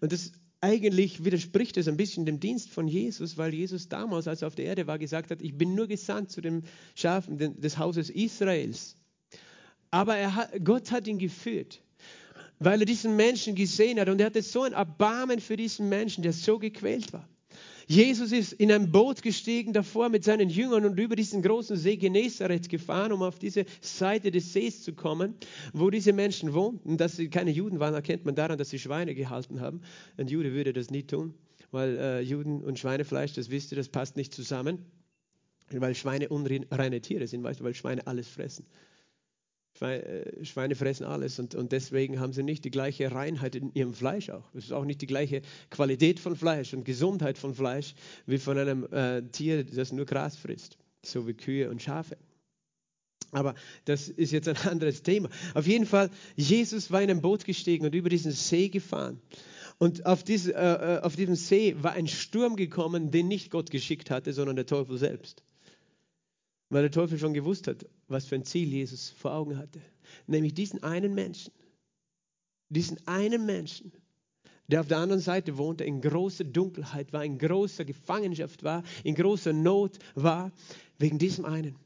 Und 0.00 0.12
das 0.12 0.32
eigentlich 0.62 1.24
widerspricht 1.24 1.76
es 1.76 1.88
ein 1.88 1.96
bisschen 1.98 2.24
dem 2.24 2.40
Dienst 2.40 2.70
von 2.70 2.88
Jesus, 2.88 3.36
weil 3.36 3.52
Jesus 3.52 3.88
damals, 3.88 4.26
als 4.26 4.42
er 4.42 4.48
auf 4.48 4.54
der 4.54 4.64
Erde 4.64 4.86
war, 4.86 4.98
gesagt 4.98 5.30
hat, 5.30 5.42
ich 5.42 5.58
bin 5.58 5.74
nur 5.74 5.88
gesandt 5.88 6.30
zu 6.30 6.40
den 6.40 6.64
Schafen 6.94 7.36
des 7.60 7.76
Hauses 7.76 8.08
Israels. 8.08 8.96
Aber 9.90 10.34
hat, 10.34 10.64
Gott 10.64 10.90
hat 10.90 11.06
ihn 11.06 11.18
geführt 11.18 11.82
weil 12.64 12.80
er 12.80 12.86
diesen 12.86 13.16
Menschen 13.16 13.54
gesehen 13.54 13.98
hat 13.98 14.08
und 14.08 14.20
er 14.20 14.26
hatte 14.26 14.42
so 14.42 14.62
ein 14.62 14.72
Erbarmen 14.72 15.40
für 15.40 15.56
diesen 15.56 15.88
Menschen, 15.88 16.22
der 16.22 16.32
so 16.32 16.58
gequält 16.58 17.12
war. 17.12 17.28
Jesus 17.92 18.32
ist 18.32 18.54
in 18.54 18.72
ein 18.72 18.90
Boot 18.90 19.20
gestiegen 19.20 19.74
davor 19.74 20.08
mit 20.08 20.24
seinen 20.24 20.48
Jüngern 20.48 20.86
und 20.86 20.98
über 20.98 21.14
diesen 21.14 21.42
großen 21.42 21.76
See 21.76 21.98
Genezareth 21.98 22.70
gefahren, 22.70 23.12
um 23.12 23.22
auf 23.22 23.38
diese 23.38 23.66
Seite 23.82 24.30
des 24.30 24.54
Sees 24.54 24.82
zu 24.82 24.94
kommen, 24.94 25.34
wo 25.74 25.90
diese 25.90 26.14
Menschen 26.14 26.54
wohnten. 26.54 26.96
Dass 26.96 27.16
sie 27.16 27.28
keine 27.28 27.50
Juden 27.50 27.80
waren, 27.80 27.92
erkennt 27.92 28.24
man 28.24 28.34
daran, 28.34 28.56
dass 28.56 28.70
sie 28.70 28.78
Schweine 28.78 29.14
gehalten 29.14 29.60
haben. 29.60 29.82
Ein 30.16 30.26
Jude 30.26 30.54
würde 30.54 30.72
das 30.72 30.88
nie 30.88 31.02
tun, 31.02 31.34
weil 31.70 31.98
äh, 31.98 32.20
Juden 32.22 32.62
und 32.62 32.78
Schweinefleisch, 32.78 33.34
das 33.34 33.50
wisst 33.50 33.72
ihr, 33.72 33.76
das 33.76 33.90
passt 33.90 34.16
nicht 34.16 34.32
zusammen, 34.32 34.86
weil 35.70 35.94
Schweine 35.94 36.30
unreine 36.30 37.02
Tiere 37.02 37.26
sind, 37.26 37.42
weißt 37.42 37.60
du, 37.60 37.64
weil 37.64 37.74
Schweine 37.74 38.06
alles 38.06 38.26
fressen. 38.26 38.64
Äh, 39.80 40.44
Schweine 40.44 40.74
fressen 40.74 41.04
alles 41.04 41.38
und, 41.38 41.54
und 41.54 41.72
deswegen 41.72 42.20
haben 42.20 42.32
sie 42.32 42.42
nicht 42.42 42.64
die 42.64 42.70
gleiche 42.70 43.10
Reinheit 43.10 43.54
in 43.54 43.72
ihrem 43.74 43.94
Fleisch 43.94 44.30
auch. 44.30 44.44
Es 44.54 44.64
ist 44.64 44.72
auch 44.72 44.84
nicht 44.84 45.00
die 45.00 45.06
gleiche 45.06 45.42
Qualität 45.70 46.20
von 46.20 46.36
Fleisch 46.36 46.74
und 46.74 46.84
Gesundheit 46.84 47.38
von 47.38 47.54
Fleisch 47.54 47.94
wie 48.26 48.38
von 48.38 48.58
einem 48.58 48.84
äh, 48.92 49.22
Tier, 49.22 49.64
das 49.64 49.92
nur 49.92 50.06
Gras 50.06 50.36
frisst, 50.36 50.78
so 51.04 51.26
wie 51.26 51.34
Kühe 51.34 51.70
und 51.70 51.82
Schafe. 51.82 52.16
Aber 53.32 53.54
das 53.86 54.08
ist 54.08 54.30
jetzt 54.30 54.48
ein 54.48 54.56
anderes 54.70 55.02
Thema. 55.02 55.30
Auf 55.54 55.66
jeden 55.66 55.86
Fall, 55.86 56.10
Jesus 56.36 56.90
war 56.90 57.02
in 57.02 57.10
ein 57.10 57.22
Boot 57.22 57.44
gestiegen 57.44 57.86
und 57.86 57.94
über 57.94 58.10
diesen 58.10 58.32
See 58.32 58.68
gefahren. 58.68 59.20
Und 59.78 60.06
auf, 60.06 60.22
diese, 60.22 60.54
äh, 60.54 60.96
äh 60.96 61.00
auf 61.00 61.16
diesem 61.16 61.34
See 61.34 61.74
war 61.80 61.92
ein 61.92 62.06
Sturm 62.06 62.56
gekommen, 62.56 63.10
den 63.10 63.26
nicht 63.26 63.50
Gott 63.50 63.70
geschickt 63.70 64.10
hatte, 64.10 64.32
sondern 64.32 64.56
der 64.56 64.66
Teufel 64.66 64.98
selbst. 64.98 65.42
Weil 66.72 66.84
der 66.84 66.90
Teufel 66.90 67.18
schon 67.18 67.34
gewusst 67.34 67.66
hat, 67.66 67.84
was 68.08 68.24
für 68.24 68.34
ein 68.34 68.46
Ziel 68.46 68.66
Jesus 68.66 69.10
vor 69.10 69.34
Augen 69.34 69.58
hatte. 69.58 69.78
Nämlich 70.26 70.54
diesen 70.54 70.82
einen 70.82 71.12
Menschen. 71.12 71.52
Diesen 72.70 73.06
einen 73.06 73.44
Menschen, 73.44 73.92
der 74.68 74.80
auf 74.80 74.88
der 74.88 74.96
anderen 74.96 75.20
Seite 75.20 75.58
wohnte, 75.58 75.84
in 75.84 76.00
großer 76.00 76.44
Dunkelheit 76.44 77.12
war, 77.12 77.26
in 77.26 77.36
großer 77.36 77.84
Gefangenschaft 77.84 78.62
war, 78.62 78.84
in 79.04 79.14
großer 79.14 79.52
Not 79.52 79.98
war, 80.14 80.50
wegen 80.98 81.18
diesem 81.18 81.44
einen. 81.44 81.76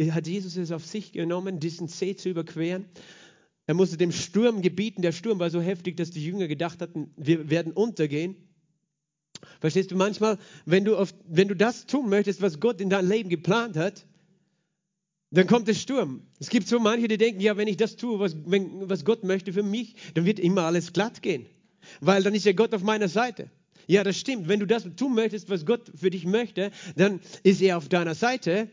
Hat 0.00 0.26
Jesus 0.26 0.56
es 0.56 0.72
auf 0.72 0.86
sich 0.86 1.12
genommen, 1.12 1.60
diesen 1.60 1.88
See 1.88 2.16
zu 2.16 2.30
überqueren. 2.30 2.86
Er 3.66 3.74
musste 3.74 3.98
dem 3.98 4.12
Sturm 4.12 4.62
gebieten. 4.62 5.02
Der 5.02 5.12
Sturm 5.12 5.40
war 5.40 5.50
so 5.50 5.60
heftig, 5.60 5.98
dass 5.98 6.10
die 6.10 6.24
Jünger 6.24 6.48
gedacht 6.48 6.80
hatten, 6.80 7.12
wir 7.18 7.50
werden 7.50 7.74
untergehen. 7.74 8.36
Verstehst 9.60 9.90
du 9.90 9.96
manchmal, 9.96 10.38
wenn 10.64 10.86
du, 10.86 10.96
auf, 10.96 11.12
wenn 11.28 11.48
du 11.48 11.54
das 11.54 11.84
tun 11.84 12.08
möchtest, 12.08 12.40
was 12.40 12.60
Gott 12.60 12.80
in 12.80 12.88
deinem 12.88 13.10
Leben 13.10 13.28
geplant 13.28 13.76
hat, 13.76 14.06
dann 15.32 15.46
kommt 15.46 15.66
der 15.66 15.74
Sturm. 15.74 16.22
Es 16.38 16.50
gibt 16.50 16.68
so 16.68 16.78
manche, 16.78 17.08
die 17.08 17.16
denken, 17.16 17.40
ja, 17.40 17.56
wenn 17.56 17.66
ich 17.66 17.78
das 17.78 17.96
tue, 17.96 18.18
was, 18.18 18.36
wenn, 18.44 18.88
was 18.88 19.04
Gott 19.04 19.24
möchte 19.24 19.52
für 19.52 19.62
mich, 19.62 19.94
dann 20.14 20.26
wird 20.26 20.38
immer 20.38 20.62
alles 20.62 20.92
glatt 20.92 21.22
gehen. 21.22 21.46
Weil 22.00 22.22
dann 22.22 22.34
ist 22.34 22.44
ja 22.44 22.52
Gott 22.52 22.74
auf 22.74 22.82
meiner 22.82 23.08
Seite. 23.08 23.50
Ja, 23.86 24.04
das 24.04 24.18
stimmt. 24.18 24.46
Wenn 24.46 24.60
du 24.60 24.66
das 24.66 24.86
tun 24.96 25.14
möchtest, 25.14 25.50
was 25.50 25.66
Gott 25.66 25.90
für 25.94 26.10
dich 26.10 26.26
möchte, 26.26 26.70
dann 26.96 27.20
ist 27.42 27.62
er 27.62 27.78
auf 27.78 27.88
deiner 27.88 28.14
Seite. 28.14 28.68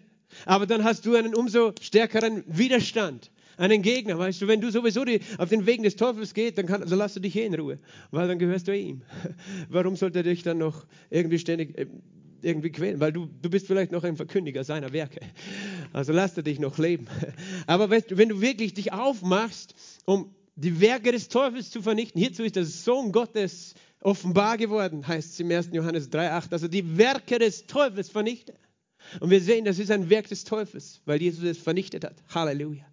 Aber 0.45 0.67
dann 0.67 0.83
hast 0.83 1.05
du 1.05 1.15
einen 1.15 1.33
umso 1.33 1.73
stärkeren 1.81 2.43
Widerstand, 2.45 3.31
einen 3.57 3.81
Gegner. 3.81 4.19
Weißt 4.19 4.41
du, 4.41 4.47
wenn 4.47 4.61
du 4.61 4.69
sowieso 4.69 5.05
die, 5.05 5.21
auf 5.37 5.49
den 5.49 5.65
Wegen 5.65 5.83
des 5.83 5.95
Teufels 5.95 6.33
gehst, 6.33 6.57
dann, 6.57 6.67
kann, 6.67 6.81
dann 6.81 6.99
lass 6.99 7.15
du 7.15 7.21
dich 7.21 7.35
eh 7.35 7.45
in 7.45 7.55
Ruhe, 7.55 7.79
weil 8.11 8.27
dann 8.27 8.37
gehörst 8.37 8.67
du 8.67 8.77
ihm. 8.77 9.01
Warum 9.69 9.95
sollte 9.95 10.19
er 10.19 10.23
dich 10.23 10.43
dann 10.43 10.59
noch 10.59 10.85
irgendwie 11.09 11.39
ständig 11.39 11.77
äh, 11.77 11.87
irgendwie 12.41 12.71
quälen, 12.71 12.99
weil 12.99 13.11
du, 13.11 13.27
du 13.41 13.49
bist 13.49 13.67
vielleicht 13.67 13.91
noch 13.91 14.03
ein 14.03 14.15
Verkündiger 14.15 14.63
seiner 14.63 14.93
Werke. 14.93 15.21
Also 15.93 16.13
lass 16.13 16.35
dich 16.35 16.59
noch 16.59 16.77
leben. 16.77 17.07
Aber 17.67 17.89
wenn 17.89 18.29
du 18.29 18.41
wirklich 18.41 18.73
dich 18.73 18.93
aufmachst, 18.93 19.75
um 20.05 20.33
die 20.55 20.81
Werke 20.81 21.11
des 21.11 21.29
Teufels 21.29 21.71
zu 21.71 21.81
vernichten, 21.81 22.19
hierzu 22.19 22.43
ist 22.43 22.55
der 22.55 22.65
Sohn 22.65 23.11
Gottes 23.11 23.75
offenbar 24.01 24.57
geworden, 24.57 25.07
heißt 25.07 25.33
es 25.33 25.39
im 25.39 25.51
1. 25.51 25.69
Johannes 25.71 26.11
3,8, 26.11 26.51
also 26.51 26.67
die 26.67 26.97
Werke 26.97 27.39
des 27.39 27.65
Teufels 27.65 28.09
vernichten. 28.09 28.55
Und 29.19 29.29
wir 29.29 29.41
sehen, 29.41 29.65
das 29.65 29.79
ist 29.79 29.91
ein 29.91 30.09
Werk 30.09 30.27
des 30.27 30.43
Teufels, 30.43 31.01
weil 31.05 31.21
Jesus 31.21 31.43
es 31.43 31.57
vernichtet 31.57 32.03
hat. 32.03 32.15
Halleluja. 32.29 32.85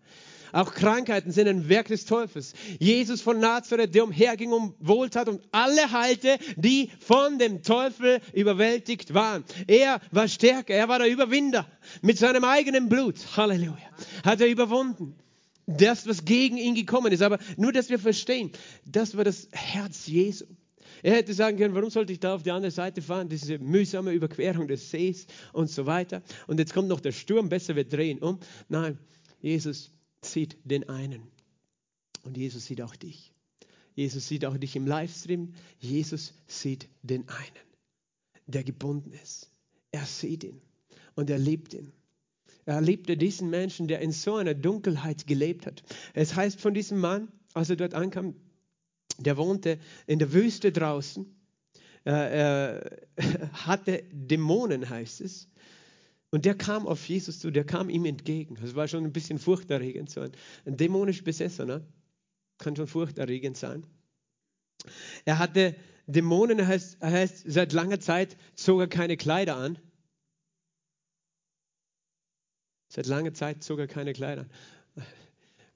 Auch 0.52 0.72
Krankheiten 0.72 1.32
sind 1.32 1.48
ein 1.48 1.68
Werk 1.68 1.88
des 1.88 2.04
Teufels. 2.04 2.54
Jesus 2.78 3.20
von 3.20 3.40
Nazareth, 3.40 3.94
der 3.94 4.04
umherging 4.04 4.52
und 4.52 4.74
wohltat 4.80 5.28
und 5.28 5.42
alle 5.52 5.92
heilte, 5.92 6.38
die 6.56 6.90
von 7.00 7.38
dem 7.38 7.62
Teufel 7.62 8.20
überwältigt 8.32 9.14
waren. 9.14 9.44
Er 9.66 10.00
war 10.10 10.28
stärker, 10.28 10.74
er 10.74 10.88
war 10.88 10.98
der 10.98 11.08
Überwinder. 11.08 11.66
Mit 12.02 12.18
seinem 12.18 12.44
eigenen 12.44 12.88
Blut, 12.88 13.16
Halleluja, 13.36 13.90
hat 14.24 14.40
er 14.40 14.48
überwunden. 14.48 15.14
Das, 15.68 16.06
was 16.06 16.24
gegen 16.24 16.58
ihn 16.58 16.76
gekommen 16.76 17.12
ist. 17.12 17.22
Aber 17.22 17.38
nur, 17.56 17.72
dass 17.72 17.90
wir 17.90 17.98
verstehen, 17.98 18.52
das 18.84 19.16
war 19.16 19.24
das 19.24 19.48
Herz 19.50 20.06
Jesu. 20.06 20.44
Er 21.02 21.14
hätte 21.14 21.34
sagen 21.34 21.56
können, 21.58 21.74
warum 21.74 21.90
sollte 21.90 22.12
ich 22.12 22.20
da 22.20 22.34
auf 22.34 22.42
die 22.42 22.50
andere 22.50 22.70
Seite 22.70 23.02
fahren? 23.02 23.28
Diese 23.28 23.58
mühsame 23.58 24.12
Überquerung 24.12 24.68
des 24.68 24.90
Sees 24.90 25.26
und 25.52 25.70
so 25.70 25.86
weiter. 25.86 26.22
Und 26.46 26.58
jetzt 26.58 26.72
kommt 26.72 26.88
noch 26.88 27.00
der 27.00 27.12
Sturm, 27.12 27.48
besser 27.48 27.76
wir 27.76 27.84
drehen 27.84 28.18
um. 28.20 28.38
Nein, 28.68 28.98
Jesus 29.40 29.90
sieht 30.32 30.56
den 30.64 30.88
einen. 30.88 31.22
Und 32.22 32.36
Jesus 32.36 32.66
sieht 32.66 32.82
auch 32.82 32.96
dich. 32.96 33.32
Jesus 33.94 34.28
sieht 34.28 34.44
auch 34.44 34.56
dich 34.56 34.76
im 34.76 34.86
Livestream. 34.86 35.54
Jesus 35.78 36.34
sieht 36.46 36.88
den 37.02 37.28
einen, 37.28 37.66
der 38.46 38.64
gebunden 38.64 39.12
ist. 39.22 39.50
Er 39.90 40.04
sieht 40.04 40.44
ihn 40.44 40.60
und 41.14 41.30
er 41.30 41.38
liebt 41.38 41.72
ihn. 41.74 41.92
Er 42.66 42.80
liebte 42.80 43.16
diesen 43.16 43.48
Menschen, 43.48 43.86
der 43.86 44.00
in 44.00 44.12
so 44.12 44.34
einer 44.34 44.54
Dunkelheit 44.54 45.26
gelebt 45.26 45.66
hat. 45.66 45.82
Es 46.14 46.34
heißt 46.34 46.60
von 46.60 46.74
diesem 46.74 46.98
Mann, 46.98 47.28
als 47.54 47.70
er 47.70 47.76
dort 47.76 47.94
ankam, 47.94 48.34
der 49.18 49.36
wohnte 49.36 49.78
in 50.06 50.18
der 50.18 50.32
Wüste 50.32 50.72
draußen, 50.72 51.26
er 52.04 52.98
hatte 53.52 54.04
Dämonen, 54.12 54.88
heißt 54.88 55.20
es. 55.20 55.48
Und 56.30 56.44
der 56.44 56.56
kam 56.56 56.86
auf 56.86 57.08
Jesus 57.08 57.38
zu, 57.38 57.50
der 57.50 57.64
kam 57.64 57.88
ihm 57.88 58.04
entgegen. 58.04 58.56
Das 58.60 58.74
war 58.74 58.88
schon 58.88 59.04
ein 59.04 59.12
bisschen 59.12 59.38
furchterregend. 59.38 60.10
So 60.10 60.20
ein, 60.22 60.32
ein 60.64 60.76
dämonisch 60.76 61.22
Besessener 61.22 61.82
kann 62.58 62.76
schon 62.76 62.88
furchterregend 62.88 63.56
sein. 63.56 63.86
Er 65.24 65.38
hatte 65.38 65.76
Dämonen, 66.06 66.66
heißt, 66.66 67.00
heißt 67.00 67.44
seit 67.46 67.72
langer 67.72 68.00
Zeit 68.00 68.36
zog 68.54 68.80
er 68.80 68.86
keine 68.86 69.16
Kleider 69.16 69.56
an. 69.56 69.78
Seit 72.88 73.06
langer 73.06 73.34
Zeit 73.34 73.62
zog 73.62 73.80
er 73.80 73.88
keine 73.88 74.12
Kleider 74.12 74.42
an. 74.42 74.50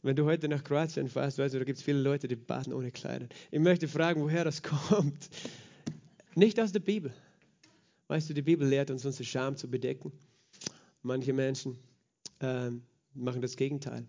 Wenn 0.03 0.17
du 0.17 0.25
heute 0.25 0.49
nach 0.49 0.65
Kroatien 0.65 1.09
fährst, 1.09 1.39
weißt 1.39 1.55
du, 1.55 1.59
da 1.59 1.65
gibt 1.65 1.79
es 1.79 1.85
viele 1.85 2.01
Leute, 2.01 2.27
die 2.27 2.37
baden 2.37 2.73
ohne 2.73 2.91
Kleider. 2.91 3.29
Ich 3.51 3.61
möchte 3.61 3.87
fragen, 3.87 4.23
woher 4.23 4.45
das 4.45 4.63
kommt. 4.63 5.29
Nicht 6.35 6.59
aus 6.59 6.73
der 6.73 6.81
Bibel. 6.81 7.13
Weißt 8.09 8.31
du, 8.31 8.35
die 8.35 8.43
Bibel 8.43 8.67
lehrt 8.67 8.91
uns, 8.91 9.05
unsere 9.05 9.25
Scham 9.25 9.57
zu 9.57 9.69
bedecken. 9.69 10.13
Manche 11.03 11.33
Menschen 11.33 11.79
äh, 12.41 12.71
machen 13.15 13.41
das 13.41 13.57
Gegenteil. 13.57 14.07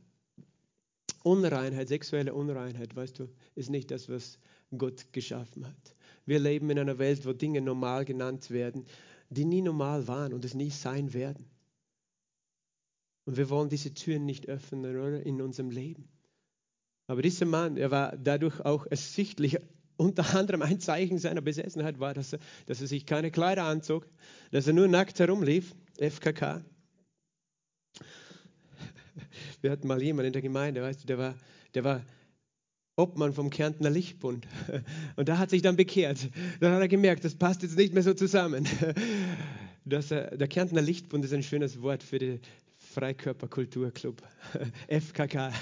Unreinheit, 1.23 1.87
sexuelle 1.87 2.33
Unreinheit, 2.33 2.95
weißt 2.95 3.19
du, 3.19 3.29
ist 3.55 3.69
nicht 3.69 3.91
das, 3.91 4.09
was 4.09 4.39
Gott 4.75 5.13
geschaffen 5.13 5.67
hat. 5.67 5.95
Wir 6.25 6.39
leben 6.39 6.69
in 6.69 6.79
einer 6.79 6.97
Welt, 6.97 7.25
wo 7.25 7.33
Dinge 7.33 7.61
normal 7.61 8.05
genannt 8.05 8.49
werden, 8.49 8.85
die 9.29 9.45
nie 9.45 9.61
normal 9.61 10.07
waren 10.07 10.33
und 10.33 10.43
es 10.45 10.53
nie 10.53 10.69
sein 10.69 11.13
werden. 11.13 11.45
Und 13.25 13.37
wir 13.37 13.49
wollen 13.49 13.69
diese 13.69 13.93
Türen 13.93 14.25
nicht 14.25 14.49
öffnen 14.49 14.85
oder, 14.85 15.23
in 15.23 15.41
unserem 15.41 15.69
Leben. 15.69 16.09
Aber 17.07 17.21
dieser 17.21 17.45
Mann, 17.45 17.77
er 17.77 17.91
war 17.91 18.17
dadurch 18.17 18.59
auch 18.61 18.85
ersichtlich, 18.87 19.57
unter 19.97 20.35
anderem 20.35 20.63
ein 20.63 20.79
Zeichen 20.79 21.19
seiner 21.19 21.41
Besessenheit 21.41 21.99
war, 21.99 22.13
dass 22.13 22.33
er, 22.33 22.39
dass 22.65 22.81
er 22.81 22.87
sich 22.87 23.05
keine 23.05 23.29
Kleider 23.29 23.65
anzog, 23.65 24.07
dass 24.51 24.65
er 24.65 24.73
nur 24.73 24.87
nackt 24.87 25.19
herumlief, 25.19 25.75
FKK. 25.99 26.63
Wir 29.61 29.71
hatten 29.71 29.87
mal 29.87 30.01
jemanden 30.01 30.27
in 30.27 30.33
der 30.33 30.41
Gemeinde, 30.41 30.81
weißt 30.81 31.03
du, 31.03 31.07
der 31.07 31.17
war, 31.17 31.35
der 31.73 31.83
war 31.83 32.05
Obmann 32.95 33.33
vom 33.33 33.49
Kärntner 33.49 33.89
Lichtbund. 33.89 34.47
Und 35.15 35.29
da 35.29 35.37
hat 35.37 35.49
sich 35.49 35.61
dann 35.61 35.75
bekehrt. 35.75 36.29
Dann 36.59 36.73
hat 36.73 36.81
er 36.81 36.87
gemerkt, 36.87 37.23
das 37.23 37.35
passt 37.35 37.63
jetzt 37.63 37.77
nicht 37.77 37.93
mehr 37.93 38.03
so 38.03 38.13
zusammen. 38.13 38.67
Das, 39.83 40.09
der 40.09 40.47
Kärntner 40.47 40.79
Lichtbund 40.79 41.25
ist 41.25 41.33
ein 41.33 41.41
schönes 41.41 41.81
Wort 41.81 42.03
für 42.03 42.19
die, 42.19 42.39
Freikörperkulturclub, 42.91 44.21
FKK, 44.89 45.53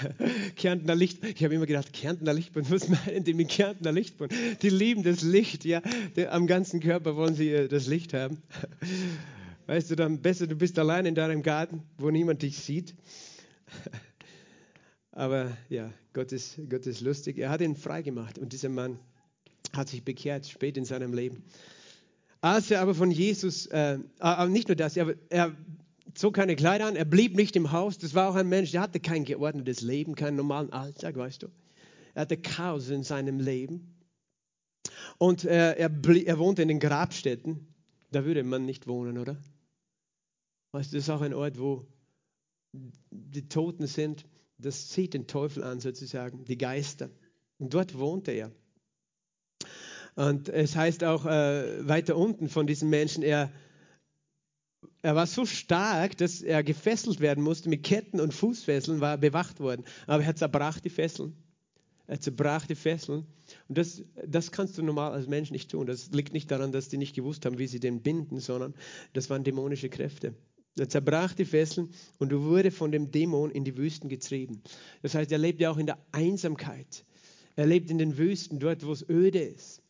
Kärntner 0.55 0.95
Licht. 0.95 1.23
Ich 1.23 1.43
habe 1.43 1.53
immer 1.53 1.67
gedacht, 1.67 1.93
Kärntner 1.93 2.33
Lichtbund, 2.33 2.71
was 2.71 2.87
meinen 2.89 3.23
die 3.23 3.35
mit 3.35 3.49
Kärntner 3.49 3.91
Lichtbund? 3.91 4.33
Die 4.63 4.69
lieben 4.69 5.03
das 5.03 5.21
Licht, 5.21 5.63
ja. 5.63 5.81
Am 6.29 6.47
ganzen 6.47 6.79
Körper 6.79 7.15
wollen 7.15 7.35
sie 7.35 7.49
äh, 7.49 7.67
das 7.67 7.85
Licht 7.85 8.13
haben. 8.13 8.41
Weißt 9.67 9.91
du, 9.91 9.95
dann 9.95 10.21
besser, 10.21 10.47
du 10.47 10.55
bist 10.55 10.79
allein 10.79 11.05
in 11.05 11.13
deinem 11.13 11.43
Garten, 11.43 11.83
wo 11.99 12.09
niemand 12.09 12.41
dich 12.41 12.57
sieht. 12.57 12.95
Aber 15.11 15.57
ja, 15.69 15.91
Gott 16.13 16.31
ist, 16.31 16.59
Gott 16.69 16.85
ist 16.85 17.01
lustig. 17.01 17.37
Er 17.37 17.49
hat 17.49 17.61
ihn 17.61 17.75
freigemacht 17.75 18.37
und 18.37 18.53
dieser 18.53 18.69
Mann 18.69 18.99
hat 19.73 19.89
sich 19.89 20.03
bekehrt 20.03 20.47
spät 20.47 20.77
in 20.77 20.85
seinem 20.85 21.13
Leben. 21.13 21.43
Als 22.41 22.71
er 22.71 22.81
aber 22.81 22.95
von 22.95 23.11
Jesus, 23.11 23.65
äh, 23.67 23.99
äh 24.21 24.47
nicht 24.47 24.69
nur 24.69 24.75
das, 24.75 24.95
er, 24.95 25.13
er 25.29 25.55
zog 26.13 26.35
keine 26.35 26.55
Kleider 26.55 26.85
an, 26.85 26.95
er 26.95 27.05
blieb 27.05 27.35
nicht 27.35 27.55
im 27.55 27.71
Haus. 27.71 27.97
Das 27.97 28.13
war 28.13 28.29
auch 28.29 28.35
ein 28.35 28.47
Mensch, 28.47 28.71
der 28.71 28.81
hatte 28.81 28.99
kein 28.99 29.25
geordnetes 29.25 29.81
Leben, 29.81 30.15
keinen 30.15 30.37
normalen 30.37 30.71
Alltag, 30.71 31.17
weißt 31.17 31.43
du. 31.43 31.47
Er 32.13 32.21
hatte 32.21 32.37
Chaos 32.37 32.89
in 32.89 33.03
seinem 33.03 33.39
Leben. 33.39 33.95
Und 35.17 35.43
äh, 35.43 35.73
er, 35.75 35.91
er 35.91 36.39
wohnte 36.39 36.61
in 36.61 36.67
den 36.69 36.79
Grabstätten. 36.79 37.67
Da 38.11 38.25
würde 38.25 38.43
man 38.43 38.65
nicht 38.65 38.87
wohnen, 38.87 39.17
oder? 39.17 39.37
Weißt 40.71 40.91
du, 40.91 40.97
das 40.97 41.05
ist 41.05 41.09
auch 41.09 41.21
ein 41.21 41.33
Ort, 41.33 41.59
wo 41.59 41.85
die 42.71 43.47
Toten 43.47 43.87
sind. 43.87 44.25
Das 44.57 44.89
zieht 44.89 45.13
den 45.13 45.27
Teufel 45.27 45.63
an, 45.63 45.79
sozusagen, 45.79 46.45
die 46.45 46.57
Geister. 46.57 47.09
Und 47.57 47.73
dort 47.73 47.97
wohnte 47.97 48.31
er. 48.31 48.51
Und 50.15 50.49
es 50.49 50.75
heißt 50.75 51.03
auch 51.03 51.25
äh, 51.25 51.87
weiter 51.87 52.17
unten 52.17 52.49
von 52.49 52.67
diesem 52.67 52.89
Menschen, 52.89 53.23
er, 53.23 53.51
er 55.01 55.15
war 55.15 55.27
so 55.27 55.45
stark, 55.45 56.17
dass 56.17 56.41
er 56.41 56.63
gefesselt 56.63 57.21
werden 57.21 57.43
musste. 57.43 57.69
Mit 57.69 57.83
Ketten 57.83 58.19
und 58.19 58.33
Fußfesseln 58.33 58.99
war 58.99 59.17
bewacht 59.17 59.59
worden. 59.59 59.85
Aber 60.07 60.23
er 60.23 60.35
zerbrach 60.35 60.79
die 60.79 60.89
Fesseln. 60.89 61.37
Er 62.07 62.19
zerbrach 62.19 62.65
die 62.65 62.75
Fesseln. 62.75 63.27
Und 63.67 63.77
das, 63.77 64.03
das 64.27 64.51
kannst 64.51 64.77
du 64.77 64.83
normal 64.83 65.11
als 65.13 65.27
Mensch 65.27 65.51
nicht 65.51 65.71
tun. 65.71 65.85
Das 65.85 66.11
liegt 66.11 66.33
nicht 66.33 66.51
daran, 66.51 66.71
dass 66.71 66.89
die 66.89 66.97
nicht 66.97 67.15
gewusst 67.15 67.45
haben, 67.45 67.57
wie 67.57 67.67
sie 67.67 67.79
den 67.79 68.01
binden, 68.01 68.39
sondern 68.39 68.73
das 69.13 69.29
waren 69.29 69.43
dämonische 69.43 69.89
Kräfte. 69.89 70.33
Er 70.77 70.87
zerbrach 70.87 71.33
die 71.33 71.45
Fesseln 71.45 71.89
und 72.19 72.33
wurde 72.33 72.71
von 72.71 72.91
dem 72.91 73.11
Dämon 73.11 73.51
in 73.51 73.63
die 73.63 73.77
Wüsten 73.77 74.09
getrieben. 74.09 74.61
Das 75.01 75.15
heißt, 75.15 75.31
er 75.31 75.37
lebt 75.37 75.59
ja 75.59 75.71
auch 75.71 75.77
in 75.77 75.85
der 75.85 75.97
Einsamkeit. 76.11 77.05
Er 77.55 77.65
lebt 77.65 77.89
in 77.91 77.97
den 77.97 78.17
Wüsten, 78.17 78.59
dort, 78.59 78.85
wo 78.85 78.91
es 78.91 79.07
öde 79.09 79.39
ist. 79.39 79.81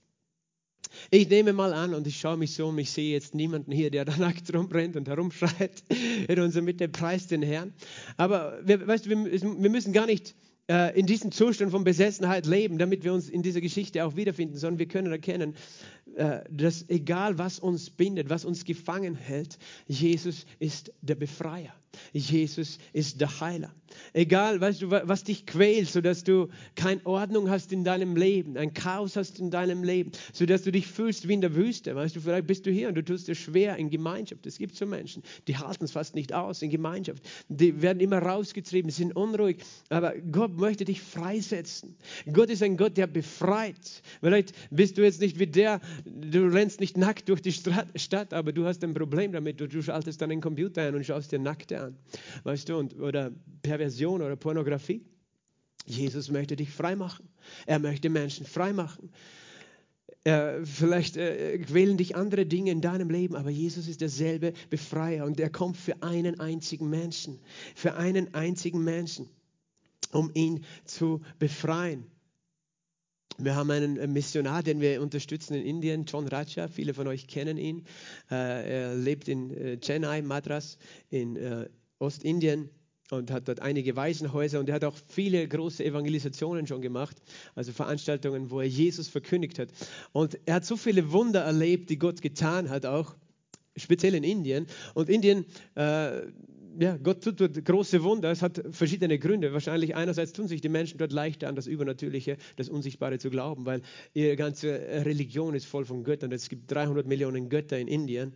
Ich 1.12 1.30
nehme 1.30 1.54
mal 1.54 1.74
an 1.74 1.94
und 1.94 2.08
ich 2.08 2.20
schaue 2.20 2.38
mich 2.38 2.54
so 2.54 2.68
um, 2.70 2.80
ich 2.80 2.90
sehe 2.92 3.14
jetzt 3.14 3.36
niemanden 3.36 3.72
hier, 3.72 3.92
der 3.92 4.06
da 4.06 4.16
nackt 4.18 4.54
rumbrennt 4.54 4.96
und 4.96 5.08
herumschreit 5.08 5.84
in 6.28 6.40
unserer 6.40 6.64
Mitte, 6.64 6.90
preist 6.90 7.32
den 7.32 7.44
Herrn. 7.44 7.74
Aber 8.18 8.60
wir, 8.64 8.88
weißt 8.88 9.08
wir, 9.10 9.18
wir 9.24 9.70
müssen 9.70 9.94
gar 9.94 10.08
nicht 10.08 10.36
äh, 10.70 10.98
in 10.98 11.06
diesem 11.06 11.32
Zustand 11.32 11.72
von 11.72 11.84
Besessenheit 11.84 12.46
leben, 12.46 12.78
damit 12.78 13.04
wir 13.04 13.14
uns 13.14 13.30
in 13.30 13.42
dieser 13.42 13.62
Geschichte 13.62 14.06
auch 14.06 14.16
wiederfinden, 14.16 14.58
sondern 14.58 14.80
wir 14.80 14.88
können 14.88 15.12
erkennen, 15.12 15.56
dass 16.50 16.90
egal 16.90 17.38
was 17.38 17.60
uns 17.60 17.90
bindet, 17.90 18.30
was 18.30 18.46
uns 18.46 18.66
gefangen 18.66 19.16
hält, 19.16 19.58
Jesus 19.88 20.46
ist 20.60 20.92
der 21.02 21.16
Befreier. 21.16 21.74
Jesus 22.14 22.78
ist 22.94 23.20
der 23.22 23.40
Heiler. 23.40 23.74
Egal, 24.14 24.62
weißt 24.62 24.84
du, 24.84 24.92
was 24.92 25.24
dich 25.24 25.46
quält, 25.46 25.90
sodass 25.90 26.24
du 26.24 26.50
keine 26.76 27.04
Ordnung 27.06 27.50
hast 27.50 27.74
in 27.74 27.84
deinem 27.84 28.16
Leben, 28.16 28.56
ein 28.58 28.74
Chaos 28.74 29.16
hast 29.16 29.40
in 29.40 29.50
deinem 29.50 29.84
Leben, 29.84 30.12
sodass 30.32 30.62
du 30.62 30.72
dich 30.72 30.88
fühlst 30.88 31.28
wie 31.28 31.34
in 31.34 31.42
der 31.42 31.56
Wüste. 31.56 31.96
Weißt 31.96 32.16
du, 32.16 32.22
vielleicht 32.22 32.46
bist 32.46 32.66
du 32.66 32.72
hier 32.72 32.90
und 32.90 32.96
du 32.96 33.04
tust 33.04 33.28
dir 33.28 33.36
schwer 33.36 33.78
in 33.78 33.90
Gemeinschaft. 33.90 34.46
Es 34.46 34.60
gibt 34.60 34.76
so 34.76 34.86
Menschen, 34.86 35.24
die 35.48 35.58
halten 35.58 35.86
es 35.86 35.92
fast 35.92 36.14
nicht 36.14 36.34
aus 36.34 36.62
in 36.62 36.70
Gemeinschaft. 36.70 37.24
Die 37.50 37.82
werden 37.82 38.00
immer 38.00 38.20
rausgetrieben, 38.20 38.92
sind 38.92 39.16
unruhig. 39.16 39.58
Aber 39.90 40.14
Gott 40.32 40.56
möchte 40.58 40.86
dich 40.86 41.02
freisetzen. 41.02 41.96
Gott 42.32 42.50
ist 42.50 42.62
ein 42.62 42.78
Gott, 42.78 42.96
der 42.98 43.08
befreit. 43.08 44.04
Vielleicht 44.22 44.54
bist 44.70 44.98
du 44.98 45.04
jetzt 45.04 45.20
nicht 45.20 45.40
wie 45.40 45.48
der, 45.48 45.82
du 46.10 46.48
rennst 46.48 46.80
nicht 46.80 46.98
nackt 46.98 47.30
durch 47.30 47.42
die 47.42 47.52
Stadt, 47.52 48.34
aber 48.34 48.52
du 48.52 48.66
hast 48.66 48.84
ein 48.84 48.94
Problem 48.94 49.32
damit. 49.32 49.60
Du, 49.60 49.68
du 49.68 49.82
schaltest 49.82 50.22
deinen 50.22 50.42
Computer 50.42 50.84
ein 50.84 50.96
und 50.96 51.06
schaust 51.06 51.32
dir 51.32 51.40
Nackte 51.40 51.82
an. 51.82 51.98
Weißt 52.44 52.70
du, 52.70 52.78
und, 52.78 53.00
oder 53.00 53.32
Perversion 53.62 54.22
oder 54.22 54.36
Pornografie. 54.36 55.02
Jesus 55.86 56.30
möchte 56.30 56.56
dich 56.56 56.70
freimachen. 56.70 57.28
Er 57.66 57.80
möchte 57.80 58.10
Menschen 58.10 58.46
freimachen. 58.46 59.10
Äh, 60.24 60.66
vielleicht 60.66 61.18
äh, 61.18 61.58
quälen 61.60 61.98
dich 61.98 62.16
andere 62.16 62.46
Dinge 62.46 62.72
in 62.72 62.82
deinem 62.82 63.10
Leben, 63.10 63.36
aber 63.36 63.50
Jesus 63.50 63.88
ist 63.88 64.02
derselbe 64.02 64.54
Befreier 64.70 65.26
und 65.26 65.40
er 65.40 65.50
kommt 65.50 65.78
für 65.78 66.04
einen 66.04 66.40
einzigen 66.40 66.90
Menschen, 66.90 67.40
für 67.74 67.96
einen 67.96 68.34
einzigen 68.34 68.84
Menschen, 68.84 69.30
um 70.12 70.30
ihn 70.34 70.66
zu 70.84 71.22
befreien. 71.40 72.06
Wir 73.42 73.56
haben 73.56 73.72
einen 73.72 74.12
Missionar, 74.12 74.64
den 74.64 74.82
wir 74.82 75.02
unterstützen 75.02 75.54
in 75.54 75.66
Indien, 75.66 76.04
John 76.04 76.28
Raja. 76.28 76.68
Viele 76.68 76.94
von 76.94 77.08
euch 77.08 77.26
kennen 77.26 77.58
ihn. 77.58 77.86
Äh, 78.30 78.36
er 78.36 78.96
lebt 78.96 79.30
in 79.30 79.52
äh, 79.52 79.78
Chennai, 79.78 80.22
Madras, 80.22 80.78
in 81.10 81.38
äh, 81.38 81.70
Ostindien. 82.00 82.70
und 83.12 83.32
hat 83.32 83.48
dort 83.48 83.62
einige 83.62 83.96
Waisenhäuser 83.96 84.60
und 84.60 84.68
er 84.68 84.76
hat 84.76 84.84
auch 84.84 84.96
viele 85.08 85.48
große 85.48 85.84
Evangelisationen 85.86 86.68
schon 86.68 86.82
gemacht, 86.82 87.16
also 87.56 87.72
Veranstaltungen, 87.72 88.52
wo 88.52 88.60
er 88.60 88.68
Jesus 88.68 89.08
verkündigt 89.08 89.58
hat. 89.58 89.70
Und 90.12 90.38
er 90.46 90.56
hat 90.56 90.66
so 90.66 90.76
viele 90.76 91.14
Wunder 91.14 91.40
erlebt, 91.42 91.90
die 91.90 91.98
Gott 91.98 92.22
getan 92.22 92.70
hat, 92.70 92.86
auch 92.86 93.16
speziell 93.78 94.16
in 94.16 94.24
Indien. 94.26 94.68
Und 94.94 95.10
Indien, 95.10 95.46
äh, 95.76 96.24
ja, 96.80 96.98
Gott 96.98 97.24
tut 97.24 97.42
dort 97.42 97.66
große 97.66 98.04
Wunder. 98.04 98.32
Es 98.32 98.42
hat 98.42 98.64
verschiedene 98.72 99.20
Gründe. 99.20 99.52
Wahrscheinlich 99.54 99.96
einerseits 99.96 100.32
tun 100.32 100.48
sich 100.48 100.62
die 100.62 100.70
Menschen 100.70 100.98
dort 100.98 101.12
leichter 101.12 101.50
an 101.50 101.56
das 101.56 101.68
Übernatürliche, 101.68 102.38
das 102.56 102.70
Unsichtbare 102.70 103.20
zu 103.20 103.30
glauben, 103.30 103.66
weil 103.66 103.82
ihre 104.14 104.36
ganze 104.36 104.70
Religion 104.70 105.56
ist 105.56 105.66
voll 105.66 105.86
von 105.86 106.04
Göttern. 106.04 106.32
Es 106.32 106.48
gibt 106.48 106.72
300 106.72 107.06
Millionen 107.06 107.50
Götter 107.50 107.78
in 107.78 107.88
Indien. 107.88 108.34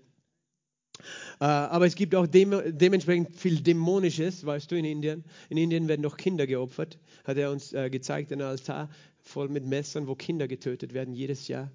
Äh, 1.40 1.46
aber 1.46 1.86
es 1.86 1.96
gibt 1.96 2.14
auch 2.16 2.28
dem, 2.28 2.54
dementsprechend 2.66 3.36
viel 3.36 3.62
Dämonisches, 3.62 4.46
weißt 4.46 4.70
du, 4.72 4.76
in 4.76 4.86
Indien. 4.86 5.24
In 5.50 5.58
Indien 5.58 5.88
werden 5.88 6.02
noch 6.02 6.18
Kinder 6.18 6.46
geopfert, 6.46 7.00
hat 7.24 7.38
er 7.38 7.52
uns 7.52 7.74
äh, 7.74 7.90
gezeigt, 7.90 8.32
ein 8.32 8.42
Altar 8.42 8.90
voll 9.20 9.50
mit 9.50 9.66
Messern, 9.66 10.08
wo 10.08 10.16
Kinder 10.16 10.48
getötet 10.48 10.94
werden 10.94 11.14
jedes 11.14 11.48
Jahr. 11.48 11.72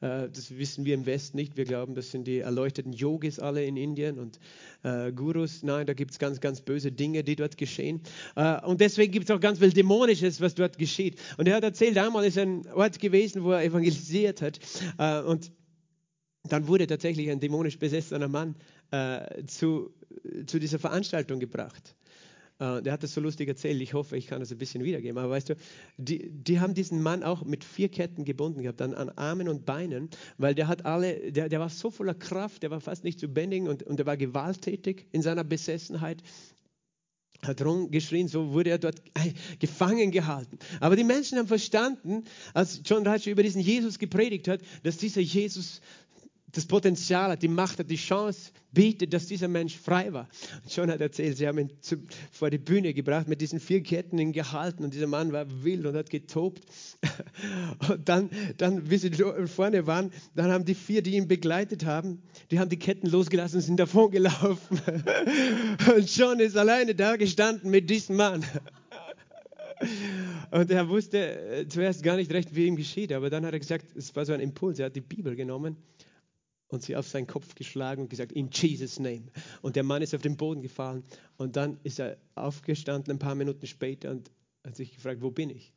Äh, 0.00 0.28
das 0.28 0.56
wissen 0.56 0.84
wir 0.84 0.94
im 0.94 1.06
Westen 1.06 1.36
nicht. 1.36 1.56
Wir 1.56 1.64
glauben, 1.64 1.94
das 1.94 2.10
sind 2.10 2.26
die 2.26 2.38
erleuchteten 2.38 2.92
Yogis 2.92 3.38
alle 3.38 3.64
in 3.64 3.76
Indien 3.76 4.18
und 4.18 4.38
äh, 4.82 5.12
Gurus. 5.12 5.62
Nein, 5.62 5.86
da 5.86 5.94
gibt 5.94 6.12
es 6.12 6.18
ganz, 6.18 6.40
ganz 6.40 6.60
böse 6.60 6.92
Dinge, 6.92 7.24
die 7.24 7.36
dort 7.36 7.56
geschehen. 7.56 8.00
Äh, 8.36 8.64
und 8.64 8.80
deswegen 8.80 9.12
gibt 9.12 9.28
es 9.28 9.34
auch 9.34 9.40
ganz 9.40 9.58
viel 9.58 9.72
Dämonisches, 9.72 10.40
was 10.40 10.54
dort 10.54 10.78
geschieht. 10.78 11.20
Und 11.36 11.48
er 11.48 11.56
hat 11.56 11.64
erzählt, 11.64 11.98
einmal 11.98 12.24
ist 12.24 12.38
ein 12.38 12.66
Ort 12.72 12.98
gewesen, 12.98 13.44
wo 13.44 13.52
er 13.52 13.64
evangelisiert 13.64 14.42
hat. 14.42 14.58
Und 15.26 15.52
dann 16.44 16.66
wurde 16.68 16.86
tatsächlich 16.86 17.30
ein 17.30 17.40
dämonisch 17.40 17.78
besessener 17.78 18.28
Mann 18.28 18.56
äh, 18.90 19.44
zu, 19.46 19.92
zu 20.46 20.58
dieser 20.58 20.78
Veranstaltung 20.78 21.40
gebracht. 21.40 21.94
Uh, 22.60 22.80
der 22.80 22.92
hat 22.92 23.04
das 23.04 23.14
so 23.14 23.20
lustig 23.20 23.48
erzählt. 23.48 23.80
Ich 23.80 23.94
hoffe, 23.94 24.16
ich 24.16 24.26
kann 24.26 24.40
das 24.40 24.50
ein 24.50 24.58
bisschen 24.58 24.82
wiedergeben. 24.82 25.16
Aber 25.16 25.30
weißt 25.30 25.50
du, 25.50 25.56
die, 25.96 26.28
die 26.28 26.58
haben 26.58 26.74
diesen 26.74 27.00
Mann 27.00 27.22
auch 27.22 27.44
mit 27.44 27.62
vier 27.62 27.88
Ketten 27.88 28.24
gebunden 28.24 28.62
gehabt, 28.62 28.80
dann 28.80 28.94
an 28.94 29.10
Armen 29.10 29.48
und 29.48 29.64
Beinen, 29.64 30.10
weil 30.38 30.56
der 30.56 30.66
hat 30.66 30.84
alle, 30.84 31.30
der, 31.30 31.48
der 31.48 31.60
war 31.60 31.68
so 31.68 31.92
voller 31.92 32.14
Kraft, 32.14 32.64
der 32.64 32.72
war 32.72 32.80
fast 32.80 33.04
nicht 33.04 33.20
zu 33.20 33.28
bändigen 33.28 33.68
und, 33.68 33.84
und 33.84 34.00
der 34.00 34.06
war 34.06 34.16
gewalttätig 34.16 35.06
in 35.12 35.22
seiner 35.22 35.44
Besessenheit 35.44 36.24
hat 37.46 37.64
rumgeschrien, 37.64 38.26
so 38.26 38.52
wurde 38.52 38.70
er 38.70 38.78
dort 38.78 39.00
gefangen 39.60 40.10
gehalten. 40.10 40.58
Aber 40.80 40.96
die 40.96 41.04
Menschen 41.04 41.38
haben 41.38 41.46
verstanden, 41.46 42.24
als 42.52 42.80
John 42.84 43.06
Ratcher 43.06 43.30
über 43.30 43.42
diesen 43.42 43.60
Jesus 43.60 44.00
gepredigt 44.00 44.48
hat, 44.48 44.60
dass 44.82 44.96
dieser 44.96 45.20
Jesus 45.20 45.80
das 46.58 46.66
Potenzial 46.66 47.30
hat, 47.30 47.42
die 47.42 47.48
Macht 47.48 47.78
hat, 47.78 47.88
die 47.88 47.96
Chance 47.96 48.50
bietet, 48.72 49.14
dass 49.14 49.26
dieser 49.26 49.46
Mensch 49.46 49.76
frei 49.76 50.12
war. 50.12 50.28
Und 50.62 50.74
John 50.74 50.90
hat 50.90 51.00
erzählt, 51.00 51.36
sie 51.36 51.46
haben 51.46 51.58
ihn 51.58 51.70
zu, 51.80 51.96
vor 52.32 52.50
die 52.50 52.58
Bühne 52.58 52.92
gebracht, 52.94 53.28
mit 53.28 53.40
diesen 53.40 53.60
vier 53.60 53.80
Ketten 53.82 54.18
ihn 54.18 54.32
gehalten 54.32 54.82
und 54.82 54.92
dieser 54.92 55.06
Mann 55.06 55.30
war 55.32 55.46
wild 55.62 55.86
und 55.86 55.96
hat 55.96 56.10
getobt. 56.10 56.64
Und 57.88 58.08
dann, 58.08 58.30
dann, 58.56 58.90
wie 58.90 58.96
sie 58.96 59.10
vorne 59.46 59.86
waren, 59.86 60.10
dann 60.34 60.50
haben 60.50 60.64
die 60.64 60.74
vier, 60.74 61.02
die 61.02 61.16
ihn 61.16 61.28
begleitet 61.28 61.84
haben, 61.84 62.22
die 62.50 62.58
haben 62.58 62.68
die 62.68 62.78
Ketten 62.78 63.08
losgelassen 63.08 63.58
und 63.58 63.62
sind 63.62 63.78
davon 63.78 64.10
gelaufen. 64.10 64.80
Und 65.96 66.16
John 66.16 66.40
ist 66.40 66.56
alleine 66.56 66.94
da 66.94 67.16
gestanden 67.16 67.70
mit 67.70 67.88
diesem 67.88 68.16
Mann. 68.16 68.44
Und 70.50 70.70
er 70.70 70.88
wusste 70.88 71.18
äh, 71.18 71.68
zuerst 71.68 72.02
gar 72.02 72.16
nicht 72.16 72.32
recht, 72.32 72.54
wie 72.54 72.66
ihm 72.66 72.76
geschieht, 72.76 73.12
aber 73.12 73.30
dann 73.30 73.46
hat 73.46 73.52
er 73.52 73.60
gesagt, 73.60 73.86
es 73.96 74.14
war 74.16 74.24
so 74.24 74.32
ein 74.32 74.40
Impuls, 74.40 74.78
er 74.78 74.86
hat 74.86 74.96
die 74.96 75.00
Bibel 75.00 75.36
genommen 75.36 75.76
und 76.68 76.82
sie 76.82 76.96
auf 76.96 77.08
seinen 77.08 77.26
Kopf 77.26 77.54
geschlagen 77.54 78.02
und 78.02 78.10
gesagt, 78.10 78.32
in 78.32 78.50
Jesus' 78.52 78.98
name. 78.98 79.24
Und 79.62 79.76
der 79.76 79.82
Mann 79.82 80.02
ist 80.02 80.14
auf 80.14 80.22
den 80.22 80.36
Boden 80.36 80.62
gefallen 80.62 81.04
und 81.36 81.56
dann 81.56 81.78
ist 81.82 81.98
er 81.98 82.18
aufgestanden 82.34 83.12
ein 83.12 83.18
paar 83.18 83.34
Minuten 83.34 83.66
später 83.66 84.10
und 84.10 84.30
hat 84.64 84.76
sich 84.76 84.94
gefragt, 84.94 85.22
wo 85.22 85.30
bin 85.30 85.50
ich? 85.50 85.72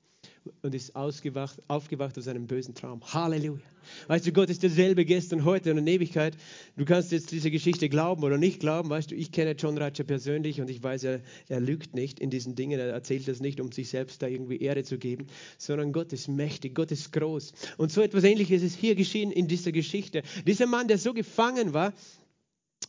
Und 0.61 0.75
ist 0.75 0.95
ausgewacht, 0.95 1.61
aufgewacht 1.67 2.17
aus 2.17 2.27
einem 2.27 2.47
bösen 2.47 2.73
Traum. 2.73 3.01
Halleluja. 3.13 3.61
Weißt 4.07 4.27
du, 4.27 4.31
Gott 4.31 4.49
ist 4.49 4.63
derselbe 4.63 5.05
gestern, 5.05 5.43
heute 5.43 5.71
und 5.71 5.79
in 5.79 5.87
Ewigkeit. 5.87 6.37
Du 6.77 6.85
kannst 6.85 7.11
jetzt 7.11 7.31
diese 7.31 7.49
Geschichte 7.49 7.89
glauben 7.89 8.23
oder 8.23 8.37
nicht 8.37 8.59
glauben. 8.59 8.89
Weißt 8.89 9.11
du, 9.11 9.15
ich 9.15 9.31
kenne 9.31 9.51
John 9.51 9.77
Ratcher 9.77 10.03
persönlich 10.03 10.61
und 10.61 10.69
ich 10.69 10.81
weiß, 10.81 11.03
er, 11.03 11.21
er 11.47 11.59
lügt 11.59 11.95
nicht 11.95 12.19
in 12.19 12.29
diesen 12.29 12.55
Dingen. 12.55 12.79
Er 12.79 12.89
erzählt 12.89 13.27
das 13.27 13.39
nicht, 13.39 13.59
um 13.59 13.71
sich 13.71 13.89
selbst 13.89 14.21
da 14.21 14.27
irgendwie 14.27 14.57
Ehre 14.57 14.83
zu 14.83 14.97
geben, 14.97 15.27
sondern 15.57 15.93
Gott 15.93 16.13
ist 16.13 16.27
mächtig, 16.27 16.75
Gott 16.75 16.91
ist 16.91 17.11
groß. 17.11 17.53
Und 17.77 17.91
so 17.91 18.01
etwas 18.01 18.23
Ähnliches 18.23 18.61
ist 18.61 18.75
hier 18.75 18.95
geschehen 18.95 19.31
in 19.31 19.47
dieser 19.47 19.71
Geschichte. 19.71 20.21
Dieser 20.45 20.67
Mann, 20.67 20.87
der 20.87 20.97
so 20.97 21.13
gefangen 21.13 21.73
war, 21.73 21.93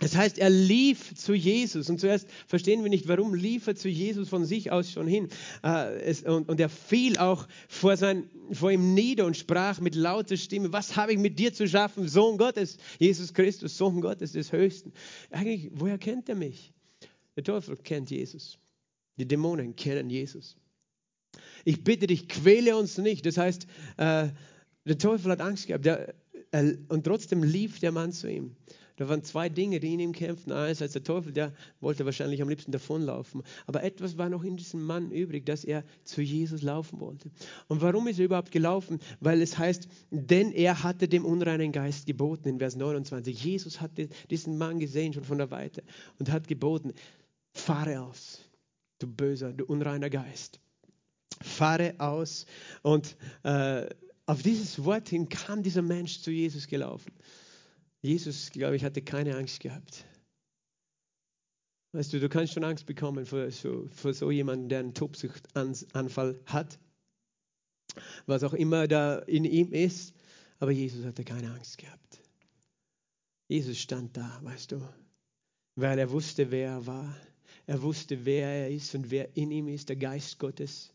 das 0.02 0.16
heißt, 0.16 0.38
er 0.38 0.50
lief 0.50 1.14
zu 1.14 1.32
Jesus. 1.32 1.88
Und 1.88 2.00
zuerst 2.00 2.28
verstehen 2.48 2.82
wir 2.82 2.90
nicht, 2.90 3.06
warum 3.06 3.36
lief 3.36 3.68
er 3.68 3.76
zu 3.76 3.88
Jesus 3.88 4.28
von 4.28 4.44
sich 4.44 4.72
aus 4.72 4.90
schon 4.90 5.06
hin. 5.06 5.28
Äh, 5.62 6.28
und 6.28 6.58
er 6.58 6.68
fiel 6.68 7.18
auch 7.18 7.46
vor, 7.68 7.96
sein, 7.96 8.28
vor 8.50 8.72
ihm 8.72 8.94
nieder 8.94 9.26
und 9.26 9.36
sprach 9.36 9.78
mit 9.78 9.94
lauter 9.94 10.36
Stimme, 10.36 10.72
was 10.72 10.96
habe 10.96 11.12
ich 11.12 11.18
mit 11.20 11.38
dir 11.38 11.52
zu 11.52 11.68
schaffen, 11.68 12.08
Sohn 12.08 12.36
Gottes, 12.36 12.78
Jesus 12.98 13.32
Christus, 13.32 13.78
Sohn 13.78 14.00
Gottes 14.00 14.32
des 14.32 14.50
Höchsten. 14.50 14.92
Eigentlich, 15.30 15.70
woher 15.72 15.98
kennt 15.98 16.28
er 16.28 16.34
mich? 16.34 16.72
Der 17.36 17.44
Teufel 17.44 17.76
kennt 17.76 18.10
Jesus. 18.10 18.58
Die 19.18 19.28
Dämonen 19.28 19.76
kennen 19.76 20.10
Jesus. 20.10 20.56
Ich 21.64 21.84
bitte 21.84 22.08
dich, 22.08 22.28
quäle 22.28 22.76
uns 22.76 22.98
nicht. 22.98 23.24
Das 23.24 23.36
heißt, 23.36 23.68
äh, 23.98 24.30
der 24.84 24.98
Teufel 24.98 25.30
hat 25.30 25.40
Angst 25.40 25.68
gehabt. 25.68 25.86
und 26.88 27.04
trotzdem 27.04 27.44
lief 27.44 27.78
der 27.78 27.92
Mann 27.92 28.10
zu 28.10 28.28
ihm. 28.28 28.56
Da 28.96 29.08
waren 29.08 29.22
zwei 29.22 29.48
Dinge, 29.48 29.80
die 29.80 29.94
in 29.94 30.00
ihm 30.00 30.12
kämpften. 30.12 30.52
Einerseits 30.52 30.92
der 30.92 31.02
Teufel, 31.02 31.32
der 31.32 31.52
wollte 31.80 32.04
wahrscheinlich 32.04 32.42
am 32.42 32.48
liebsten 32.48 32.72
davonlaufen. 32.72 33.42
Aber 33.66 33.82
etwas 33.82 34.18
war 34.18 34.28
noch 34.28 34.44
in 34.44 34.56
diesem 34.56 34.82
Mann 34.82 35.10
übrig, 35.10 35.46
dass 35.46 35.64
er 35.64 35.84
zu 36.04 36.22
Jesus 36.22 36.62
laufen 36.62 37.00
wollte. 37.00 37.30
Und 37.68 37.80
warum 37.80 38.06
ist 38.08 38.18
er 38.18 38.26
überhaupt 38.26 38.52
gelaufen? 38.52 39.00
Weil 39.20 39.40
es 39.42 39.58
heißt, 39.58 39.88
denn 40.10 40.52
er 40.52 40.82
hatte 40.82 41.08
dem 41.08 41.24
unreinen 41.24 41.72
Geist 41.72 42.06
geboten 42.06 42.48
in 42.48 42.58
Vers 42.58 42.76
29. 42.76 43.42
Jesus 43.42 43.80
hatte 43.80 44.08
diesen 44.30 44.58
Mann 44.58 44.78
gesehen 44.78 45.12
schon 45.12 45.24
von 45.24 45.38
der 45.38 45.50
Weite 45.50 45.82
und 46.18 46.30
hat 46.30 46.48
geboten, 46.48 46.92
fahre 47.52 48.02
aus, 48.02 48.40
du 48.98 49.06
böser, 49.06 49.52
du 49.52 49.64
unreiner 49.64 50.10
Geist. 50.10 50.60
Fahre 51.40 51.94
aus. 51.98 52.46
Und 52.82 53.16
äh, 53.42 53.86
auf 54.26 54.42
dieses 54.42 54.84
Wort 54.84 55.08
hin 55.08 55.28
kam 55.28 55.62
dieser 55.62 55.82
Mensch 55.82 56.20
zu 56.20 56.30
Jesus 56.30 56.66
gelaufen. 56.66 57.12
Jesus, 58.02 58.50
glaube 58.50 58.76
ich, 58.76 58.84
hatte 58.84 59.00
keine 59.00 59.36
Angst 59.36 59.60
gehabt. 59.60 60.04
Weißt 61.92 62.12
du, 62.12 62.20
du 62.20 62.28
kannst 62.28 62.54
schon 62.54 62.64
Angst 62.64 62.86
bekommen 62.86 63.26
vor 63.26 63.50
so, 63.50 63.88
vor 63.90 64.12
so 64.12 64.30
jemandem, 64.30 64.68
der 64.68 64.78
einen 64.80 64.94
Tobsuchtanfall 64.94 66.40
hat, 66.46 66.78
was 68.26 68.42
auch 68.44 68.54
immer 68.54 68.88
da 68.88 69.18
in 69.18 69.44
ihm 69.44 69.72
ist. 69.72 70.14
Aber 70.58 70.70
Jesus 70.70 71.04
hatte 71.04 71.24
keine 71.24 71.52
Angst 71.52 71.78
gehabt. 71.78 72.20
Jesus 73.48 73.78
stand 73.78 74.16
da, 74.16 74.40
weißt 74.42 74.72
du, 74.72 74.88
weil 75.76 75.98
er 75.98 76.10
wusste, 76.10 76.50
wer 76.50 76.70
er 76.70 76.86
war. 76.86 77.16
Er 77.66 77.82
wusste, 77.82 78.24
wer 78.24 78.48
er 78.48 78.70
ist 78.70 78.94
und 78.94 79.10
wer 79.10 79.36
in 79.36 79.50
ihm 79.50 79.68
ist, 79.68 79.88
der 79.88 79.96
Geist 79.96 80.38
Gottes. 80.38 80.92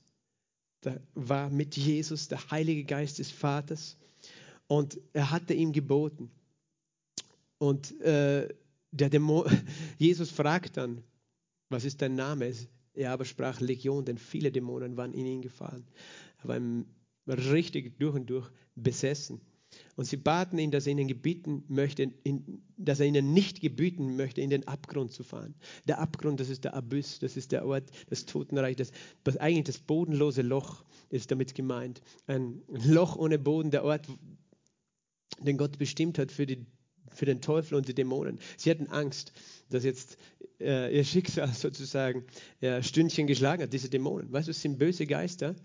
Da 0.82 1.00
war 1.13 1.50
mit 1.50 1.78
Jesus 1.78 2.28
der 2.28 2.50
Heilige 2.52 2.84
Geist 2.84 3.20
des 3.20 3.32
Vaters. 3.32 3.98
Und 4.67 5.00
er 5.13 5.32
hatte 5.32 5.54
ihm 5.54 5.72
geboten, 5.72 6.32
und 7.58 8.00
äh, 8.02 8.48
der 8.91 9.10
Dämon, 9.10 9.46
Jesus 9.98 10.32
fragt 10.32 10.78
dann, 10.78 11.04
was 11.70 11.86
ist 11.86 12.02
dein 12.02 12.15
Name? 12.15 12.54
Er 12.93 13.12
aber 13.12 13.26
sprach 13.26 13.60
Legion, 13.60 14.06
denn 14.06 14.17
viele 14.17 14.52
Dämonen 14.52 14.98
waren 14.98 15.13
in 15.13 15.26
ihn 15.26 15.41
gefallen. 15.41 15.86
Er 16.39 16.48
war 16.48 17.38
richtig 17.38 18.00
durch 18.00 18.15
und 18.15 18.30
durch 18.30 18.50
besessen. 18.76 19.41
Und 19.96 20.06
sie 20.06 20.17
baten 20.17 20.58
ihn, 20.60 20.72
dass 20.72 20.88
er 20.88 20.93
ihnen 20.93 21.08
gebieten 21.08 21.63
möchte, 21.67 22.04
in, 22.24 22.63
dass 22.78 23.00
er 23.00 23.08
ihnen 23.08 23.34
nicht 23.34 23.60
gebieten 23.60 24.15
möchte, 24.15 24.41
in 24.41 24.50
den 24.50 24.67
Abgrund 24.67 25.12
zu 25.12 25.24
fahren. 25.24 25.56
Der 25.88 26.00
Abgrund, 26.00 26.39
das 26.39 26.50
ist 26.50 26.63
der 26.63 26.74
Abyss, 26.74 27.20
das 27.20 27.36
ist 27.36 27.52
der 27.52 27.65
Ort, 27.65 27.91
das 28.10 28.26
Totenreich, 28.26 28.78
das, 28.78 28.91
das 29.24 29.38
eigentlich 29.38 29.65
das 29.65 29.80
bodenlose 29.80 30.41
Loch 30.41 30.86
ist 31.10 31.32
damit 31.32 31.54
gemeint. 31.54 32.02
Ein 32.28 32.62
Loch 32.67 33.17
ohne 33.17 33.38
Boden, 33.38 33.72
der 33.72 33.84
Ort, 33.84 34.08
den 35.39 35.58
Gott 35.58 35.78
bestimmt 35.78 36.17
hat 36.17 36.32
für 36.32 36.46
die 36.46 36.65
für 37.17 37.25
den 37.25 37.41
Teufel 37.41 37.75
und 37.75 37.88
die 37.88 37.93
Dämonen. 37.93 38.39
Sie 38.58 38.69
hatten 38.69 38.88
Angst, 38.88 39.34
dass 39.69 39.84
jetzt 39.84 40.17
äh, 40.60 40.95
ihr 40.95 41.03
Schicksal 41.06 41.51
sozusagen 41.53 42.23
ja, 42.62 42.82
Stündchen 42.82 43.27
geschlagen 43.27 43.63
hat, 43.63 43.73
diese 43.73 43.89
Dämonen. 43.89 44.32
Weißt 44.32 44.47
du, 44.47 44.51
es 44.51 44.62
sind 44.62 44.77
böse 44.77 45.06
Geister. 45.06 45.56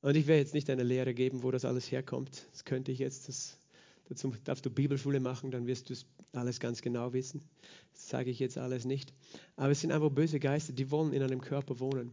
Und 0.00 0.16
ich 0.16 0.26
werde 0.26 0.40
jetzt 0.40 0.54
nicht 0.54 0.68
eine 0.68 0.82
Lehre 0.82 1.14
geben, 1.14 1.44
wo 1.44 1.50
das 1.52 1.64
alles 1.64 1.90
herkommt. 1.92 2.46
Das 2.50 2.64
könnte 2.64 2.90
ich 2.90 2.98
jetzt, 2.98 3.28
das, 3.28 3.58
dazu 4.08 4.34
darfst 4.44 4.66
du 4.66 4.70
Bibelschule 4.70 5.20
machen, 5.20 5.52
dann 5.52 5.66
wirst 5.66 5.90
du 5.90 5.92
es 5.92 6.06
alles 6.32 6.58
ganz 6.58 6.82
genau 6.82 7.12
wissen. 7.12 7.42
Das 7.92 8.08
sage 8.08 8.30
ich 8.30 8.40
jetzt 8.40 8.58
alles 8.58 8.84
nicht. 8.84 9.12
Aber 9.56 9.70
es 9.70 9.80
sind 9.80 9.92
einfach 9.92 10.10
böse 10.10 10.40
Geister, 10.40 10.72
die 10.72 10.90
wollen 10.90 11.12
in 11.12 11.22
einem 11.22 11.40
Körper 11.40 11.78
wohnen. 11.78 12.10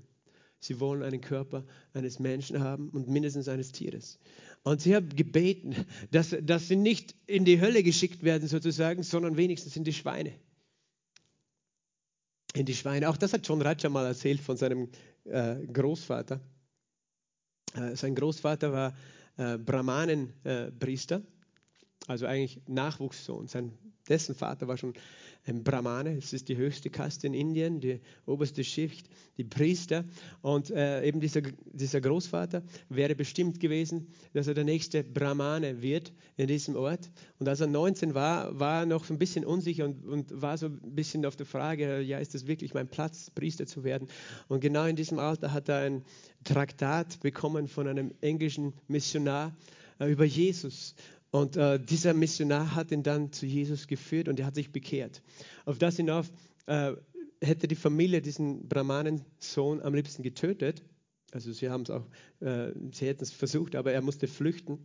Sie 0.59 0.79
wollen 0.79 1.03
einen 1.03 1.21
Körper 1.21 1.63
eines 1.93 2.19
Menschen 2.19 2.59
haben 2.59 2.89
und 2.89 3.07
mindestens 3.07 3.47
eines 3.47 3.71
Tieres. 3.71 4.19
Und 4.63 4.81
sie 4.81 4.95
haben 4.95 5.15
gebeten, 5.15 5.75
dass, 6.11 6.35
dass 6.41 6.67
sie 6.67 6.75
nicht 6.75 7.15
in 7.25 7.45
die 7.45 7.61
Hölle 7.61 7.81
geschickt 7.83 8.23
werden 8.23 8.47
sozusagen, 8.47 9.03
sondern 9.03 9.37
wenigstens 9.37 9.75
in 9.75 9.83
die 9.83 9.93
Schweine. 9.93 10.33
in 12.53 12.65
die 12.65 12.75
Schweine. 12.75 13.09
Auch 13.09 13.17
das 13.17 13.33
hat 13.33 13.47
John 13.47 13.61
Ratcher 13.61 13.89
mal 13.89 14.05
erzählt 14.05 14.41
von 14.41 14.57
seinem 14.57 14.89
äh, 15.25 15.55
Großvater. 15.67 16.39
Äh, 17.75 17.95
sein 17.95 18.15
Großvater 18.15 18.71
war 18.71 18.97
äh, 19.37 19.57
Brahmanenpriester, 19.57 21.21
also 22.07 22.25
eigentlich 22.25 22.61
Nachwuchssohn. 22.67 23.47
Sein, 23.47 23.77
dessen 24.07 24.35
Vater 24.35 24.67
war 24.67 24.77
schon 24.77 24.93
Brahmane, 25.57 26.17
es 26.17 26.33
ist 26.33 26.49
die 26.49 26.57
höchste 26.57 26.89
Kaste 26.89 27.27
in 27.27 27.33
Indien, 27.33 27.79
die 27.79 27.99
oberste 28.25 28.63
Schicht, 28.63 29.09
die 29.37 29.43
Priester. 29.43 30.05
Und 30.41 30.69
äh, 30.69 31.03
eben 31.05 31.19
dieser, 31.19 31.41
dieser 31.73 32.01
Großvater 32.01 32.63
wäre 32.89 33.15
bestimmt 33.15 33.59
gewesen, 33.59 34.07
dass 34.33 34.47
er 34.47 34.53
der 34.53 34.63
nächste 34.63 35.03
Brahmane 35.03 35.81
wird 35.81 36.13
in 36.37 36.47
diesem 36.47 36.75
Ort. 36.75 37.09
Und 37.39 37.47
als 37.47 37.61
er 37.61 37.67
19 37.67 38.13
war, 38.13 38.59
war 38.59 38.81
er 38.81 38.85
noch 38.85 39.09
ein 39.09 39.17
bisschen 39.17 39.45
unsicher 39.45 39.85
und, 39.85 40.05
und 40.05 40.41
war 40.41 40.57
so 40.57 40.67
ein 40.67 40.95
bisschen 40.95 41.25
auf 41.25 41.35
der 41.35 41.45
Frage, 41.45 42.01
ja, 42.01 42.19
ist 42.19 42.35
das 42.35 42.47
wirklich 42.47 42.73
mein 42.73 42.87
Platz, 42.87 43.31
Priester 43.31 43.65
zu 43.65 43.83
werden? 43.83 44.07
Und 44.47 44.59
genau 44.59 44.85
in 44.85 44.95
diesem 44.95 45.19
Alter 45.19 45.51
hat 45.51 45.69
er 45.69 45.79
ein 45.79 46.03
Traktat 46.43 47.19
bekommen 47.21 47.67
von 47.67 47.87
einem 47.87 48.13
englischen 48.21 48.73
Missionar 48.87 49.55
äh, 49.99 50.11
über 50.11 50.25
Jesus. 50.25 50.95
Und 51.31 51.57
äh, 51.57 51.79
dieser 51.79 52.13
Missionar 52.13 52.75
hat 52.75 52.91
ihn 52.91 53.03
dann 53.03 53.31
zu 53.31 53.45
Jesus 53.45 53.87
geführt 53.87 54.27
und 54.27 54.39
er 54.39 54.47
hat 54.47 54.55
sich 54.55 54.71
bekehrt. 54.71 55.21
Auf 55.65 55.77
das 55.77 55.97
hinauf 55.97 56.31
äh, 56.65 56.93
hätte 57.41 57.67
die 57.67 57.75
Familie 57.75 58.21
diesen 58.21 58.67
Brahmanensohn 58.67 59.81
am 59.81 59.93
liebsten 59.93 60.23
getötet. 60.23 60.81
Also 61.31 61.51
sie 61.51 61.69
haben 61.69 61.83
es 61.83 61.91
auch, 61.91 62.07
äh, 62.39 62.71
sie 62.91 63.05
hätten 63.05 63.23
es 63.23 63.31
versucht, 63.31 63.75
aber 63.75 63.91
er 63.91 64.01
musste 64.01 64.27
flüchten, 64.27 64.79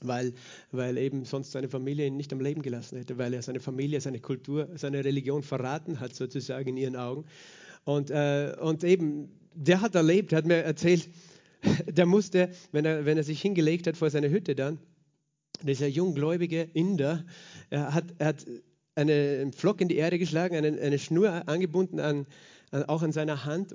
weil, 0.00 0.32
weil 0.70 0.96
eben 0.98 1.24
sonst 1.24 1.50
seine 1.50 1.68
Familie 1.68 2.06
ihn 2.06 2.16
nicht 2.16 2.32
am 2.32 2.40
Leben 2.40 2.62
gelassen 2.62 2.96
hätte, 2.96 3.18
weil 3.18 3.34
er 3.34 3.42
seine 3.42 3.58
Familie, 3.58 4.00
seine 4.00 4.20
Kultur, 4.20 4.68
seine 4.76 5.04
Religion 5.04 5.42
verraten 5.42 5.98
hat, 5.98 6.14
sozusagen 6.14 6.68
in 6.68 6.76
ihren 6.76 6.96
Augen. 6.96 7.24
Und, 7.84 8.10
äh, 8.10 8.54
und 8.60 8.84
eben, 8.84 9.32
der 9.54 9.80
hat 9.80 9.96
erlebt, 9.96 10.32
hat 10.32 10.46
mir 10.46 10.58
erzählt, 10.58 11.08
der 11.86 12.06
musste, 12.06 12.50
wenn 12.70 12.84
er, 12.84 13.04
wenn 13.04 13.16
er 13.16 13.24
sich 13.24 13.42
hingelegt 13.42 13.88
hat 13.88 13.96
vor 13.96 14.10
seine 14.10 14.30
Hütte 14.30 14.54
dann, 14.54 14.78
dieser 15.62 15.86
junggläubige 15.86 16.62
Inder, 16.62 17.24
er 17.70 17.94
hat, 17.94 18.04
er 18.18 18.26
hat 18.26 18.46
einen 18.94 19.52
Flock 19.52 19.80
in 19.80 19.88
die 19.88 19.96
Erde 19.96 20.18
geschlagen, 20.18 20.56
eine, 20.56 20.80
eine 20.80 20.98
Schnur 20.98 21.48
angebunden 21.48 22.00
an, 22.00 22.26
an, 22.70 22.84
auch 22.84 23.02
an 23.02 23.12
seiner 23.12 23.44
Hand, 23.44 23.74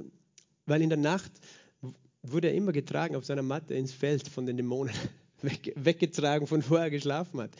weil 0.65 0.81
in 0.81 0.89
der 0.89 0.97
Nacht 0.97 1.31
wurde 2.21 2.49
er 2.49 2.53
immer 2.53 2.71
getragen 2.71 3.15
auf 3.15 3.25
seiner 3.25 3.41
Matte 3.41 3.73
ins 3.73 3.93
Feld 3.93 4.27
von 4.27 4.45
den 4.45 4.57
Dämonen 4.57 4.93
weg, 5.43 5.73
weggetragen, 5.75 6.47
von 6.47 6.63
wo 6.67 6.75
er 6.75 6.89
geschlafen 6.89 7.41
hat. 7.41 7.51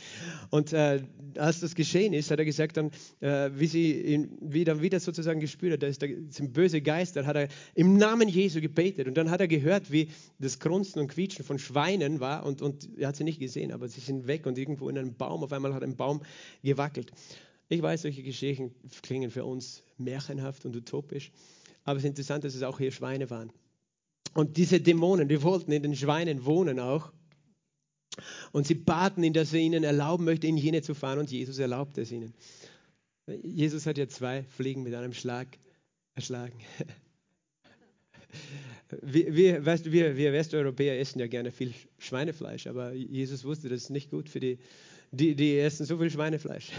Und 0.50 0.74
äh, 0.74 1.04
als 1.38 1.60
das 1.60 1.76
geschehen 1.76 2.14
ist, 2.14 2.32
hat 2.32 2.40
er 2.40 2.46
gesagt, 2.46 2.78
dann, 2.78 2.92
äh, 3.20 3.52
wie 3.54 3.68
sie 3.68 4.02
ihn 4.02 4.38
wieder, 4.42 4.82
wieder 4.82 5.00
sozusagen 5.00 5.40
gespürt 5.40 5.74
hat, 5.74 5.84
da 5.84 5.88
ist 5.88 6.02
der, 6.02 6.10
sind 6.30 6.54
böse 6.54 6.82
Geister, 6.82 7.26
hat 7.26 7.36
er 7.36 7.48
im 7.76 7.98
Namen 7.98 8.28
Jesu 8.28 8.62
gebetet. 8.62 9.08
Und 9.08 9.16
dann 9.16 9.30
hat 9.30 9.42
er 9.42 9.48
gehört, 9.48 9.92
wie 9.92 10.10
das 10.40 10.60
Grunzen 10.60 11.00
und 11.00 11.10
Quietschen 11.10 11.46
von 11.46 11.60
Schweinen 11.60 12.20
war. 12.20 12.46
Und, 12.46 12.62
und 12.62 12.90
er 12.98 13.10
hat 13.10 13.16
sie 13.16 13.24
nicht 13.24 13.40
gesehen, 13.40 13.72
aber 13.72 13.88
sie 13.88 14.02
sind 14.02 14.28
weg 14.28 14.46
und 14.46 14.58
irgendwo 14.58 14.90
in 14.90 14.98
einem 14.98 15.14
Baum, 15.14 15.44
auf 15.44 15.52
einmal 15.52 15.74
hat 15.74 15.84
ein 15.84 15.96
Baum 15.96 16.22
gewackelt. 16.64 17.12
Ich 17.70 17.82
weiß, 17.82 18.04
solche 18.04 18.24
Geschichten 18.24 18.74
klingen 19.02 19.32
für 19.32 19.46
uns 19.46 19.84
märchenhaft 19.98 20.66
und 20.66 20.76
utopisch. 20.76 21.32
Aber 21.84 21.98
es 21.98 22.04
ist 22.04 22.10
interessant, 22.10 22.44
dass 22.44 22.56
es 22.56 22.64
auch 22.64 22.78
hier 22.78 22.92
Schweine 22.92 23.30
waren. 23.30 23.52
Und 24.34 24.58
diese 24.58 24.80
Dämonen, 24.80 25.28
die 25.28 25.42
wollten 25.44 25.72
in 25.72 25.84
den 25.84 25.96
Schweinen 25.96 26.46
wohnen 26.46 26.80
auch. 26.80 27.12
Und 28.52 28.68
sie 28.68 28.76
baten 28.76 29.24
ihn, 29.24 29.34
dass 29.34 29.54
er 29.54 29.60
ihnen 29.60 29.84
erlauben 29.84 30.26
möchte, 30.26 30.48
in 30.48 30.58
jene 30.58 30.82
zu 30.82 30.94
fahren. 30.94 31.20
Und 31.20 31.32
Jesus 31.32 31.58
erlaubte 31.60 32.02
es 32.02 32.12
ihnen. 32.12 32.34
Jesus 33.42 33.86
hat 33.86 33.98
ja 33.98 34.08
zwei 34.08 34.44
Fliegen 34.44 34.84
mit 34.84 34.94
einem 34.94 35.14
Schlag 35.14 35.48
erschlagen. 36.16 36.60
Wir, 39.02 39.34
wir, 39.36 39.66
weißt 39.66 39.92
wir, 39.92 40.18
wir 40.18 40.34
Westeuropäer 40.34 41.00
essen 41.00 41.20
ja 41.20 41.28
gerne 41.28 41.52
viel 41.52 41.74
Schweinefleisch, 41.98 42.68
aber 42.68 42.94
Jesus 42.94 43.44
wusste, 43.44 43.70
das 43.70 43.84
ist 43.84 43.90
nicht 43.90 44.12
gut 44.12 44.30
für 44.30 44.40
die, 44.40 44.60
die, 45.12 45.36
die 45.36 45.58
essen 45.58 45.86
so 45.86 45.98
viel 45.98 46.12
Schweinefleisch. 46.12 46.72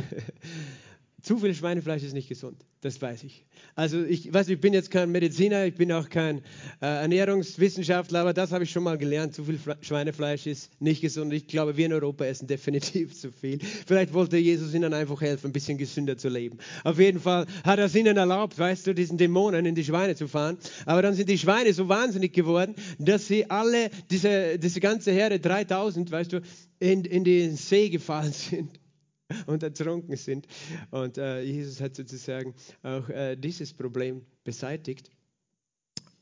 Zu 1.25 1.39
viel 1.39 1.55
Schweinefleisch 1.55 2.03
ist 2.03 2.13
nicht 2.13 2.29
gesund, 2.29 2.67
das 2.83 3.01
weiß 3.01 3.25
ich. 3.25 3.47
Also 3.75 4.05
ich 4.05 4.31
weiß, 4.31 4.47
ich 4.51 4.61
bin 4.61 4.75
jetzt 4.75 4.91
kein 4.91 5.11
Mediziner, 5.11 5.65
ich 5.65 5.75
bin 5.75 5.91
auch 5.91 6.11
kein 6.11 6.41
äh, 6.83 7.01
Ernährungswissenschaftler, 7.01 8.21
aber 8.21 8.35
das 8.35 8.53
habe 8.53 8.65
ich 8.65 8.71
schon 8.71 8.83
mal 8.83 8.99
gelernt. 8.99 9.35
Zu 9.35 9.45
viel 9.45 9.59
Schweinefleisch 9.81 10.47
ist 10.47 10.71
nicht 10.83 11.01
gesund. 11.01 11.33
Ich 11.33 11.47
glaube, 11.47 11.79
wir 11.79 11.87
in 11.87 11.95
Europa 11.95 12.27
essen 12.27 12.47
definitiv 12.47 13.15
zu 13.19 13.33
viel. 13.33 13.59
Vielleicht 13.87 14.13
wollte 14.13 14.37
Jesus 14.37 14.75
ihnen 14.75 14.93
einfach 14.93 15.19
helfen, 15.23 15.47
ein 15.47 15.53
bisschen 15.55 15.79
gesünder 15.79 16.19
zu 16.19 16.29
leben. 16.29 16.59
Auf 16.85 16.99
jeden 16.99 17.21
Fall 17.21 17.47
hat 17.65 17.79
er 17.79 17.87
es 17.87 17.95
ihnen 17.95 18.19
erlaubt, 18.19 18.59
weißt 18.59 18.87
du, 18.87 18.95
diesen 18.95 19.17
Dämonen 19.17 19.65
in 19.65 19.75
die 19.75 19.85
Schweine 19.85 20.17
zu 20.17 20.29
fahren. 20.29 20.59
Aber 20.85 21.01
dann 21.01 21.15
sind 21.15 21.31
die 21.31 21.39
Schweine 21.39 21.73
so 21.73 21.89
wahnsinnig 21.89 22.35
geworden, 22.35 22.75
dass 22.99 23.27
sie 23.29 23.49
alle, 23.49 23.89
diese, 24.11 24.59
diese 24.59 24.81
ganze 24.81 25.11
Herde, 25.11 25.41
3000, 25.41 26.11
weißt 26.11 26.35
du, 26.35 26.43
in, 26.81 27.07
in 27.07 27.25
den 27.25 27.57
See 27.57 27.89
gefallen 27.89 28.33
sind 28.51 28.84
und 29.47 29.63
ertrunken 29.63 30.17
sind. 30.17 30.47
Und 30.91 31.19
äh, 31.19 31.43
Jesus 31.43 31.81
hat 31.81 31.97
sozusagen 31.97 32.55
auch 32.83 33.09
äh, 33.09 33.37
dieses 33.37 33.73
Problem 33.73 34.23
beseitigt. 34.45 35.11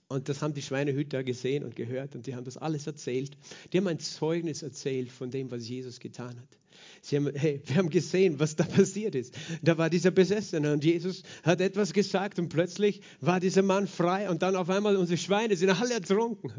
Und 0.08 0.28
das 0.28 0.42
haben 0.42 0.52
die 0.52 0.62
Schweinehüter 0.62 1.24
gesehen 1.24 1.64
und 1.64 1.74
gehört 1.74 2.14
und 2.14 2.26
die 2.26 2.34
haben 2.34 2.44
das 2.44 2.58
alles 2.58 2.86
erzählt. 2.86 3.36
Die 3.72 3.78
haben 3.78 3.88
ein 3.88 3.98
Zeugnis 3.98 4.62
erzählt 4.62 5.10
von 5.10 5.30
dem, 5.30 5.50
was 5.50 5.66
Jesus 5.66 6.00
getan 6.00 6.38
hat. 6.38 6.58
Sie 7.00 7.16
haben, 7.16 7.34
hey, 7.34 7.62
wir 7.64 7.76
haben 7.76 7.88
gesehen, 7.88 8.38
was 8.38 8.54
da 8.54 8.64
passiert 8.64 9.14
ist. 9.14 9.34
Da 9.62 9.78
war 9.78 9.88
dieser 9.88 10.10
Besessene 10.10 10.72
und 10.72 10.84
Jesus 10.84 11.22
hat 11.42 11.60
etwas 11.62 11.94
gesagt 11.94 12.38
und 12.38 12.50
plötzlich 12.50 13.00
war 13.20 13.40
dieser 13.40 13.62
Mann 13.62 13.86
frei 13.86 14.28
und 14.28 14.42
dann 14.42 14.54
auf 14.54 14.68
einmal 14.68 14.96
unsere 14.96 15.16
Schweine 15.16 15.56
sind 15.56 15.70
alle 15.70 15.94
ertrunken. 15.94 16.52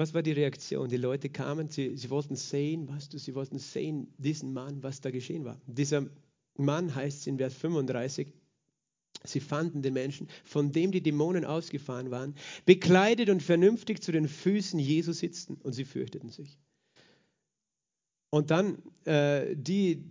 Was 0.00 0.14
war 0.14 0.22
die 0.22 0.32
Reaktion? 0.32 0.88
Die 0.88 0.96
Leute 0.96 1.28
kamen, 1.28 1.68
sie, 1.68 1.94
sie 1.94 2.08
wollten 2.08 2.34
sehen, 2.34 2.88
weißt 2.88 3.12
du, 3.12 3.18
sie 3.18 3.34
wollten 3.34 3.58
sehen, 3.58 4.08
diesen 4.16 4.54
Mann, 4.54 4.82
was 4.82 5.02
da 5.02 5.10
geschehen 5.10 5.44
war. 5.44 5.60
Dieser 5.66 6.06
Mann 6.56 6.94
heißt 6.94 7.18
es 7.18 7.26
in 7.26 7.36
Vers 7.36 7.52
35, 7.52 8.32
Sie 9.24 9.40
fanden 9.40 9.82
den 9.82 9.92
Menschen, 9.92 10.28
von 10.42 10.72
dem 10.72 10.90
die 10.90 11.02
Dämonen 11.02 11.44
ausgefahren 11.44 12.10
waren, 12.10 12.34
bekleidet 12.64 13.28
und 13.28 13.42
vernünftig 13.42 14.02
zu 14.02 14.10
den 14.10 14.26
Füßen 14.26 14.80
Jesu 14.80 15.12
sitzen 15.12 15.58
und 15.62 15.74
sie 15.74 15.84
fürchteten 15.84 16.30
sich. 16.30 16.56
Und 18.30 18.50
dann 18.50 18.78
äh, 19.04 19.54
die, 19.54 20.06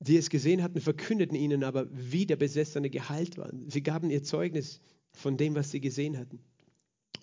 die 0.00 0.16
es 0.16 0.30
gesehen 0.30 0.64
hatten, 0.64 0.80
verkündeten 0.80 1.36
ihnen 1.36 1.62
aber, 1.62 1.86
wie 1.92 2.26
der 2.26 2.34
Besessene 2.34 2.90
geheilt 2.90 3.38
war. 3.38 3.52
Sie 3.68 3.84
gaben 3.84 4.10
ihr 4.10 4.24
Zeugnis 4.24 4.80
von 5.12 5.36
dem, 5.36 5.54
was 5.54 5.70
sie 5.70 5.80
gesehen 5.80 6.18
hatten. 6.18 6.40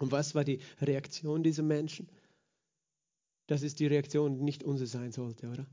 Und 0.04 0.12
was 0.12 0.36
war 0.36 0.44
die 0.44 0.60
Reaktion 0.82 1.44
dieser 1.44 1.64
Menschen? 1.64 2.10
Das 3.48 3.64
ist 3.64 3.80
die 3.80 3.88
Reaktion, 3.88 4.36
die 4.36 4.44
nicht 4.44 4.62
unsere 4.62 4.88
sein 4.88 5.14
sollte, 5.14 5.48
oder? 5.48 5.66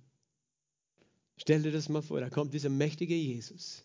Stell 1.37 1.62
dir 1.62 1.73
das 1.73 1.88
mal 1.88 2.01
vor, 2.01 2.21
da 2.21 2.31
kommt 2.31 2.55
dieser 2.55 2.69
mächtige 2.69 3.16
Jesus 3.16 3.85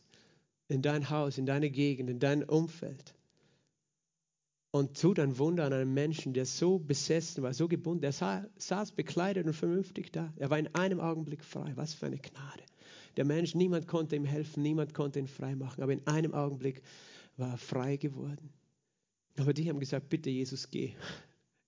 in 0.67 0.83
dein 0.83 1.09
Haus, 1.09 1.39
in 1.39 1.47
deine 1.47 1.71
Gegend, 1.71 2.11
in 2.11 2.19
dein 2.19 2.43
Umfeld 2.43 3.15
und 4.69 5.01
tut 5.01 5.17
ein 5.19 5.39
Wunder 5.39 5.65
an 5.65 5.73
einem 5.73 5.95
Menschen, 5.95 6.33
der 6.33 6.45
so 6.45 6.77
besessen 6.77 7.41
war, 7.41 7.55
so 7.55 7.67
gebunden. 7.67 8.03
Er 8.03 8.11
saß 8.11 8.91
bekleidet 8.91 9.47
und 9.47 9.53
vernünftig 9.53 10.11
da. 10.11 10.31
Er 10.35 10.51
war 10.51 10.59
in 10.59 10.67
einem 10.75 10.99
Augenblick 10.99 11.43
frei. 11.43 11.71
Was 11.75 11.95
für 11.95 12.05
eine 12.05 12.19
Gnade. 12.19 12.63
Der 13.17 13.25
Mensch, 13.25 13.55
niemand 13.55 13.87
konnte 13.87 14.15
ihm 14.15 14.25
helfen, 14.25 14.61
niemand 14.61 14.93
konnte 14.93 15.17
ihn 15.17 15.27
frei 15.27 15.55
machen, 15.55 15.81
aber 15.81 15.93
in 15.93 16.05
einem 16.05 16.35
Augenblick 16.35 16.83
war 17.35 17.51
er 17.51 17.57
frei 17.57 17.97
geworden. 17.97 18.53
Aber 19.37 19.53
die 19.53 19.69
haben 19.69 19.79
gesagt, 19.79 20.09
bitte 20.09 20.29
Jesus, 20.29 20.69
geh, 20.69 20.93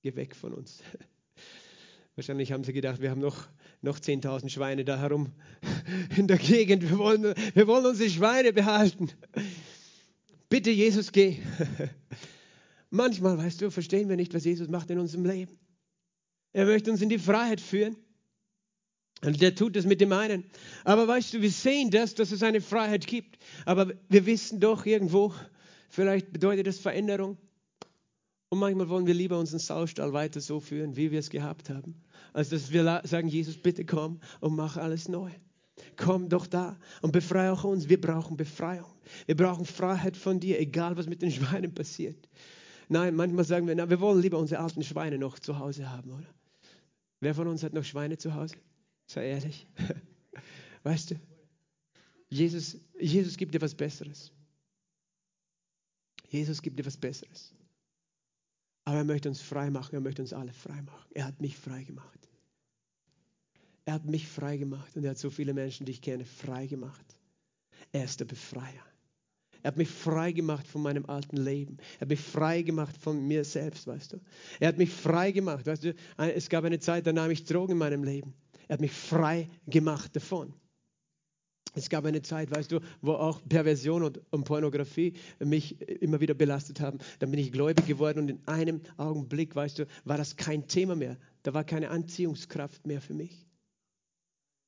geh 0.01 0.15
weg 0.15 0.35
von 0.35 0.53
uns. 0.53 0.81
Wahrscheinlich 2.15 2.51
haben 2.51 2.63
sie 2.63 2.73
gedacht, 2.73 3.01
wir 3.01 3.11
haben 3.11 3.21
noch, 3.21 3.47
noch 3.81 3.99
10.000 3.99 4.49
Schweine 4.49 4.85
da 4.85 4.97
herum 4.99 5.33
in 6.17 6.27
der 6.27 6.37
Gegend. 6.37 6.83
Wir 6.83 6.97
wollen, 6.97 7.35
wir 7.53 7.67
wollen 7.67 7.85
unsere 7.85 8.09
Schweine 8.09 8.53
behalten. 8.53 9.11
Bitte, 10.49 10.71
Jesus, 10.71 11.11
geh. 11.11 11.37
Manchmal, 12.89 13.37
weißt 13.37 13.61
du, 13.61 13.69
verstehen 13.69 14.07
wir 14.09 14.15
nicht, 14.15 14.33
was 14.33 14.45
Jesus 14.45 14.69
macht 14.69 14.89
in 14.89 14.99
unserem 14.99 15.25
Leben. 15.25 15.59
Er 16.53 16.65
möchte 16.65 16.89
uns 16.89 17.01
in 17.01 17.09
die 17.09 17.19
Freiheit 17.19 17.61
führen. 17.61 17.97
Und 19.23 19.41
der 19.41 19.55
tut 19.55 19.75
es 19.75 19.85
mit 19.85 19.99
dem 19.99 20.13
einen. 20.13 20.43
Aber 20.83 21.07
weißt 21.07 21.33
du, 21.33 21.41
wir 21.41 21.51
sehen 21.51 21.91
das, 21.91 22.15
dass 22.15 22.31
es 22.31 22.43
eine 22.43 22.61
Freiheit 22.61 23.07
gibt. 23.07 23.37
Aber 23.65 23.93
wir 24.09 24.25
wissen 24.25 24.59
doch 24.59 24.85
irgendwo, 24.85 25.33
vielleicht 25.89 26.31
bedeutet 26.31 26.67
das 26.67 26.79
Veränderung. 26.79 27.37
Und 28.49 28.59
manchmal 28.59 28.87
wollen 28.89 29.07
wir 29.07 29.13
lieber 29.13 29.37
unseren 29.37 29.59
Saustall 29.59 30.13
weiter 30.13 30.39
so 30.39 30.59
führen, 30.59 30.95
wie 30.95 31.11
wir 31.11 31.19
es 31.19 31.29
gehabt 31.29 31.69
haben, 31.69 31.95
als 32.33 32.49
dass 32.49 32.71
wir 32.71 33.01
sagen, 33.03 33.27
Jesus, 33.27 33.57
bitte 33.57 33.85
komm 33.85 34.21
und 34.39 34.55
mach 34.55 34.77
alles 34.77 35.09
neu. 35.09 35.31
Komm 35.95 36.29
doch 36.29 36.47
da 36.47 36.77
und 37.01 37.11
befreie 37.11 37.51
auch 37.51 37.63
uns. 37.63 37.89
Wir 37.89 37.99
brauchen 37.99 38.37
Befreiung. 38.37 38.91
Wir 39.25 39.35
brauchen 39.35 39.65
Freiheit 39.65 40.17
von 40.17 40.39
dir, 40.39 40.59
egal 40.59 40.97
was 40.97 41.07
mit 41.07 41.21
den 41.21 41.31
Schweinen 41.33 41.73
passiert. 41.73 42.27
Nein, 42.89 43.15
manchmal 43.15 43.43
sagen 43.43 43.67
wir, 43.67 43.75
na, 43.75 43.89
wir 43.89 43.99
wollen 43.99 44.21
lieber 44.21 44.37
unsere 44.37 44.61
alten 44.61 44.81
Schweine 44.81 45.17
noch 45.17 45.39
zu 45.39 45.59
Hause 45.59 45.89
haben, 45.89 46.11
oder? 46.11 46.33
Wer 47.19 47.35
von 47.35 47.47
uns 47.47 47.63
hat 47.63 47.73
noch 47.73 47.83
Schweine 47.83 48.17
zu 48.17 48.33
Hause? 48.33 48.55
Sei 49.07 49.27
ehrlich. 49.27 49.67
Weißt 50.83 51.11
du, 51.11 51.15
Jesus, 52.29 52.77
Jesus 52.99 53.35
gibt 53.35 53.53
dir 53.53 53.61
was 53.61 53.75
Besseres. 53.75 54.31
Jesus 56.29 56.61
gibt 56.61 56.79
dir 56.79 56.85
was 56.85 56.97
Besseres. 56.97 57.53
Aber 58.87 58.99
er 58.99 59.03
möchte 59.03 59.27
uns 59.27 59.41
frei 59.41 59.69
machen, 59.69 59.95
er 59.95 59.99
möchte 59.99 60.21
uns 60.21 60.31
alle 60.31 60.53
frei 60.53 60.81
machen. 60.81 61.11
Er 61.13 61.25
hat 61.25 61.41
mich 61.41 61.57
frei 61.57 61.83
gemacht. 61.83 62.29
Er 63.83 63.95
hat 63.95 64.05
mich 64.05 64.29
frei 64.29 64.55
gemacht 64.55 64.95
und 64.95 65.03
er 65.03 65.09
hat 65.09 65.17
so 65.17 65.29
viele 65.29 65.53
Menschen, 65.53 65.85
die 65.85 65.91
ich 65.91 66.01
kenne, 66.01 66.23
frei 66.23 66.67
gemacht. 66.67 67.17
Er 67.91 68.05
ist 68.05 68.21
der 68.21 68.25
Befreier. 68.25 68.85
Er 69.61 69.71
hat 69.71 69.75
mich 69.75 69.89
frei 69.89 70.31
gemacht 70.31 70.65
von 70.65 70.83
meinem 70.83 71.05
alten 71.05 71.35
Leben. 71.35 71.79
Er 71.95 72.01
hat 72.01 72.07
mich 72.07 72.21
frei 72.21 72.61
gemacht 72.61 72.95
von 72.95 73.27
mir 73.27 73.43
selbst, 73.43 73.87
weißt 73.87 74.13
du. 74.13 74.21
Er 74.61 74.69
hat 74.69 74.77
mich 74.77 74.93
frei 74.93 75.33
gemacht, 75.33 75.67
weißt 75.67 75.83
du. 75.83 75.95
Es 76.15 76.47
gab 76.47 76.63
eine 76.63 76.79
Zeit, 76.79 77.05
da 77.05 77.11
nahm 77.11 77.31
ich 77.31 77.43
Drogen 77.43 77.73
in 77.73 77.79
meinem 77.79 78.05
Leben. 78.05 78.35
Er 78.69 78.75
hat 78.75 78.81
mich 78.81 78.93
frei 78.93 79.49
gemacht 79.65 80.15
davon. 80.15 80.53
Es 81.77 81.89
gab 81.89 82.05
eine 82.05 82.23
Zeit, 82.23 82.49
weißt 82.49 82.71
du, 82.71 82.79
wo 83.01 83.13
auch 83.13 83.39
Perversion 83.47 84.01
und, 84.03 84.19
und, 84.31 84.43
Pornografie 84.45 85.13
mich 85.39 85.79
immer 85.81 86.19
wieder 86.19 86.33
belastet 86.33 86.79
haben. 86.79 86.97
Dann 87.19 87.29
bin 87.29 87.39
ich 87.39 87.51
gläubig 87.51 87.85
geworden 87.85 88.19
und 88.19 88.29
in 88.29 88.47
einem 88.47 88.81
Augenblick, 88.97 89.55
weißt 89.55 89.79
du, 89.79 89.85
war 90.03 90.17
das 90.17 90.35
kein 90.35 90.67
Thema 90.67 90.95
mehr. 90.95 91.17
Da 91.43 91.53
war 91.53 91.63
keine 91.63 91.89
Anziehungskraft 91.89 92.87
mehr 92.87 92.99
für 92.99 93.13
mich. 93.13 93.45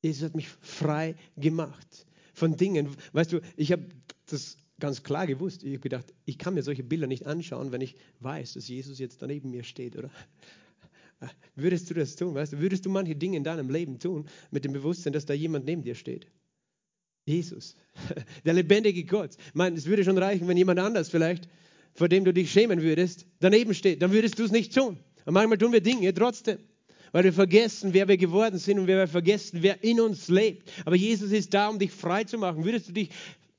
Jesus 0.01 0.23
hat 0.23 0.35
mich 0.35 0.47
frei 0.47 1.15
gemacht 1.35 2.05
von 2.33 2.55
Dingen. 2.55 2.95
Weißt 3.11 3.33
du, 3.33 3.41
ich 3.57 3.71
habe 3.71 3.85
das 4.27 4.57
ganz 4.79 5.01
klar 5.01 5.25
gewusst. 5.25 5.63
Ich 5.63 5.71
habe 5.71 5.79
gedacht, 5.79 6.13
ich 6.25 6.37
kann 6.37 6.53
mir 6.53 6.63
solche 6.63 6.83
Bilder 6.83 7.07
nicht 7.07 7.25
anschauen, 7.25 7.71
wenn 7.71 7.81
ich 7.81 7.95
weiß, 8.19 8.53
dass 8.53 8.67
Jesus 8.67 8.99
jetzt 8.99 9.21
daneben 9.21 9.49
mir 9.49 9.63
steht, 9.63 9.97
oder? 9.97 10.11
Würdest 11.55 11.89
du 11.89 11.95
das 11.95 12.15
tun? 12.15 12.35
Weißt 12.35 12.53
du, 12.53 12.59
würdest 12.59 12.85
du 12.85 12.89
manche 12.89 13.15
Dinge 13.15 13.35
in 13.35 13.43
deinem 13.43 13.69
Leben 13.69 13.99
tun 13.99 14.29
mit 14.51 14.63
dem 14.63 14.73
Bewusstsein, 14.73 15.11
dass 15.11 15.25
da 15.25 15.33
jemand 15.33 15.65
neben 15.65 15.81
dir 15.81 15.95
steht? 15.95 16.27
Jesus, 17.29 17.75
der 18.45 18.53
lebendige 18.53 19.05
Gott. 19.05 19.37
Ich 19.47 19.53
meine, 19.53 19.77
es 19.77 19.85
würde 19.85 20.03
schon 20.03 20.17
reichen, 20.17 20.47
wenn 20.47 20.57
jemand 20.57 20.79
anders 20.79 21.09
vielleicht, 21.09 21.47
vor 21.93 22.09
dem 22.09 22.25
du 22.25 22.33
dich 22.33 22.51
schämen 22.51 22.81
würdest, 22.81 23.25
daneben 23.39 23.73
steht. 23.73 24.01
Dann 24.01 24.11
würdest 24.11 24.39
du 24.39 24.43
es 24.43 24.51
nicht 24.51 24.73
tun. 24.73 24.97
Und 25.25 25.33
manchmal 25.33 25.57
tun 25.57 25.71
wir 25.71 25.81
Dinge 25.81 26.13
trotzdem, 26.13 26.57
weil 27.11 27.23
wir 27.23 27.33
vergessen, 27.33 27.93
wer 27.93 28.07
wir 28.07 28.17
geworden 28.17 28.57
sind 28.57 28.79
und 28.79 28.87
wir 28.87 29.07
vergessen, 29.07 29.61
wer 29.61 29.83
in 29.83 30.01
uns 30.01 30.27
lebt. 30.27 30.71
Aber 30.85 30.95
Jesus 30.95 31.31
ist 31.31 31.53
da, 31.53 31.69
um 31.69 31.77
dich 31.77 31.91
frei 31.91 32.23
zu 32.23 32.37
machen. 32.37 32.65
Würdest 32.65 32.89
du 32.89 32.93
dich 32.93 33.09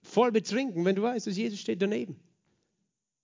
voll 0.03 0.33
betrinken, 0.33 0.85
wenn 0.85 0.97
du 0.97 1.03
weißt, 1.03 1.27
dass 1.27 1.37
Jesus 1.37 1.61
steht 1.61 1.81
daneben? 1.81 2.17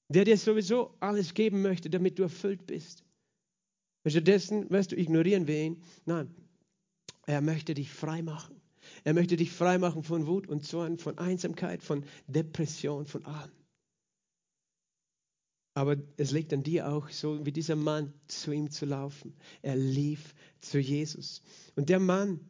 Der 0.09 0.25
dir 0.25 0.37
sowieso 0.37 0.95
alles 1.01 1.35
geben 1.35 1.63
möchte, 1.63 1.91
damit 1.91 2.19
du 2.19 2.23
erfüllt 2.23 2.67
bist. 2.67 3.03
Stattdessen, 4.07 4.71
weißt 4.71 4.93
du, 4.93 4.97
ignorieren 4.97 5.49
wir 5.49 5.61
ihn. 5.61 5.83
Nein, 6.05 6.33
er 7.27 7.41
möchte 7.41 7.75
dich 7.75 7.91
frei 7.91 8.23
machen. 8.23 8.56
Er 9.07 9.15
möchte 9.15 9.37
dich 9.37 9.53
frei 9.53 9.79
machen 9.79 10.03
von 10.03 10.27
Wut 10.27 10.49
und 10.49 10.65
Zorn, 10.65 10.99
von 10.99 11.17
Einsamkeit, 11.17 11.81
von 11.81 12.05
Depression, 12.27 13.07
von 13.07 13.25
allem. 13.25 13.53
Aber 15.75 15.97
es 16.17 16.33
liegt 16.33 16.53
an 16.53 16.65
dir 16.65 16.89
auch, 16.89 17.09
so 17.11 17.47
wie 17.47 17.53
dieser 17.53 17.77
Mann, 17.77 18.13
zu 18.27 18.51
ihm 18.51 18.69
zu 18.69 18.85
laufen. 18.85 19.37
Er 19.63 19.77
lief 19.77 20.35
zu 20.61 20.81
Jesus. 20.81 21.41
Und 21.77 21.89
der 21.89 22.01
Mann, 22.01 22.41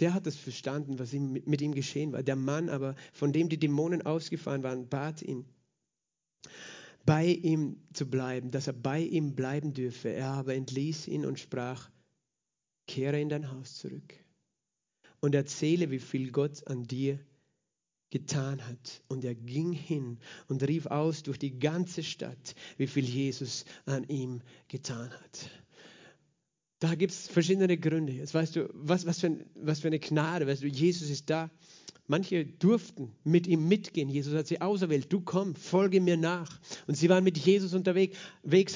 der 0.00 0.14
hat 0.14 0.26
es 0.26 0.36
verstanden, 0.36 0.98
was 0.98 1.12
mit 1.12 1.60
ihm 1.60 1.74
geschehen 1.74 2.12
war. 2.12 2.22
Der 2.22 2.36
Mann 2.36 2.70
aber, 2.70 2.94
von 3.12 3.34
dem 3.34 3.50
die 3.50 3.58
Dämonen 3.58 4.00
ausgefahren 4.00 4.62
waren, 4.62 4.88
bat 4.88 5.20
ihn, 5.20 5.44
bei 7.04 7.26
ihm 7.26 7.76
zu 7.92 8.08
bleiben, 8.08 8.50
dass 8.50 8.68
er 8.68 8.72
bei 8.72 9.00
ihm 9.00 9.34
bleiben 9.34 9.74
dürfe. 9.74 10.08
Er 10.08 10.28
aber 10.28 10.54
entließ 10.54 11.08
ihn 11.08 11.26
und 11.26 11.38
sprach, 11.38 11.90
kehre 12.86 13.20
in 13.20 13.28
dein 13.28 13.50
Haus 13.52 13.74
zurück 13.74 14.23
und 15.24 15.34
erzähle, 15.34 15.90
wie 15.90 16.00
viel 16.00 16.30
Gott 16.30 16.66
an 16.68 16.84
dir 16.84 17.18
getan 18.10 18.60
hat. 18.68 19.02
Und 19.08 19.24
er 19.24 19.34
ging 19.34 19.72
hin 19.72 20.18
und 20.48 20.62
rief 20.62 20.84
aus 20.84 21.22
durch 21.22 21.38
die 21.38 21.58
ganze 21.58 22.02
Stadt, 22.02 22.54
wie 22.76 22.86
viel 22.86 23.06
Jesus 23.06 23.64
an 23.86 24.04
ihm 24.04 24.42
getan 24.68 25.10
hat. 25.10 25.50
Da 26.78 26.94
gibt 26.94 27.12
es 27.14 27.26
verschiedene 27.26 27.78
Gründe. 27.78 28.12
Jetzt 28.12 28.34
weißt 28.34 28.54
du, 28.56 28.68
was, 28.74 29.06
was, 29.06 29.20
für, 29.20 29.38
was 29.54 29.80
für 29.80 29.86
eine 29.86 29.98
Gnade. 29.98 30.46
Weißt 30.46 30.62
du, 30.62 30.66
Jesus 30.66 31.08
ist 31.08 31.30
da 31.30 31.50
Manche 32.06 32.44
durften 32.44 33.12
mit 33.24 33.46
ihm 33.46 33.66
mitgehen. 33.66 34.10
Jesus 34.10 34.34
hat 34.34 34.46
sie 34.46 34.60
auserwählt. 34.60 35.10
Du 35.10 35.22
komm, 35.22 35.54
folge 35.54 36.02
mir 36.02 36.18
nach. 36.18 36.60
Und 36.86 36.98
sie 36.98 37.08
waren 37.08 37.24
mit 37.24 37.38
Jesus 37.38 37.72
unterwegs, 37.72 38.18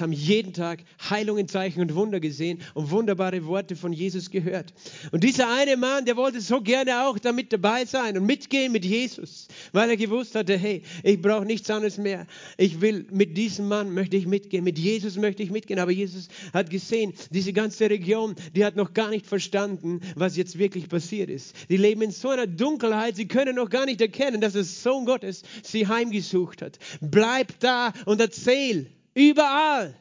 haben 0.01 0.13
jeden 0.13 0.55
Tag 0.55 0.83
Heilungen, 1.11 1.47
Zeichen 1.47 1.83
und 1.83 1.95
Wunder 1.95 2.21
gesehen 2.21 2.61
und 2.73 2.91
wunderbare 2.91 3.45
Worte 3.45 3.77
von 3.77 3.93
Jesus 3.93 4.31
gehört. 4.31 4.73
Und 5.13 5.25
dieser 5.25 5.55
eine 5.55 5.77
Mann, 5.77 6.07
der 6.07 6.17
wollte 6.17 6.41
so 6.41 6.63
gerne 6.63 7.07
auch 7.07 7.19
damit 7.19 7.53
dabei 7.53 7.85
sein 7.85 8.17
und 8.17 8.25
mitgehen 8.25 8.73
mit 8.73 8.87
Jesus, 8.87 9.49
weil 9.73 9.91
er 9.91 9.99
gewusst 9.99 10.35
hatte, 10.35 10.57
hey, 10.57 10.81
ich 11.03 11.21
brauche 11.21 11.45
nichts 11.45 11.69
anderes 11.69 11.99
mehr. 11.99 12.27
Ich 12.57 12.81
will 12.81 13.07
mit 13.11 13.37
diesem 13.37 13.69
Mann 13.69 13.93
möchte 13.93 14.17
ich 14.17 14.27
mitgehen, 14.27 14.65
mit 14.65 14.79
Jesus 14.79 15.17
möchte 15.17 15.43
ich 15.43 15.51
mitgehen. 15.51 15.81
Aber 15.81 15.93
Jesus 15.93 16.29
hat 16.55 16.71
gesehen, 16.71 17.13
diese 17.31 17.53
ganze 17.53 17.91
Region, 17.91 18.37
die 18.57 18.65
hat 18.65 18.75
noch 18.75 18.95
gar 18.95 19.11
nicht 19.11 19.27
verstanden, 19.27 20.01
was 20.17 20.35
jetzt 20.39 20.59
wirklich 20.59 20.89
passiert 20.89 21.29
ist. 21.29 21.55
Die 21.69 21.77
leben 21.77 22.01
in 22.01 22.11
so 22.11 22.31
einer 22.31 22.47
Dunkelheit 22.47 23.18
Sie 23.19 23.27
können 23.27 23.57
noch 23.57 23.69
gar 23.69 23.85
nicht 23.85 24.01
erkennen, 24.01 24.41
dass 24.41 24.53
der 24.53 24.63
Sohn 24.63 25.05
Gottes 25.05 25.43
sie 25.65 25.89
heimgesucht 25.89 26.63
hat. 26.63 26.79
Bleib 27.01 27.59
da 27.59 27.93
und 28.07 28.21
erzähl 28.21 28.93
überall, 29.13 29.93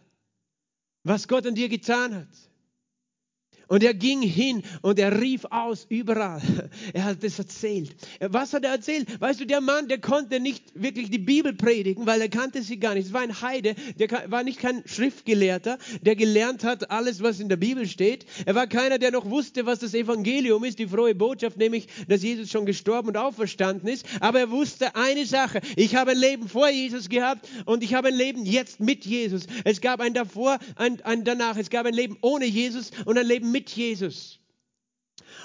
was 1.03 1.27
Gott 1.27 1.47
an 1.47 1.55
dir 1.55 1.67
getan 1.67 2.13
hat. 2.13 2.27
Und 3.67 3.83
er 3.83 3.93
ging 3.93 4.21
hin 4.21 4.63
und 4.81 4.99
er 4.99 5.21
rief 5.21 5.45
aus 5.49 5.85
überall. 5.89 6.41
Er 6.93 7.03
hat 7.03 7.23
es 7.23 7.37
erzählt. 7.37 7.95
Was 8.19 8.53
hat 8.53 8.63
er 8.63 8.71
erzählt? 8.71 9.19
Weißt 9.19 9.39
du, 9.39 9.45
der 9.45 9.61
Mann, 9.61 9.87
der 9.87 9.99
konnte 9.99 10.39
nicht 10.39 10.63
wirklich 10.73 11.09
die 11.09 11.17
Bibel 11.17 11.53
predigen, 11.53 12.05
weil 12.05 12.21
er 12.21 12.29
kannte 12.29 12.61
sie 12.61 12.79
gar 12.79 12.93
nicht. 12.93 13.07
Es 13.07 13.13
war 13.13 13.21
ein 13.21 13.41
Heide, 13.41 13.75
der 13.99 14.09
war 14.31 14.43
nicht 14.43 14.59
kein 14.59 14.83
Schriftgelehrter, 14.85 15.77
der 16.01 16.15
gelernt 16.15 16.63
hat 16.63 16.89
alles, 16.91 17.21
was 17.21 17.39
in 17.39 17.49
der 17.49 17.57
Bibel 17.57 17.87
steht. 17.87 18.25
Er 18.45 18.55
war 18.55 18.67
keiner, 18.67 18.99
der 18.99 19.11
noch 19.11 19.29
wusste, 19.29 19.65
was 19.65 19.79
das 19.79 19.93
Evangelium 19.93 20.63
ist, 20.63 20.79
die 20.79 20.87
frohe 20.87 21.13
Botschaft, 21.13 21.57
nämlich, 21.57 21.87
dass 22.07 22.23
Jesus 22.23 22.49
schon 22.49 22.65
gestorben 22.65 23.09
und 23.09 23.17
auferstanden 23.17 23.89
ist. 23.89 24.05
Aber 24.19 24.39
er 24.39 24.49
wusste 24.49 24.95
eine 24.95 25.25
Sache. 25.25 25.61
Ich 25.75 25.95
habe 25.95 26.11
ein 26.11 26.17
Leben 26.17 26.47
vor 26.47 26.69
Jesus 26.69 27.09
gehabt 27.09 27.47
und 27.65 27.83
ich 27.83 27.93
habe 27.93 28.09
ein 28.09 28.15
Leben 28.15 28.45
jetzt 28.45 28.79
mit 28.79 29.05
Jesus. 29.05 29.47
Es 29.63 29.81
gab 29.81 29.99
ein 29.99 30.13
davor, 30.13 30.57
ein, 30.75 31.01
ein 31.01 31.23
danach. 31.23 31.57
Es 31.57 31.69
gab 31.69 31.85
ein 31.85 31.93
Leben 31.93 32.17
ohne 32.21 32.45
Jesus 32.45 32.91
und 33.05 33.17
ein 33.17 33.25
Leben 33.25 33.51
mit 33.51 33.56
mit 33.57 33.71
Jesus. 33.71 34.39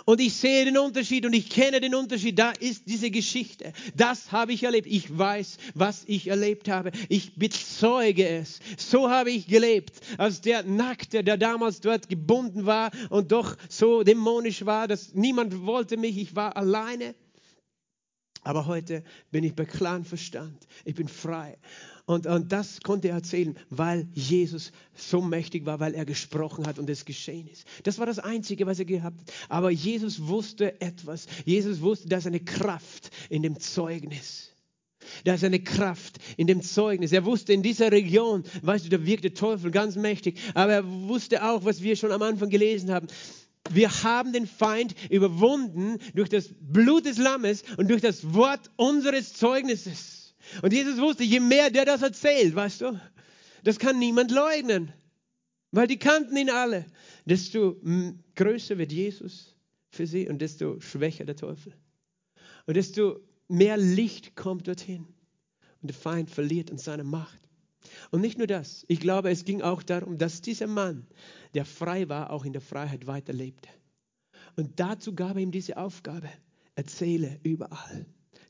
Und 0.04 0.20
ich 0.20 0.34
sehe 0.34 0.64
den 0.66 0.76
Unterschied 0.76 1.24
und 1.24 1.32
ich 1.32 1.48
kenne 1.48 1.80
den 1.80 1.94
Unterschied. 1.94 2.38
Da 2.38 2.50
ist 2.50 2.86
diese 2.86 3.10
Geschichte. 3.10 3.72
Das 3.94 4.32
habe 4.32 4.52
ich 4.52 4.64
erlebt. 4.64 4.86
Ich 4.86 5.16
weiß, 5.16 5.56
was 5.74 6.04
ich 6.06 6.28
erlebt 6.28 6.68
habe. 6.68 6.92
Ich 7.08 7.36
bezeuge 7.36 8.28
es. 8.28 8.60
So 8.76 9.08
habe 9.08 9.30
ich 9.30 9.46
gelebt. 9.46 10.00
Als 10.18 10.40
der 10.40 10.62
Nackte, 10.64 11.24
der 11.24 11.38
damals 11.38 11.80
dort 11.80 12.08
gebunden 12.08 12.66
war 12.66 12.90
und 13.10 13.32
doch 13.32 13.56
so 13.68 14.02
dämonisch 14.02 14.66
war, 14.66 14.88
dass 14.88 15.14
niemand 15.14 15.64
wollte 15.64 15.96
mich. 15.96 16.18
Ich 16.18 16.36
war 16.36 16.56
alleine. 16.56 17.14
Aber 18.42 18.66
heute 18.66 19.04
bin 19.30 19.44
ich 19.44 19.54
bei 19.54 19.64
klarem 19.64 20.04
Verstand. 20.04 20.66
Ich 20.84 20.96
bin 20.96 21.08
frei. 21.08 21.58
Und, 22.04 22.26
und 22.26 22.50
das 22.50 22.80
konnte 22.80 23.08
er 23.08 23.14
erzählen, 23.14 23.56
weil 23.70 24.08
Jesus 24.12 24.72
so 24.96 25.20
mächtig 25.20 25.66
war, 25.66 25.78
weil 25.78 25.94
er 25.94 26.04
gesprochen 26.04 26.66
hat 26.66 26.78
und 26.78 26.90
es 26.90 27.04
geschehen 27.04 27.46
ist. 27.46 27.64
Das 27.84 27.98
war 27.98 28.06
das 28.06 28.18
Einzige, 28.18 28.66
was 28.66 28.80
er 28.80 28.84
gehabt 28.84 29.20
hat. 29.20 29.34
Aber 29.48 29.70
Jesus 29.70 30.26
wusste 30.26 30.80
etwas. 30.80 31.26
Jesus 31.44 31.80
wusste, 31.80 32.08
da 32.08 32.16
ist 32.16 32.26
eine 32.26 32.40
Kraft 32.40 33.10
in 33.30 33.42
dem 33.42 33.58
Zeugnis. 33.60 34.50
Da 35.24 35.34
ist 35.34 35.44
eine 35.44 35.60
Kraft 35.60 36.18
in 36.36 36.46
dem 36.46 36.62
Zeugnis. 36.62 37.12
Er 37.12 37.24
wusste 37.24 37.52
in 37.52 37.62
dieser 37.62 37.92
Region, 37.92 38.44
weißt 38.62 38.86
du, 38.86 38.88
da 38.88 39.04
wirkt 39.04 39.24
der 39.24 39.34
Teufel 39.34 39.70
ganz 39.70 39.96
mächtig. 39.96 40.38
Aber 40.54 40.72
er 40.72 40.86
wusste 40.86 41.44
auch, 41.44 41.64
was 41.64 41.82
wir 41.82 41.96
schon 41.96 42.12
am 42.12 42.22
Anfang 42.22 42.50
gelesen 42.50 42.90
haben. 42.90 43.06
Wir 43.70 44.02
haben 44.02 44.32
den 44.32 44.46
Feind 44.46 44.94
überwunden 45.08 45.98
durch 46.14 46.28
das 46.28 46.50
Blut 46.60 47.06
des 47.06 47.18
Lammes 47.18 47.62
und 47.76 47.88
durch 47.90 48.02
das 48.02 48.34
Wort 48.34 48.70
unseres 48.76 49.34
Zeugnisses. 49.34 50.21
Und 50.60 50.72
Jesus 50.72 50.98
wusste, 50.98 51.24
je 51.24 51.40
mehr 51.40 51.70
der 51.70 51.84
das 51.84 52.02
erzählt, 52.02 52.54
weißt 52.54 52.82
du, 52.82 53.00
das 53.64 53.78
kann 53.78 53.98
niemand 53.98 54.30
leugnen, 54.30 54.92
weil 55.70 55.86
die 55.86 55.98
kannten 55.98 56.36
ihn 56.36 56.50
alle. 56.50 56.84
Desto 57.24 57.80
größer 58.34 58.76
wird 58.76 58.92
Jesus 58.92 59.54
für 59.88 60.06
sie 60.06 60.28
und 60.28 60.40
desto 60.40 60.80
schwächer 60.80 61.24
der 61.24 61.36
Teufel. 61.36 61.72
Und 62.66 62.76
desto 62.76 63.20
mehr 63.48 63.76
Licht 63.76 64.36
kommt 64.36 64.68
dorthin. 64.68 65.06
Und 65.80 65.88
der 65.88 65.96
Feind 65.96 66.30
verliert 66.30 66.70
an 66.70 66.78
seiner 66.78 67.04
Macht. 67.04 67.40
Und 68.10 68.20
nicht 68.20 68.38
nur 68.38 68.46
das, 68.46 68.84
ich 68.88 69.00
glaube, 69.00 69.30
es 69.30 69.44
ging 69.44 69.62
auch 69.62 69.82
darum, 69.82 70.16
dass 70.16 70.40
dieser 70.40 70.68
Mann, 70.68 71.06
der 71.54 71.64
frei 71.64 72.08
war, 72.08 72.30
auch 72.30 72.44
in 72.44 72.52
der 72.52 72.62
Freiheit 72.62 73.06
weiterlebte. 73.06 73.68
Und 74.56 74.78
dazu 74.78 75.14
gab 75.14 75.36
er 75.36 75.42
ihm 75.42 75.50
diese 75.50 75.76
Aufgabe, 75.76 76.28
erzähle 76.74 77.40
überall 77.42 78.06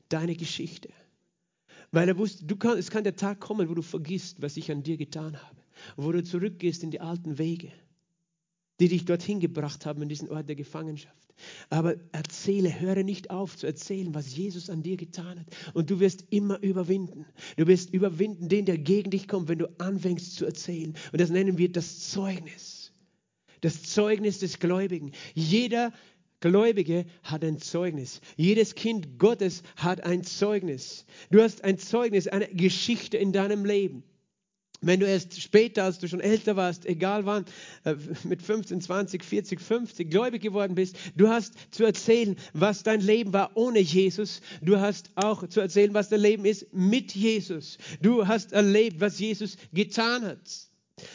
deine 0.09 0.35
Geschichte. 0.35 0.89
Weil 1.93 2.09
er 2.09 2.17
wusste, 2.17 2.43
du 2.43 2.55
kann, 2.55 2.79
es 2.79 2.89
kann 2.89 3.03
der 3.03 3.15
Tag 3.15 3.39
kommen, 3.39 3.69
wo 3.69 3.75
du 3.75 3.83
vergisst, 3.83 4.41
was 4.41 4.57
ich 4.57 4.71
an 4.71 4.81
dir 4.81 4.97
getan 4.97 5.39
habe. 5.41 5.57
Wo 5.95 6.11
du 6.11 6.23
zurückgehst 6.23 6.83
in 6.83 6.89
die 6.89 6.99
alten 6.99 7.37
Wege, 7.37 7.71
die 8.79 8.87
dich 8.87 9.05
dorthin 9.05 9.39
gebracht 9.39 9.85
haben, 9.85 10.01
in 10.01 10.09
diesen 10.09 10.29
Ort 10.29 10.49
der 10.49 10.55
Gefangenschaft. 10.55 11.35
Aber 11.69 11.95
erzähle, 12.11 12.79
höre 12.79 13.03
nicht 13.03 13.29
auf 13.29 13.55
zu 13.55 13.67
erzählen, 13.67 14.15
was 14.15 14.35
Jesus 14.35 14.71
an 14.71 14.81
dir 14.81 14.97
getan 14.97 15.39
hat. 15.39 15.45
Und 15.75 15.91
du 15.91 15.99
wirst 15.99 16.25
immer 16.31 16.59
überwinden. 16.63 17.27
Du 17.57 17.67
wirst 17.67 17.93
überwinden 17.93 18.49
den, 18.49 18.65
der 18.65 18.79
gegen 18.79 19.11
dich 19.11 19.27
kommt, 19.27 19.47
wenn 19.47 19.59
du 19.59 19.69
anfängst 19.79 20.35
zu 20.35 20.45
erzählen. 20.45 20.95
Und 21.11 21.21
das 21.21 21.29
nennen 21.29 21.59
wir 21.59 21.71
das 21.71 22.09
Zeugnis. 22.09 22.91
Das 23.61 23.83
Zeugnis 23.83 24.39
des 24.39 24.59
Gläubigen. 24.59 25.11
Jeder 25.35 25.93
Gläubige 26.43 27.05
hat 27.23 27.41
ein 27.45 27.57
Zeugnis. 27.59 28.19
Jedes 28.35 28.75
Kind 28.75 29.17
Gottes 29.17 29.63
hat 29.77 30.03
ein 30.03 30.25
Zeugnis. 30.25 31.05
Du 31.31 31.41
hast 31.41 31.63
ein 31.63 31.77
Zeugnis, 31.77 32.27
eine 32.27 32.49
Geschichte 32.49 33.15
in 33.15 33.31
deinem 33.31 33.63
Leben. 33.63 34.03
Wenn 34.81 34.99
du 34.99 35.07
erst 35.07 35.41
später, 35.41 35.85
als 35.85 35.99
du 35.99 36.09
schon 36.09 36.19
älter 36.19 36.57
warst, 36.57 36.85
egal 36.85 37.25
wann, 37.25 37.45
äh, 37.85 37.95
mit 38.25 38.41
15, 38.41 38.81
20, 38.81 39.23
40, 39.23 39.61
50 39.61 40.11
gläubig 40.11 40.41
geworden 40.41 40.75
bist, 40.75 40.97
du 41.15 41.29
hast 41.29 41.53
zu 41.71 41.85
erzählen, 41.85 42.35
was 42.51 42.83
dein 42.83 42.99
Leben 42.99 43.31
war 43.31 43.51
ohne 43.55 43.79
Jesus. 43.79 44.41
Du 44.61 44.81
hast 44.81 45.11
auch 45.15 45.47
zu 45.47 45.61
erzählen, 45.61 45.93
was 45.93 46.09
dein 46.09 46.19
Leben 46.19 46.43
ist 46.43 46.73
mit 46.73 47.15
Jesus. 47.15 47.77
Du 48.01 48.27
hast 48.27 48.51
erlebt, 48.51 48.99
was 48.99 49.17
Jesus 49.17 49.55
getan 49.71 50.25
hat. 50.25 50.72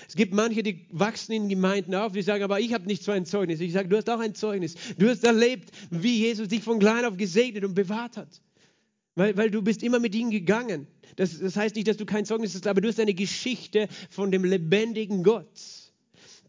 Es 0.08 0.16
gibt 0.16 0.34
manche, 0.34 0.62
die 0.62 0.86
wachsen 0.90 1.32
in 1.32 1.48
Gemeinden 1.48 1.94
auf, 1.94 2.12
die 2.12 2.22
sagen, 2.22 2.44
aber 2.44 2.60
ich 2.60 2.74
habe 2.74 2.86
nicht 2.86 3.02
so 3.02 3.12
ein 3.12 3.26
Zeugnis. 3.26 3.60
Ich 3.60 3.72
sage, 3.72 3.88
du 3.88 3.96
hast 3.96 4.08
auch 4.10 4.20
ein 4.20 4.34
Zeugnis. 4.34 4.74
Du 4.98 5.08
hast 5.08 5.24
erlebt, 5.24 5.70
wie 5.90 6.18
Jesus 6.18 6.48
dich 6.48 6.62
von 6.62 6.78
klein 6.78 7.04
auf 7.04 7.16
gesegnet 7.16 7.64
und 7.64 7.74
bewahrt 7.74 8.16
hat. 8.16 8.40
Weil, 9.14 9.36
weil 9.36 9.50
du 9.50 9.62
bist 9.62 9.82
immer 9.82 9.98
mit 9.98 10.14
ihm 10.14 10.30
gegangen. 10.30 10.86
Das, 11.16 11.38
das 11.38 11.56
heißt 11.56 11.74
nicht, 11.74 11.88
dass 11.88 11.96
du 11.96 12.06
kein 12.06 12.24
Zeugnis 12.24 12.54
hast, 12.54 12.66
aber 12.66 12.80
du 12.80 12.88
hast 12.88 13.00
eine 13.00 13.14
Geschichte 13.14 13.88
von 14.10 14.30
dem 14.30 14.44
lebendigen 14.44 15.24
Gott 15.24 15.48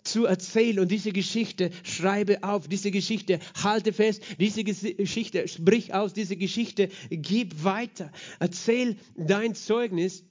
zu 0.03 0.25
erzählen. 0.25 0.79
Und 0.79 0.91
diese 0.91 1.11
Geschichte 1.11 1.71
schreibe 1.83 2.43
auf, 2.43 2.67
diese 2.67 2.91
Geschichte 2.91 3.39
halte 3.63 3.93
fest, 3.93 4.21
diese 4.39 4.63
Geschichte 4.63 5.47
sprich 5.47 5.93
aus, 5.93 6.13
diese 6.13 6.35
Geschichte 6.35 6.89
gib 7.09 7.63
weiter. 7.63 8.11
Erzähl 8.39 8.97
dein 9.15 9.55
Zeugnis 9.55 10.23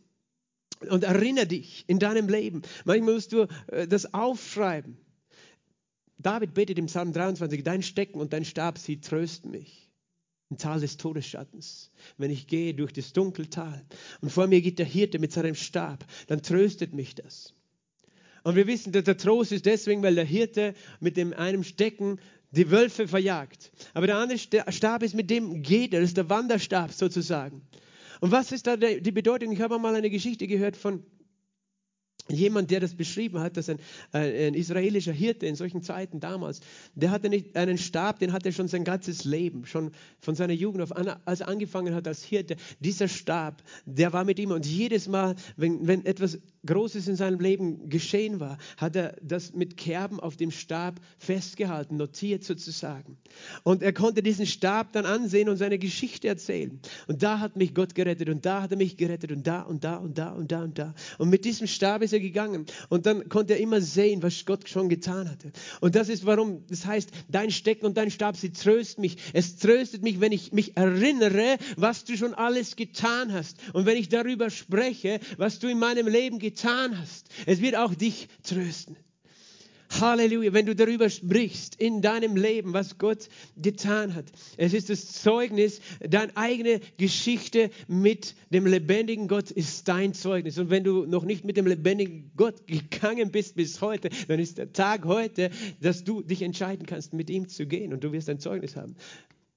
und 0.89 1.05
erinnere 1.05 1.47
dich 1.47 1.85
in 1.87 1.99
deinem 1.99 2.29
Leben. 2.29 2.63
Manchmal 2.85 3.15
musst 3.15 3.33
du 3.33 3.47
äh, 3.69 3.87
das 3.87 4.15
aufschreiben. 4.15 4.97
David 6.19 6.55
betet 6.55 6.79
im 6.79 6.87
Psalm 6.87 7.13
23, 7.13 7.63
dein 7.63 7.83
Stecken 7.83 8.21
und 8.21 8.33
dein 8.33 8.45
Stab, 8.45 8.79
sie 8.79 9.01
trösten 9.01 9.51
mich. 9.51 9.89
Im 10.51 10.57
Tal 10.57 10.81
des 10.81 10.97
Todesschattens. 10.97 11.91
Wenn 12.17 12.31
ich 12.31 12.47
gehe 12.47 12.75
durch 12.75 12.93
das 12.93 13.13
Dunkeltal 13.13 13.85
und 14.23 14.31
vor 14.31 14.47
mir 14.47 14.63
geht 14.63 14.79
der 14.79 14.87
Hirte 14.87 15.19
mit 15.19 15.31
seinem 15.31 15.55
Stab, 15.55 16.07
dann 16.27 16.43
tröstet 16.43 16.95
mich 16.95 17.15
das. 17.15 17.55
Und 18.45 18.57
wir 18.57 18.67
wissen, 18.67 18.93
dass 18.93 19.05
der 19.05 19.19
Trost 19.19 19.53
ist 19.53 19.67
deswegen, 19.67 20.03
weil 20.03 20.15
der 20.15 20.25
Hirte 20.25 20.75
mit 21.01 21.19
dem 21.19 21.35
einem 21.35 21.65
Stecken 21.65 22.19
die 22.51 22.71
Wölfe 22.71 23.07
verjagt. 23.07 23.71
Aber 23.93 24.07
der 24.07 24.17
andere 24.17 24.39
Stab 24.39 25.03
ist 25.03 25.15
mit 25.15 25.29
dem 25.29 25.63
geht 25.63 25.93
das 25.93 26.03
ist 26.03 26.17
der 26.17 26.31
Wanderstab 26.31 26.93
sozusagen. 26.93 27.63
Und 28.21 28.33
was 28.33 28.53
ist 28.53 28.67
da 28.67 28.77
die 28.77 29.13
Bedeutung? 29.13 29.53
Ich 29.53 29.61
habe 29.61 29.79
mal 29.79 29.95
eine 29.95 30.11
Geschichte 30.11 30.47
gehört 30.47 30.77
von 30.77 31.03
jemand, 32.31 32.71
der 32.71 32.81
das 32.81 32.95
beschrieben 32.95 33.41
hat, 33.41 33.57
dass 33.57 33.69
ein, 33.69 33.79
ein, 34.13 34.55
israelischer 34.55 35.13
Hirte 35.13 35.47
in 35.47 35.55
solchen 35.55 35.83
Zeiten 35.83 36.21
damals, 36.21 36.61
der 36.95 37.11
hatte 37.11 37.29
nicht 37.29 37.57
einen 37.57 37.79
Stab, 37.79 38.19
den 38.19 38.33
hatte 38.33 38.49
er 38.51 38.53
schon 38.53 38.69
sein 38.69 38.85
ganzes 38.85 39.25
Leben, 39.25 39.67
schon 39.67 39.93
von 40.21 40.35
seiner 40.35 40.53
Jugend 40.53 40.83
auf, 40.83 40.93
als 41.25 41.41
er 41.41 41.49
angefangen 41.49 41.95
hat 41.95 42.07
als 42.07 42.23
Hirte. 42.23 42.57
Dieser 42.81 43.09
Stab, 43.09 43.63
der 43.87 44.13
war 44.13 44.25
mit 44.25 44.39
ihm 44.39 44.51
und 44.51 44.67
jedes 44.67 45.09
Mal, 45.09 45.35
wenn, 45.57 45.87
wenn 45.87 46.05
etwas 46.05 46.39
Großes 46.67 47.09
in 47.09 47.17
seinem 47.17 47.41
Leben 47.41 47.89
geschehen 47.89 48.41
war, 48.41 48.59
hat 48.77 48.97
er 48.97 49.17
das 49.23 49.55
mit 49.55 49.77
Kerben 49.77 50.21
auf 50.21 50.37
dem 50.37 50.51
Stab 50.51 51.01
festgehalten, 51.19 51.97
notiert 51.97 52.45
sozusagen. 52.45 53.17
Und 53.63 53.83
er 53.83 53.93
konnte 53.93 54.23
diesen 54.23 54.47
Stab 54.47 54.93
dann 54.93 55.07
ansehen 55.07 55.49
und 55.49 55.57
seine 55.57 55.79
Geschichte 55.79 56.29
erzählen. 56.29 56.81
Und 57.07 57.23
da 57.23 57.39
hat 57.39 57.57
mich 57.57 57.75
Gott 57.75 57.95
gerettet 57.95 58.29
und 58.29 58.45
da 58.45 58.63
hat 58.63 58.73
er 58.73 58.77
mich 58.77 58.97
gerettet 58.97 59.33
und 59.33 59.47
da 59.47 59.63
und 59.63 59.85
da 59.85 59.97
und 59.97 60.19
da 60.19 60.33
und 60.33 60.51
da 60.51 60.63
und 60.63 60.79
da. 60.79 60.95
Und 61.19 61.31
mit 61.31 61.45
diesem 61.45 61.67
Stab 61.67 62.03
ist 62.03 62.13
er 62.13 62.18
gegangen. 62.21 62.67
Und 62.89 63.07
dann 63.07 63.29
konnte 63.29 63.55
er 63.55 63.61
immer 63.61 63.81
sehen, 63.81 64.23
was 64.23 64.45
Gott 64.45 64.69
schon 64.69 64.89
getan 64.89 65.29
hatte. 65.29 65.53
Und 65.81 65.95
das 65.95 66.09
ist 66.09 66.27
warum, 66.27 66.65
das 66.69 66.87
heißt, 66.87 67.11
dein 67.29 67.51
Stecken 67.51 67.87
und 67.87 67.97
dein 67.97 68.11
Stab, 68.11 68.37
sie 68.37 68.53
trösten 68.53 69.03
mich. 69.03 69.17
Es 69.33 69.57
tröstet 69.57 70.03
mich, 70.03 70.21
wenn 70.21 70.33
ich 70.33 70.53
mich 70.53 70.77
erinnere, 70.77 71.59
was 71.77 72.05
du 72.05 72.17
schon 72.17 72.35
alles 72.35 72.77
getan 72.77 73.33
hast. 73.33 73.59
Und 73.73 73.87
wenn 73.87 73.97
ich 73.97 74.09
darüber 74.09 74.51
spreche, 74.51 75.21
was 75.37 75.59
du 75.59 75.69
in 75.69 75.79
meinem 75.79 76.07
Leben 76.07 76.39
getan 76.39 76.99
hast. 76.99 77.29
Es 77.47 77.61
wird 77.61 77.77
auch 77.77 77.95
dich 77.95 78.29
trösten. 78.43 78.97
Halleluja, 80.01 80.53
wenn 80.53 80.67
du 80.67 80.75
darüber 80.75 81.11
sprichst 81.11 81.75
in 81.77 82.03
deinem 82.03 82.37
Leben, 82.37 82.73
was 82.73 82.99
Gott 82.99 83.29
getan 83.57 84.15
hat. 84.15 84.27
Es 84.57 84.73
ist 84.73 84.91
das 84.91 85.13
Zeugnis, 85.13 85.81
deine 86.01 86.37
eigene 86.37 86.81
Geschichte 86.97 87.71
mit 87.87 88.35
dem 88.51 88.67
lebendigen 88.67 89.29
Gott 89.29 89.51
ist 89.51 89.89
dein 89.89 90.15
Zeugnis. 90.15 90.59
Und 90.59 90.71
wenn 90.71 90.85
du 90.85 91.07
noch 91.07 91.25
nicht 91.25 91.45
mit 91.45 91.57
dem 91.57 91.67
lebendigen 91.67 92.31
Gott 92.37 92.67
gegangen 92.67 93.31
bist 93.31 93.57
bis 93.57 93.81
heute, 93.81 94.11
dann 94.29 94.39
ist 94.39 94.59
der 94.59 94.73
Tag 94.73 95.05
heute, 95.05 95.51
dass 95.81 96.05
du 96.05 96.23
dich 96.23 96.43
entscheiden 96.43 96.87
kannst, 96.87 97.13
mit 97.13 97.31
ihm 97.31 97.49
zu 97.49 97.67
gehen 97.67 97.93
und 97.93 98.05
du 98.05 98.13
wirst 98.13 98.29
ein 98.29 98.39
Zeugnis 98.39 98.77
haben. 98.77 98.97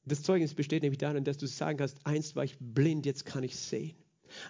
Das 0.06 0.24
Zeugnis 0.24 0.54
besteht 0.54 0.82
nämlich 0.82 0.98
darin, 0.98 1.24
dass 1.24 1.38
du 1.38 1.48
sagen 1.48 1.78
kannst, 1.78 1.98
einst 2.06 2.36
war 2.36 2.44
ich 2.44 2.58
blind, 2.60 3.06
jetzt 3.06 3.26
kann 3.26 3.44
ich 3.44 3.56
sehen. 3.56 3.96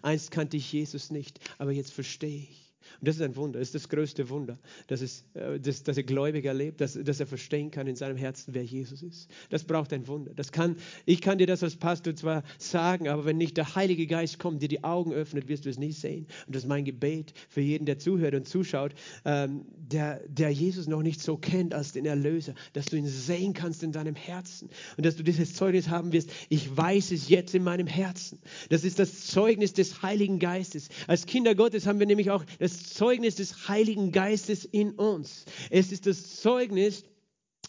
Einst 0.02 0.32
kannte 0.32 0.58
ich 0.58 0.72
Jesus 0.72 1.12
nicht, 1.12 1.40
aber 1.58 1.72
jetzt 1.72 1.92
verstehe 1.92 2.48
ich. 2.50 2.71
Und 3.00 3.08
das 3.08 3.16
ist 3.16 3.22
ein 3.22 3.36
Wunder, 3.36 3.60
das 3.60 3.70
ist 3.70 3.76
das 3.76 3.90
größte 3.90 4.30
Wunder, 4.30 4.58
dass, 4.88 5.02
es, 5.02 5.26
äh, 5.34 5.60
dass, 5.60 5.84
dass 5.84 5.98
er 5.98 6.04
gläubig 6.04 6.46
erlebt, 6.46 6.82
dass, 6.82 6.94
dass 6.94 7.20
er 7.20 7.28
verstehen 7.28 7.72
kann 7.72 7.88
in 7.88 7.96
seinem 7.96 8.18
Herzen, 8.18 8.54
wer 8.54 8.64
Jesus 8.64 9.04
ist. 9.04 9.30
Das 9.50 9.64
braucht 9.64 9.94
ein 9.94 10.08
Wunder. 10.08 10.34
Das 10.36 10.52
kann, 10.52 10.76
ich 11.06 11.22
kann 11.22 11.38
dir 11.38 11.48
das 11.48 11.64
als 11.64 11.76
Pastor 11.76 12.16
zwar 12.16 12.44
sagen, 12.58 13.08
aber 13.08 13.26
wenn 13.26 13.38
nicht 13.38 13.58
der 13.58 13.76
Heilige 13.76 14.08
Geist 14.08 14.40
kommt, 14.40 14.62
dir 14.62 14.68
die 14.68 14.84
Augen 14.84 15.14
öffnet, 15.14 15.48
wirst 15.48 15.66
du 15.66 15.70
es 15.70 15.78
nie 15.78 15.92
sehen. 15.92 16.28
Und 16.48 16.56
das 16.56 16.64
ist 16.64 16.70
mein 16.70 16.86
Gebet 16.86 17.34
für 17.50 17.62
jeden, 17.62 17.86
der 17.86 18.00
zuhört 18.00 18.36
und 18.36 18.48
zuschaut, 18.48 18.94
ähm, 19.26 19.66
der, 19.76 20.22
der 20.28 20.52
Jesus 20.52 20.88
noch 20.88 21.02
nicht 21.02 21.22
so 21.22 21.38
kennt 21.38 21.74
als 21.74 21.92
den 21.94 22.06
Erlöser, 22.06 22.54
dass 22.74 22.86
du 22.86 22.96
ihn 22.98 23.08
sehen 23.08 23.54
kannst 23.54 23.84
in 23.84 23.92
deinem 23.92 24.16
Herzen 24.16 24.70
und 24.98 25.06
dass 25.06 25.16
du 25.16 25.24
dieses 25.24 25.54
Zeugnis 25.54 25.90
haben 25.90 26.12
wirst. 26.14 26.30
Ich 26.50 26.76
weiß 26.76 27.12
es 27.12 27.30
jetzt 27.30 27.56
in 27.56 27.64
meinem 27.64 27.88
Herzen. 27.88 28.40
Das 28.70 28.84
ist 28.84 29.00
das 29.00 29.28
Zeugnis 29.28 29.74
des 29.74 30.02
Heiligen 30.02 30.40
Geistes. 30.40 30.90
Als 31.08 31.26
Kinder 31.26 31.56
Gottes 31.56 31.86
haben 31.86 32.00
wir 32.00 32.06
nämlich 32.06 32.32
auch 32.32 32.46
das 32.60 32.71
Zeugnis 32.94 33.36
des 33.36 33.68
Heiligen 33.68 34.12
Geistes 34.12 34.66
in 34.66 34.92
uns. 34.92 35.46
Es 35.70 35.92
ist 35.92 36.08
das 36.08 36.38
Zeugnis, 36.42 37.04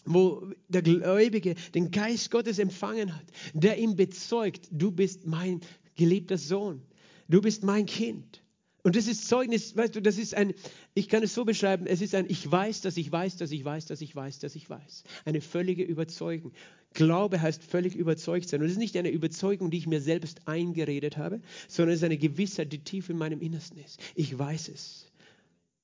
wo 0.05 0.51
der 0.67 0.81
Gläubige 0.81 1.55
den 1.73 1.91
Geist 1.91 2.31
Gottes 2.31 2.59
empfangen 2.59 3.15
hat, 3.15 3.25
der 3.53 3.77
ihm 3.77 3.95
bezeugt, 3.95 4.67
du 4.71 4.91
bist 4.91 5.25
mein 5.25 5.61
geliebter 5.95 6.37
Sohn, 6.37 6.81
du 7.27 7.41
bist 7.41 7.63
mein 7.63 7.85
Kind. 7.85 8.43
Und 8.83 8.97
das 8.97 9.07
ist 9.07 9.29
Zeugnis, 9.29 9.77
weißt 9.77 9.95
du, 9.95 10.01
das 10.01 10.17
ist 10.17 10.35
ein, 10.35 10.53
ich 10.93 11.07
kann 11.07 11.23
es 11.23 11.33
so 11.33 11.45
beschreiben, 11.45 11.87
es 11.87 12.01
ist 12.01 12.13
ein, 12.15 12.25
ich 12.27 12.51
weiß, 12.51 12.81
dass 12.81 12.97
ich 12.97 13.09
weiß, 13.09 13.37
dass 13.37 13.51
ich 13.51 13.63
weiß, 13.63 13.85
dass 13.85 14.01
ich 14.01 14.13
weiß, 14.13 14.39
dass 14.39 14.55
ich 14.55 14.69
weiß. 14.69 15.03
Eine 15.23 15.39
völlige 15.39 15.83
Überzeugung. 15.83 16.51
Glaube 16.93 17.41
heißt 17.41 17.63
völlig 17.63 17.95
überzeugt 17.95 18.49
sein. 18.49 18.61
Und 18.61 18.67
es 18.67 18.73
ist 18.73 18.77
nicht 18.77 18.97
eine 18.97 19.09
Überzeugung, 19.09 19.71
die 19.71 19.77
ich 19.77 19.87
mir 19.87 20.01
selbst 20.01 20.47
eingeredet 20.47 21.17
habe, 21.17 21.41
sondern 21.67 21.93
es 21.93 21.99
ist 21.99 22.05
eine 22.05 22.17
Gewissheit, 22.17 22.71
die 22.71 22.79
tief 22.79 23.09
in 23.09 23.17
meinem 23.17 23.41
Innersten 23.41 23.79
ist. 23.79 23.99
Ich 24.15 24.37
weiß 24.37 24.69
es 24.69 25.12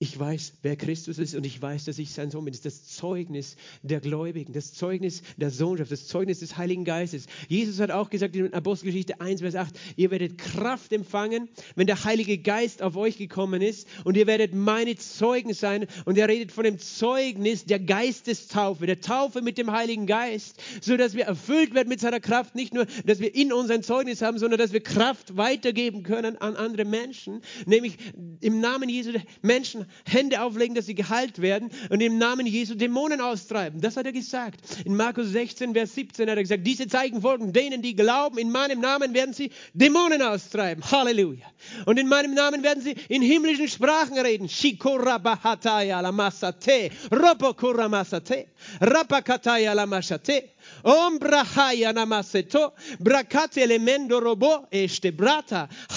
ich 0.01 0.17
weiß, 0.17 0.53
wer 0.61 0.77
Christus 0.77 1.17
ist 1.17 1.35
und 1.35 1.45
ich 1.45 1.61
weiß, 1.61 1.83
dass 1.83 1.99
ich 1.99 2.11
sein 2.13 2.31
Sohn 2.31 2.45
bin. 2.45 2.53
Das 2.53 2.63
ist 2.63 2.87
das 2.87 2.95
Zeugnis 2.95 3.57
der 3.83 3.99
Gläubigen, 3.99 4.53
das 4.53 4.73
Zeugnis 4.73 5.23
der 5.35 5.51
Sohnschaft, 5.51 5.91
das 5.91 6.07
Zeugnis 6.07 6.39
des 6.39 6.55
Heiligen 6.55 6.85
Geistes. 6.85 7.25
Jesus 7.49 7.81
hat 7.81 7.91
auch 7.91 8.09
gesagt 8.09 8.33
in 8.33 8.53
Apostelgeschichte 8.53 9.19
1, 9.19 9.41
Vers 9.41 9.55
8, 9.55 9.77
ihr 9.97 10.09
werdet 10.09 10.37
Kraft 10.37 10.93
empfangen, 10.93 11.49
wenn 11.75 11.85
der 11.85 12.01
Heilige 12.05 12.37
Geist 12.37 12.81
auf 12.81 12.95
euch 12.95 13.17
gekommen 13.17 13.61
ist 13.61 13.89
und 14.05 14.15
ihr 14.15 14.25
werdet 14.25 14.55
meine 14.55 14.95
Zeugen 14.95 15.53
sein. 15.53 15.85
Und 16.05 16.17
er 16.17 16.29
redet 16.29 16.53
von 16.53 16.63
dem 16.63 16.79
Zeugnis 16.79 17.65
der 17.65 17.81
Geistestaufe, 17.81 18.85
der 18.85 19.01
Taufe 19.01 19.41
mit 19.41 19.57
dem 19.57 19.69
Heiligen 19.73 20.07
Geist, 20.07 20.63
so 20.79 20.95
dass 20.95 21.13
wir 21.13 21.25
erfüllt 21.25 21.73
werden 21.73 21.89
mit 21.89 21.99
seiner 21.99 22.21
Kraft. 22.21 22.55
Nicht 22.55 22.73
nur, 22.73 22.85
dass 23.05 23.19
wir 23.19 23.35
in 23.35 23.51
uns 23.51 23.69
ein 23.69 23.83
Zeugnis 23.83 24.21
haben, 24.21 24.39
sondern 24.39 24.59
dass 24.59 24.71
wir 24.71 24.79
Kraft 24.79 25.35
weitergeben 25.35 26.03
können 26.03 26.37
an 26.37 26.55
andere 26.55 26.85
Menschen, 26.85 27.41
nämlich 27.65 27.97
im 28.39 28.61
Namen 28.61 28.87
Jesu 28.87 29.11
Menschen 29.41 29.88
Hände 30.05 30.41
auflegen, 30.41 30.75
dass 30.75 30.85
sie 30.85 30.95
geheilt 30.95 31.41
werden 31.41 31.71
und 31.89 32.01
im 32.01 32.17
Namen 32.17 32.45
Jesu 32.45 32.75
Dämonen 32.75 33.21
austreiben. 33.21 33.81
Das 33.81 33.97
hat 33.97 34.05
er 34.05 34.11
gesagt. 34.11 34.61
In 34.85 34.95
Markus 34.95 35.27
16, 35.27 35.73
Vers 35.73 35.95
17 35.95 36.29
hat 36.29 36.37
er 36.37 36.43
gesagt, 36.43 36.65
diese 36.65 36.87
Zeichen 36.87 37.21
folgen 37.21 37.53
denen, 37.53 37.81
die 37.81 37.95
glauben, 37.95 38.37
in 38.37 38.51
meinem 38.51 38.79
Namen 38.79 39.13
werden 39.13 39.33
sie 39.33 39.51
Dämonen 39.73 40.21
austreiben. 40.21 40.83
Halleluja. 40.89 41.45
Und 41.85 41.99
in 41.99 42.07
meinem 42.07 42.33
Namen 42.33 42.63
werden 42.63 42.81
sie 42.81 42.95
in 43.09 43.21
himmlischen 43.21 43.67
Sprachen 43.67 44.17
reden. 44.17 44.47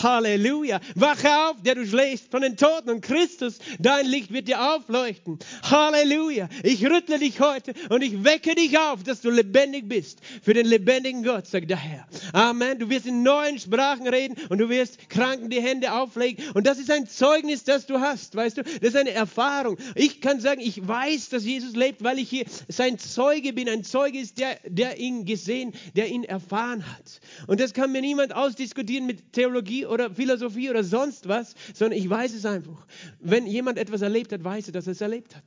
Halleluja. 0.02 0.80
Wache 0.94 1.28
auf, 1.48 1.62
der 1.62 1.74
du 1.74 1.86
schläfst 1.86 2.30
von 2.30 2.42
den 2.42 2.56
Toten 2.56 2.90
und 2.90 3.00
Christus, 3.02 3.58
Dein 3.82 4.06
Licht 4.06 4.32
wird 4.32 4.46
dir 4.46 4.74
aufleuchten. 4.74 5.38
Halleluja. 5.64 6.48
Ich 6.62 6.84
rüttle 6.86 7.18
dich 7.18 7.40
heute 7.40 7.74
und 7.88 8.02
ich 8.02 8.22
wecke 8.22 8.54
dich 8.54 8.78
auf, 8.78 9.02
dass 9.02 9.20
du 9.20 9.30
lebendig 9.30 9.88
bist 9.88 10.20
für 10.42 10.54
den 10.54 10.66
lebendigen 10.66 11.24
Gott, 11.24 11.46
sagt 11.48 11.68
der 11.68 11.76
Herr. 11.76 12.06
Amen. 12.32 12.78
Du 12.78 12.88
wirst 12.88 13.06
in 13.06 13.22
neuen 13.24 13.58
Sprachen 13.58 14.06
reden 14.06 14.36
und 14.48 14.58
du 14.58 14.68
wirst 14.68 15.08
Kranken 15.08 15.50
die 15.50 15.60
Hände 15.60 15.92
auflegen. 15.92 16.44
Und 16.54 16.66
das 16.66 16.78
ist 16.78 16.90
ein 16.90 17.08
Zeugnis, 17.08 17.64
das 17.64 17.86
du 17.86 18.00
hast, 18.00 18.36
weißt 18.36 18.58
du? 18.58 18.62
Das 18.62 18.90
ist 18.90 18.96
eine 18.96 19.10
Erfahrung. 19.10 19.76
Ich 19.96 20.20
kann 20.20 20.38
sagen, 20.38 20.60
ich 20.60 20.86
weiß, 20.86 21.30
dass 21.30 21.44
Jesus 21.44 21.74
lebt, 21.74 22.04
weil 22.04 22.18
ich 22.18 22.28
hier 22.28 22.44
sein 22.68 22.98
Zeuge 22.98 23.52
bin. 23.52 23.68
Ein 23.68 23.82
Zeuge 23.82 24.18
ist 24.18 24.38
der, 24.38 24.58
der 24.64 24.98
ihn 24.98 25.24
gesehen, 25.24 25.72
der 25.96 26.08
ihn 26.08 26.22
erfahren 26.22 26.84
hat. 26.86 27.20
Und 27.48 27.60
das 27.60 27.74
kann 27.74 27.90
mir 27.90 28.00
niemand 28.00 28.34
ausdiskutieren 28.34 29.06
mit 29.06 29.32
Theologie 29.32 29.86
oder 29.86 30.10
Philosophie 30.14 30.70
oder 30.70 30.84
sonst 30.84 31.28
was, 31.28 31.54
sondern 31.74 31.98
ich 31.98 32.08
weiß 32.08 32.34
es 32.34 32.46
einfach. 32.46 32.86
Wenn 33.20 33.46
jemand 33.46 33.71
etwas 33.78 34.02
erlebt 34.02 34.32
hat, 34.32 34.44
weiß 34.44 34.68
er, 34.68 34.72
dass 34.72 34.86
er 34.86 34.92
es 34.92 35.00
erlebt 35.00 35.36
hat. 35.36 35.44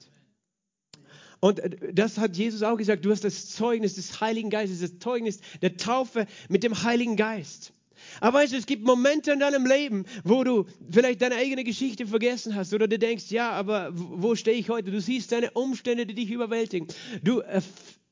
Und 1.39 1.59
äh, 1.59 1.93
das 1.93 2.17
hat 2.17 2.37
Jesus 2.37 2.63
auch 2.63 2.77
gesagt. 2.77 3.05
Du 3.05 3.11
hast 3.11 3.23
das 3.23 3.49
Zeugnis 3.49 3.95
des 3.95 4.19
Heiligen 4.21 4.49
Geistes, 4.49 4.81
das 4.81 4.99
Zeugnis 4.99 5.39
der 5.61 5.77
Taufe 5.77 6.27
mit 6.49 6.63
dem 6.63 6.83
Heiligen 6.83 7.15
Geist. 7.15 7.73
Aber 8.19 8.39
weißt 8.39 8.53
du, 8.53 8.57
es 8.57 8.65
gibt 8.65 8.85
Momente 8.85 9.31
in 9.31 9.39
deinem 9.39 9.65
Leben, 9.65 10.05
wo 10.23 10.43
du 10.43 10.65
vielleicht 10.89 11.21
deine 11.21 11.35
eigene 11.35 11.63
Geschichte 11.63 12.05
vergessen 12.07 12.55
hast 12.55 12.73
oder 12.73 12.87
du 12.87 12.99
denkst, 12.99 13.31
ja, 13.31 13.51
aber 13.51 13.89
wo 13.93 14.35
stehe 14.35 14.57
ich 14.57 14.69
heute? 14.69 14.91
Du 14.91 15.01
siehst 15.01 15.31
deine 15.31 15.51
Umstände, 15.51 16.05
die 16.05 16.13
dich 16.13 16.29
überwältigen. 16.29 16.87
Du 17.23 17.41
äh, 17.41 17.61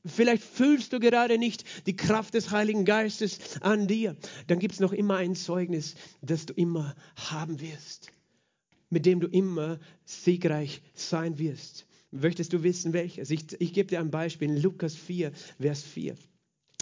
Vielleicht 0.06 0.42
fühlst 0.42 0.92
du 0.92 1.00
gerade 1.00 1.38
nicht 1.38 1.64
die 1.86 1.96
Kraft 1.96 2.34
des 2.34 2.50
Heiligen 2.50 2.84
Geistes 2.84 3.62
an 3.62 3.86
dir. 3.86 4.16
Dann 4.48 4.58
gibt 4.58 4.74
es 4.74 4.80
noch 4.80 4.92
immer 4.92 5.16
ein 5.16 5.34
Zeugnis, 5.34 5.94
das 6.20 6.44
du 6.44 6.52
immer 6.52 6.94
haben 7.16 7.58
wirst, 7.60 8.12
mit 8.94 9.06
dem 9.06 9.20
du 9.20 9.26
immer 9.26 9.80
siegreich 10.04 10.80
sein 10.94 11.38
wirst. 11.38 11.86
Möchtest 12.12 12.52
du 12.52 12.62
wissen, 12.62 12.92
welches? 12.92 13.30
Ich, 13.30 13.44
ich 13.58 13.72
gebe 13.72 13.88
dir 13.88 13.98
ein 13.98 14.12
Beispiel 14.12 14.56
Lukas 14.56 14.94
4, 14.94 15.32
Vers 15.60 15.82
4. 15.82 16.14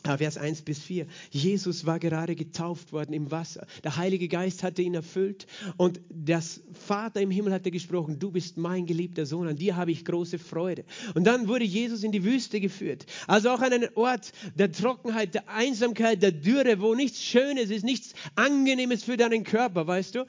Ah, 0.04 0.16
Vers 0.16 0.36
1 0.36 0.62
bis 0.62 0.80
4. 0.80 1.06
Jesus 1.30 1.86
war 1.86 2.00
gerade 2.00 2.34
getauft 2.34 2.92
worden 2.92 3.12
im 3.12 3.30
Wasser. 3.30 3.68
Der 3.84 3.96
Heilige 3.96 4.26
Geist 4.26 4.64
hatte 4.64 4.82
ihn 4.82 4.94
erfüllt 4.94 5.46
und 5.76 6.00
das 6.10 6.60
Vater 6.72 7.20
im 7.20 7.30
Himmel 7.30 7.52
hatte 7.52 7.70
gesprochen, 7.70 8.18
du 8.18 8.32
bist 8.32 8.56
mein 8.56 8.86
geliebter 8.86 9.26
Sohn, 9.26 9.46
an 9.46 9.56
dir 9.56 9.76
habe 9.76 9.92
ich 9.92 10.04
große 10.04 10.40
Freude. 10.40 10.84
Und 11.14 11.24
dann 11.24 11.46
wurde 11.46 11.64
Jesus 11.64 12.02
in 12.02 12.10
die 12.10 12.24
Wüste 12.24 12.58
geführt. 12.58 13.06
Also 13.28 13.50
auch 13.50 13.60
an 13.60 13.72
einen 13.72 13.90
Ort 13.94 14.32
der 14.56 14.72
Trockenheit, 14.72 15.34
der 15.34 15.48
Einsamkeit, 15.48 16.20
der 16.20 16.32
Dürre, 16.32 16.80
wo 16.80 16.96
nichts 16.96 17.22
Schönes 17.22 17.70
ist, 17.70 17.84
nichts 17.84 18.12
Angenehmes 18.34 19.04
für 19.04 19.16
deinen 19.16 19.44
Körper, 19.44 19.86
weißt 19.86 20.16
du? 20.16 20.26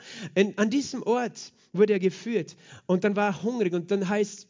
An 0.55 0.69
diesem 0.69 1.01
Ort 1.01 1.51
wurde 1.71 1.93
er 1.93 1.99
geführt 1.99 2.55
und 2.85 3.03
dann 3.03 3.15
war 3.15 3.29
er 3.29 3.43
hungrig 3.43 3.73
und 3.73 3.89
dann 3.89 4.07
heißt 4.07 4.47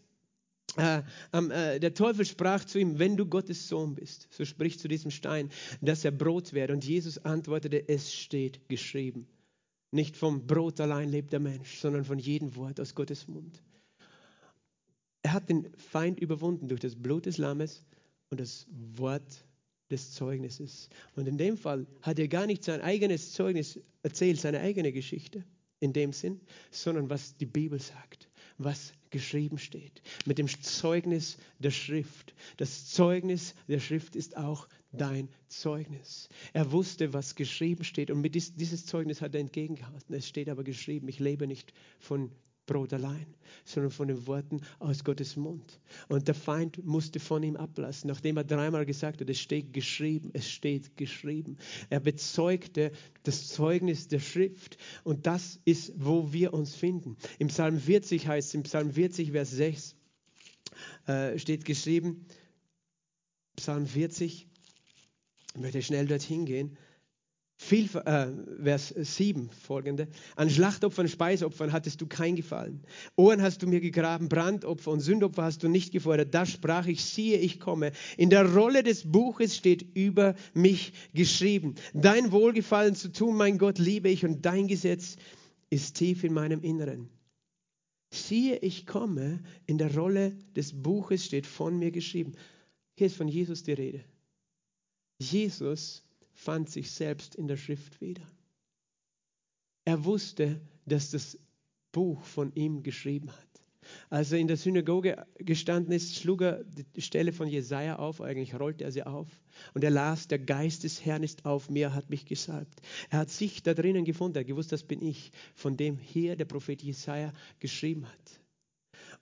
äh, 0.78 1.04
äh, 1.32 1.80
der 1.80 1.94
Teufel 1.94 2.26
sprach 2.26 2.66
zu 2.66 2.80
ihm, 2.80 2.98
wenn 2.98 3.16
du 3.16 3.26
Gottes 3.26 3.68
Sohn 3.68 3.96
bist, 3.96 4.28
so 4.32 4.44
sprich 4.46 4.80
zu 4.80 4.88
diesem 4.88 5.12
Stein, 5.12 5.50
dass 5.82 6.04
er 6.04 6.12
Brot 6.12 6.54
werde. 6.54 6.74
Und 6.74 6.84
Jesus 6.84 7.20
antwortete, 7.20 7.88
es 7.88 8.14
steht 8.14 8.68
geschrieben. 8.70 9.28
Nicht 9.92 10.18
vom 10.18 10.48
Brot 10.48 10.80
allein 10.80 11.10
lebt 11.10 11.32
der 11.32 11.40
Mensch, 11.40 11.78
sondern 11.80 12.06
von 12.06 12.18
jedem 12.18 12.56
Wort 12.56 12.80
aus 12.80 12.96
Gottes 12.96 13.28
Mund. 13.28 13.62
Er 15.22 15.34
hat 15.34 15.50
den 15.50 15.72
Feind 15.78 16.20
überwunden 16.20 16.68
durch 16.68 16.82
das 16.82 16.96
Blut 16.96 17.28
des 17.28 17.38
Lammes 17.38 17.86
und 18.30 18.40
das 18.40 18.66
Wort 18.72 19.46
des 19.92 20.12
Zeugnisses. 20.12 20.90
Und 21.16 21.28
in 21.28 21.38
dem 21.38 21.56
Fall 21.56 21.86
hat 22.02 22.18
er 22.18 22.28
gar 22.28 22.48
nicht 22.48 22.64
sein 22.64 22.82
eigenes 22.82 23.34
Zeugnis 23.34 23.80
erzählt, 24.02 24.40
seine 24.40 24.60
eigene 24.60 24.92
Geschichte 24.92 25.46
in 25.80 25.94
dem 25.94 26.14
Sinn, 26.14 26.42
sondern 26.72 27.10
was 27.10 27.38
die 27.38 27.46
Bibel 27.46 27.80
sagt 27.80 28.28
was 28.58 28.94
geschrieben 29.10 29.58
steht, 29.58 30.02
mit 30.26 30.38
dem 30.38 30.48
Zeugnis 30.48 31.38
der 31.60 31.72
Schrift. 31.72 32.34
Das 32.58 32.88
Zeugnis 32.88 33.54
der 33.68 33.80
Schrift 33.80 34.16
ist 34.16 34.38
auch 34.38 34.68
dein 34.92 35.30
Zeugnis. 35.48 36.30
Er 36.54 36.72
wusste, 36.72 37.14
was 37.14 37.36
geschrieben 37.36 37.84
steht 37.84 38.12
und 38.12 38.22
mit 38.22 38.36
dieses 38.36 38.86
Zeugnis 38.86 39.22
hat 39.22 39.34
er 39.36 39.42
entgegengehalten. 39.42 40.16
Es 40.16 40.28
steht 40.28 40.50
aber 40.50 40.64
geschrieben, 40.64 41.08
ich 41.08 41.20
lebe 41.20 41.48
nicht 41.48 41.74
von 42.00 42.32
Brot 42.66 42.94
allein, 42.94 43.26
sondern 43.66 43.92
von 43.92 44.08
den 44.08 44.26
Worten 44.26 44.62
aus 44.80 45.04
Gottes 45.04 45.36
Mund. 45.36 45.80
Und 46.08 46.28
der 46.28 46.36
Feind 46.36 46.84
musste 46.86 47.20
von 47.20 47.44
ihm 47.44 47.56
ablassen, 47.56 48.08
nachdem 48.08 48.38
er 48.38 48.44
dreimal 48.44 48.86
gesagt 48.86 49.22
hat, 49.22 49.30
es 49.30 49.40
steht 49.40 49.74
geschrieben, 49.74 50.32
es 50.34 50.50
steht 50.50 50.96
geschrieben. 50.96 51.58
Er 51.90 52.00
bezeugte 52.00 52.92
das 53.24 53.50
Zeugnis 53.50 54.08
der 54.08 54.20
Schrift 54.20 54.78
und 55.04 55.28
das 55.28 55.60
ist, 55.66 55.94
wo 55.98 56.32
wir 56.32 56.54
uns 56.54 56.76
finden. 56.76 57.18
Im 57.40 57.50
Psalm 57.50 57.80
40 57.80 58.28
heißt 58.28 58.50
es, 58.50 58.54
im 58.54 58.64
Psalm 58.64 58.92
40, 58.92 59.32
Vers 59.32 59.52
6 59.52 59.96
äh, 61.08 61.38
steht 61.38 61.66
geschrieben, 61.66 62.26
Psalm 63.56 63.86
40, 63.86 64.48
ich 65.56 65.62
möchte 65.62 65.82
schnell 65.82 66.08
dorthin 66.08 66.46
gehen, 66.46 66.78
viel, 67.64 67.90
äh, 68.06 68.28
Vers 68.62 68.94
7 68.96 69.50
folgende. 69.50 70.08
An 70.36 70.50
Schlachtopfern, 70.50 71.08
Speisopfern 71.08 71.72
hattest 71.72 72.02
du 72.02 72.08
kein 72.08 72.36
Gefallen. 72.36 72.84
Ohren 73.16 73.42
hast 73.42 73.64
du 73.64 73.68
mir 73.68 73.80
gegraben, 73.80 74.30
Brandopfer 74.30 74.92
und 74.92 75.00
Sündopfer 75.00 75.44
hast 75.44 75.64
du 75.64 75.70
nicht 75.70 75.92
gefordert. 75.92 76.34
Da 76.34 76.46
sprach 76.46 76.88
ich, 76.88 77.04
siehe, 77.04 77.38
ich 77.38 77.60
komme. 77.60 77.92
In 78.18 78.30
der 78.30 78.54
Rolle 78.54 78.84
des 78.84 79.10
Buches 79.10 79.56
steht 79.56 79.96
über 79.96 80.36
mich 80.54 80.94
geschrieben. 81.14 81.76
Dein 81.94 82.32
Wohlgefallen 82.32 82.96
zu 82.96 83.12
tun, 83.12 83.38
mein 83.38 83.58
Gott, 83.58 83.80
liebe 83.80 84.10
ich 84.10 84.26
und 84.26 84.46
dein 84.46 84.68
Gesetz 84.68 85.16
ist 85.70 85.96
tief 85.96 86.24
in 86.24 86.34
meinem 86.34 86.62
Inneren. 86.62 87.10
Siehe, 88.12 88.58
ich 88.58 88.86
komme. 88.86 89.40
In 89.66 89.78
der 89.78 89.96
Rolle 89.96 90.38
des 90.56 90.74
Buches 90.74 91.26
steht 91.26 91.48
von 91.48 91.80
mir 91.80 91.92
geschrieben. 91.92 92.34
Hier 92.96 93.08
ist 93.08 93.16
von 93.16 93.28
Jesus 93.28 93.64
die 93.64 93.74
Rede. 93.74 94.04
Jesus 95.20 96.03
fand 96.34 96.70
sich 96.70 96.92
selbst 96.92 97.36
in 97.36 97.48
der 97.48 97.58
Schrift 97.58 98.02
wieder. 98.02 98.28
Er 99.86 100.04
wusste, 100.06 100.62
dass 100.86 101.12
das 101.12 101.38
Buch 101.92 102.24
von 102.24 102.54
ihm 102.56 102.84
geschrieben 102.84 103.32
hat. 103.32 103.54
Als 104.10 104.32
er 104.32 104.40
in 104.40 104.48
der 104.48 104.58
Synagoge 104.58 105.26
gestanden 105.38 105.94
ist, 105.94 106.16
schlug 106.16 106.42
er 106.42 106.64
die 106.64 107.02
Stelle 107.02 107.34
von 107.34 107.48
Jesaja 107.48 107.98
auf, 107.98 108.22
eigentlich 108.22 108.58
rollte 108.58 108.86
er 108.86 108.92
sie 108.92 109.04
auf. 109.04 109.28
Und 109.74 109.84
er 109.84 109.90
las: 109.90 110.28
Der 110.28 110.40
Geist 110.40 110.84
des 110.84 111.06
Herrn 111.06 111.24
ist 111.24 111.46
auf 111.46 111.70
mir, 111.70 111.94
hat 111.94 112.10
mich 112.10 112.26
gesalbt. 112.26 112.82
Er 113.10 113.20
hat 113.20 113.30
sich 113.30 113.62
da 113.62 113.74
drinnen 113.74 114.06
gefunden, 114.06 114.38
er 114.38 114.42
hat 114.42 114.48
gewusst, 114.48 114.72
das 114.72 114.84
bin 114.84 115.02
ich, 115.02 115.32
von 115.54 115.76
dem 115.76 115.98
hier 115.98 116.36
der 116.36 116.46
Prophet 116.46 116.82
Jesaja 116.82 117.34
geschrieben 117.60 118.08
hat. 118.08 118.43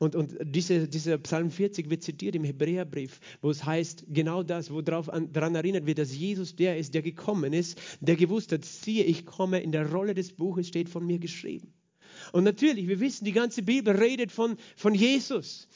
Und, 0.01 0.15
und 0.15 0.35
diese, 0.41 0.87
dieser 0.87 1.19
Psalm 1.19 1.51
40 1.51 1.91
wird 1.91 2.01
zitiert 2.01 2.33
im 2.33 2.43
Hebräerbrief, 2.43 3.19
wo 3.39 3.51
es 3.51 3.63
heißt, 3.63 4.05
genau 4.09 4.41
das, 4.41 4.71
wo 4.71 4.81
daran 4.81 5.53
erinnert 5.53 5.85
wird, 5.85 5.99
dass 5.99 6.17
Jesus 6.17 6.55
der 6.55 6.79
ist, 6.79 6.95
der 6.95 7.03
gekommen 7.03 7.53
ist, 7.53 7.79
der 7.99 8.15
gewusst 8.15 8.51
hat, 8.51 8.65
siehe, 8.65 9.03
ich 9.03 9.27
komme, 9.27 9.59
in 9.59 9.71
der 9.71 9.91
Rolle 9.91 10.15
des 10.15 10.31
Buches 10.33 10.67
steht 10.67 10.89
von 10.89 11.05
mir 11.05 11.19
geschrieben. 11.19 11.71
Und 12.31 12.45
natürlich, 12.45 12.87
wir 12.87 12.99
wissen, 12.99 13.25
die 13.25 13.31
ganze 13.31 13.61
Bibel 13.61 13.95
redet 13.95 14.31
von, 14.31 14.57
von 14.75 14.95
Jesus. 14.95 15.67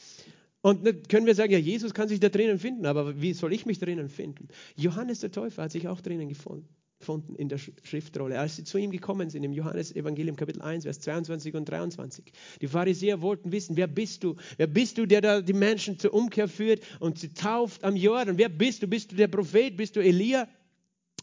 Und 0.62 0.88
dann 0.88 1.04
können 1.04 1.28
wir 1.28 1.36
sagen, 1.36 1.52
ja, 1.52 1.60
Jesus 1.60 1.94
kann 1.94 2.08
sich 2.08 2.20
da 2.20 2.30
drinnen 2.30 2.58
finden, 2.58 2.88
aber 2.88 3.22
wie 3.22 3.34
soll 3.34 3.54
ich 3.54 3.68
mich 3.68 3.78
drinnen 3.78 4.10
finden? 4.10 4.48
Johannes 4.76 5.20
der 5.20 5.32
Täufer 5.32 5.62
hat 5.62 5.72
sich 5.72 5.88
auch 5.88 6.02
drinnen 6.02 6.30
gefunden 6.30 6.68
gefunden 7.06 7.36
in 7.36 7.50
der 7.50 7.60
Schriftrolle, 7.60 8.40
als 8.40 8.56
sie 8.56 8.64
zu 8.64 8.80
ihm 8.80 8.90
gekommen 8.90 9.30
sind, 9.30 9.44
im 9.44 9.54
Johannesevangelium 9.54 10.36
Kapitel 10.36 10.64
1, 10.64 10.86
Vers 10.86 11.02
22 11.02 11.54
und 11.54 11.66
23. 11.66 12.26
Die 12.62 12.68
Pharisäer 12.68 13.22
wollten 13.22 13.52
wissen, 13.52 13.78
wer 13.78 13.86
bist 13.86 14.24
du? 14.24 14.36
Wer 14.58 14.66
bist 14.66 14.98
du, 14.98 15.06
der 15.06 15.22
da 15.22 15.42
die 15.42 15.54
Menschen 15.54 16.00
zur 16.00 16.16
Umkehr 16.16 16.48
führt 16.48 16.82
und 17.00 17.20
sie 17.20 17.30
tauft 17.30 17.84
am 17.84 17.96
Jordan? 17.96 18.40
Wer 18.40 18.50
bist 18.50 18.82
du? 18.82 18.88
Bist 18.88 19.12
du 19.12 19.16
der 19.16 19.28
Prophet? 19.28 19.78
Bist 19.78 19.96
du 19.96 20.00
Elia? 20.00 20.48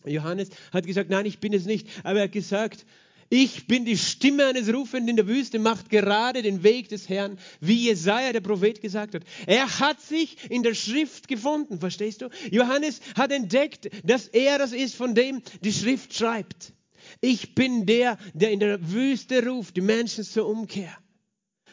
Johannes 0.04 0.50
hat 0.72 0.86
gesagt, 0.86 1.10
nein, 1.10 1.26
ich 1.26 1.40
bin 1.40 1.52
es 1.52 1.66
nicht. 1.66 1.88
Aber 2.04 2.20
er 2.20 2.24
hat 2.24 2.32
gesagt, 2.32 2.86
ich 3.34 3.66
bin 3.66 3.86
die 3.86 3.96
Stimme 3.96 4.44
eines 4.44 4.70
Rufenden 4.70 5.08
in 5.08 5.16
der 5.16 5.26
Wüste, 5.26 5.58
macht 5.58 5.88
gerade 5.88 6.42
den 6.42 6.62
Weg 6.62 6.90
des 6.90 7.08
Herrn, 7.08 7.38
wie 7.60 7.86
Jesaja, 7.86 8.30
der 8.30 8.42
Prophet, 8.42 8.82
gesagt 8.82 9.14
hat. 9.14 9.24
Er 9.46 9.80
hat 9.80 10.02
sich 10.02 10.50
in 10.50 10.62
der 10.62 10.74
Schrift 10.74 11.28
gefunden, 11.28 11.80
verstehst 11.80 12.20
du? 12.20 12.28
Johannes 12.50 13.00
hat 13.14 13.32
entdeckt, 13.32 13.88
dass 14.04 14.28
er 14.28 14.58
das 14.58 14.72
ist, 14.72 14.96
von 14.96 15.14
dem 15.14 15.40
die 15.64 15.72
Schrift 15.72 16.12
schreibt. 16.12 16.74
Ich 17.22 17.54
bin 17.54 17.86
der, 17.86 18.18
der 18.34 18.50
in 18.50 18.60
der 18.60 18.92
Wüste 18.92 19.46
ruft, 19.46 19.78
die 19.78 19.80
Menschen 19.80 20.24
zur 20.24 20.46
Umkehr. 20.46 20.94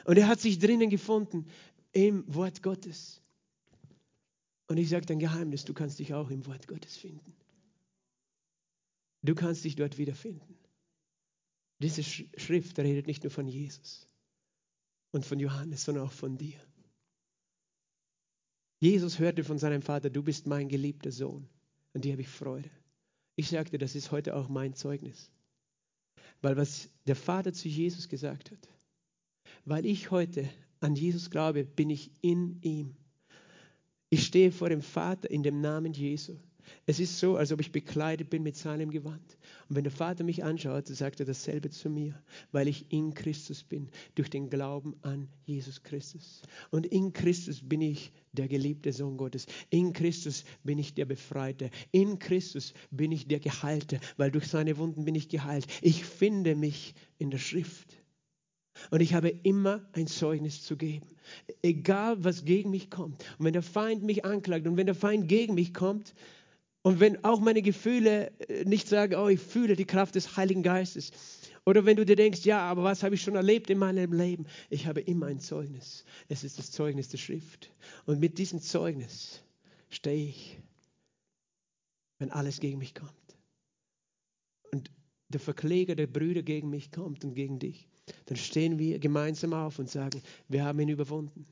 Und 0.05 0.17
er 0.17 0.29
hat 0.29 0.39
sich 0.39 0.59
drinnen 0.59 0.89
gefunden 0.89 1.45
im 1.91 2.23
Wort 2.33 2.63
Gottes. 2.63 3.21
Und 4.67 4.77
ich 4.77 4.87
sage 4.87 5.07
dein 5.07 5.19
Geheimnis, 5.19 5.65
du 5.65 5.73
kannst 5.73 5.99
dich 5.99 6.13
auch 6.13 6.29
im 6.29 6.45
Wort 6.45 6.69
Gottes 6.69 6.95
finden. 6.95 7.35
Du 9.23 9.35
kannst 9.35 9.65
dich 9.65 9.75
dort 9.75 9.97
wiederfinden. 9.97 10.55
Diese 11.79 12.03
Schrift 12.03 12.77
redet 12.77 13.07
nicht 13.07 13.23
nur 13.23 13.31
von 13.31 13.47
Jesus 13.47 14.07
und 15.11 15.25
von 15.25 15.39
Johannes, 15.39 15.85
sondern 15.85 16.05
auch 16.05 16.11
von 16.11 16.37
dir. 16.37 16.59
Jesus 18.81 19.19
hörte 19.19 19.43
von 19.43 19.57
seinem 19.57 19.81
Vater, 19.81 20.09
du 20.09 20.23
bist 20.23 20.47
mein 20.47 20.69
geliebter 20.69 21.11
Sohn, 21.11 21.47
an 21.93 22.01
dir 22.01 22.13
habe 22.13 22.21
ich 22.21 22.29
Freude. 22.29 22.69
Ich 23.35 23.49
sagte, 23.49 23.77
das 23.77 23.95
ist 23.95 24.11
heute 24.11 24.35
auch 24.35 24.49
mein 24.49 24.73
Zeugnis. 24.73 25.31
Weil 26.41 26.57
was 26.57 26.89
der 27.05 27.15
Vater 27.15 27.53
zu 27.53 27.67
Jesus 27.67 28.07
gesagt 28.07 28.51
hat, 28.51 28.69
weil 29.65 29.85
ich 29.85 30.11
heute 30.11 30.49
an 30.79 30.95
Jesus 30.95 31.29
glaube, 31.29 31.65
bin 31.65 31.89
ich 31.89 32.11
in 32.21 32.61
ihm. 32.61 32.95
Ich 34.09 34.25
stehe 34.25 34.51
vor 34.51 34.69
dem 34.69 34.81
Vater 34.81 35.29
in 35.29 35.43
dem 35.43 35.61
Namen 35.61 35.93
Jesu. 35.93 36.37
Es 36.85 36.99
ist 36.99 37.19
so, 37.19 37.35
als 37.35 37.51
ob 37.51 37.61
ich 37.61 37.71
bekleidet 37.71 38.29
bin 38.29 38.43
mit 38.43 38.55
seinem 38.55 38.91
Gewand. 38.91 39.37
Und 39.67 39.75
wenn 39.75 39.83
der 39.83 39.91
Vater 39.91 40.23
mich 40.23 40.43
anschaut, 40.43 40.87
sagt 40.87 41.19
er 41.19 41.25
dasselbe 41.25 41.69
zu 41.69 41.89
mir, 41.89 42.21
weil 42.51 42.67
ich 42.67 42.91
in 42.91 43.13
Christus 43.13 43.63
bin, 43.63 43.89
durch 44.15 44.29
den 44.29 44.49
Glauben 44.49 44.95
an 45.01 45.27
Jesus 45.45 45.83
Christus. 45.83 46.41
Und 46.71 46.85
in 46.85 47.13
Christus 47.13 47.61
bin 47.61 47.81
ich 47.81 48.11
der 48.33 48.47
geliebte 48.47 48.93
Sohn 48.93 49.17
Gottes. 49.17 49.45
In 49.69 49.93
Christus 49.93 50.43
bin 50.63 50.79
ich 50.79 50.93
der 50.93 51.05
Befreite. 51.05 51.69
In 51.91 52.19
Christus 52.19 52.73
bin 52.91 53.11
ich 53.11 53.27
der 53.27 53.39
Geheilte, 53.39 53.99
weil 54.17 54.31
durch 54.31 54.47
seine 54.47 54.77
Wunden 54.77 55.05
bin 55.05 55.15
ich 55.15 55.29
geheilt. 55.29 55.67
Ich 55.81 56.05
finde 56.05 56.55
mich 56.55 56.95
in 57.17 57.31
der 57.31 57.39
Schrift. 57.39 57.99
Und 58.91 59.01
ich 59.01 59.13
habe 59.13 59.29
immer 59.29 59.85
ein 59.93 60.07
Zeugnis 60.07 60.63
zu 60.63 60.77
geben. 60.77 61.07
Egal, 61.61 62.23
was 62.23 62.45
gegen 62.45 62.69
mich 62.69 62.89
kommt. 62.89 63.23
Und 63.37 63.45
wenn 63.45 63.53
der 63.53 63.61
Feind 63.61 64.03
mich 64.03 64.25
anklagt 64.25 64.67
und 64.67 64.77
wenn 64.77 64.85
der 64.85 64.95
Feind 64.95 65.27
gegen 65.27 65.53
mich 65.53 65.73
kommt, 65.73 66.13
und 66.81 66.99
wenn 66.99 67.23
auch 67.23 67.39
meine 67.39 67.61
Gefühle 67.61 68.31
äh, 68.47 68.63
nicht 68.63 68.87
sagen, 68.87 69.15
oh, 69.15 69.27
ich 69.27 69.39
fühle 69.39 69.75
die 69.75 69.85
Kraft 69.85 70.15
des 70.15 70.37
Heiligen 70.37 70.63
Geistes. 70.63 71.11
Oder 71.65 71.85
wenn 71.85 71.97
du 71.97 72.05
dir 72.05 72.15
denkst, 72.15 72.45
ja, 72.45 72.61
aber 72.61 72.83
was 72.83 73.03
habe 73.03 73.15
ich 73.15 73.21
schon 73.21 73.35
erlebt 73.35 73.69
in 73.69 73.77
meinem 73.77 74.13
Leben? 74.13 74.47
Ich 74.69 74.87
habe 74.87 75.01
immer 75.01 75.27
ein 75.27 75.39
Zeugnis. 75.39 76.05
Es 76.29 76.43
ist 76.43 76.57
das 76.57 76.71
Zeugnis 76.71 77.09
der 77.09 77.17
Schrift. 77.17 77.71
Und 78.05 78.19
mit 78.19 78.37
diesem 78.37 78.61
Zeugnis 78.61 79.43
stehe 79.89 80.29
ich, 80.29 80.57
wenn 82.17 82.31
alles 82.31 82.59
gegen 82.59 82.79
mich 82.79 82.95
kommt. 82.95 83.11
Und 84.71 84.89
der 85.27 85.39
Verkläger 85.39 85.95
der 85.95 86.07
Brüder 86.07 86.43
gegen 86.43 86.69
mich 86.69 86.91
kommt 86.91 87.23
und 87.25 87.35
gegen 87.35 87.59
dich. 87.59 87.87
Dann 88.27 88.37
stehen 88.37 88.79
wir 88.79 88.99
gemeinsam 88.99 89.53
auf 89.53 89.79
und 89.79 89.89
sagen, 89.89 90.23
wir 90.47 90.63
haben 90.63 90.79
ihn 90.79 90.89
überwunden 90.89 91.45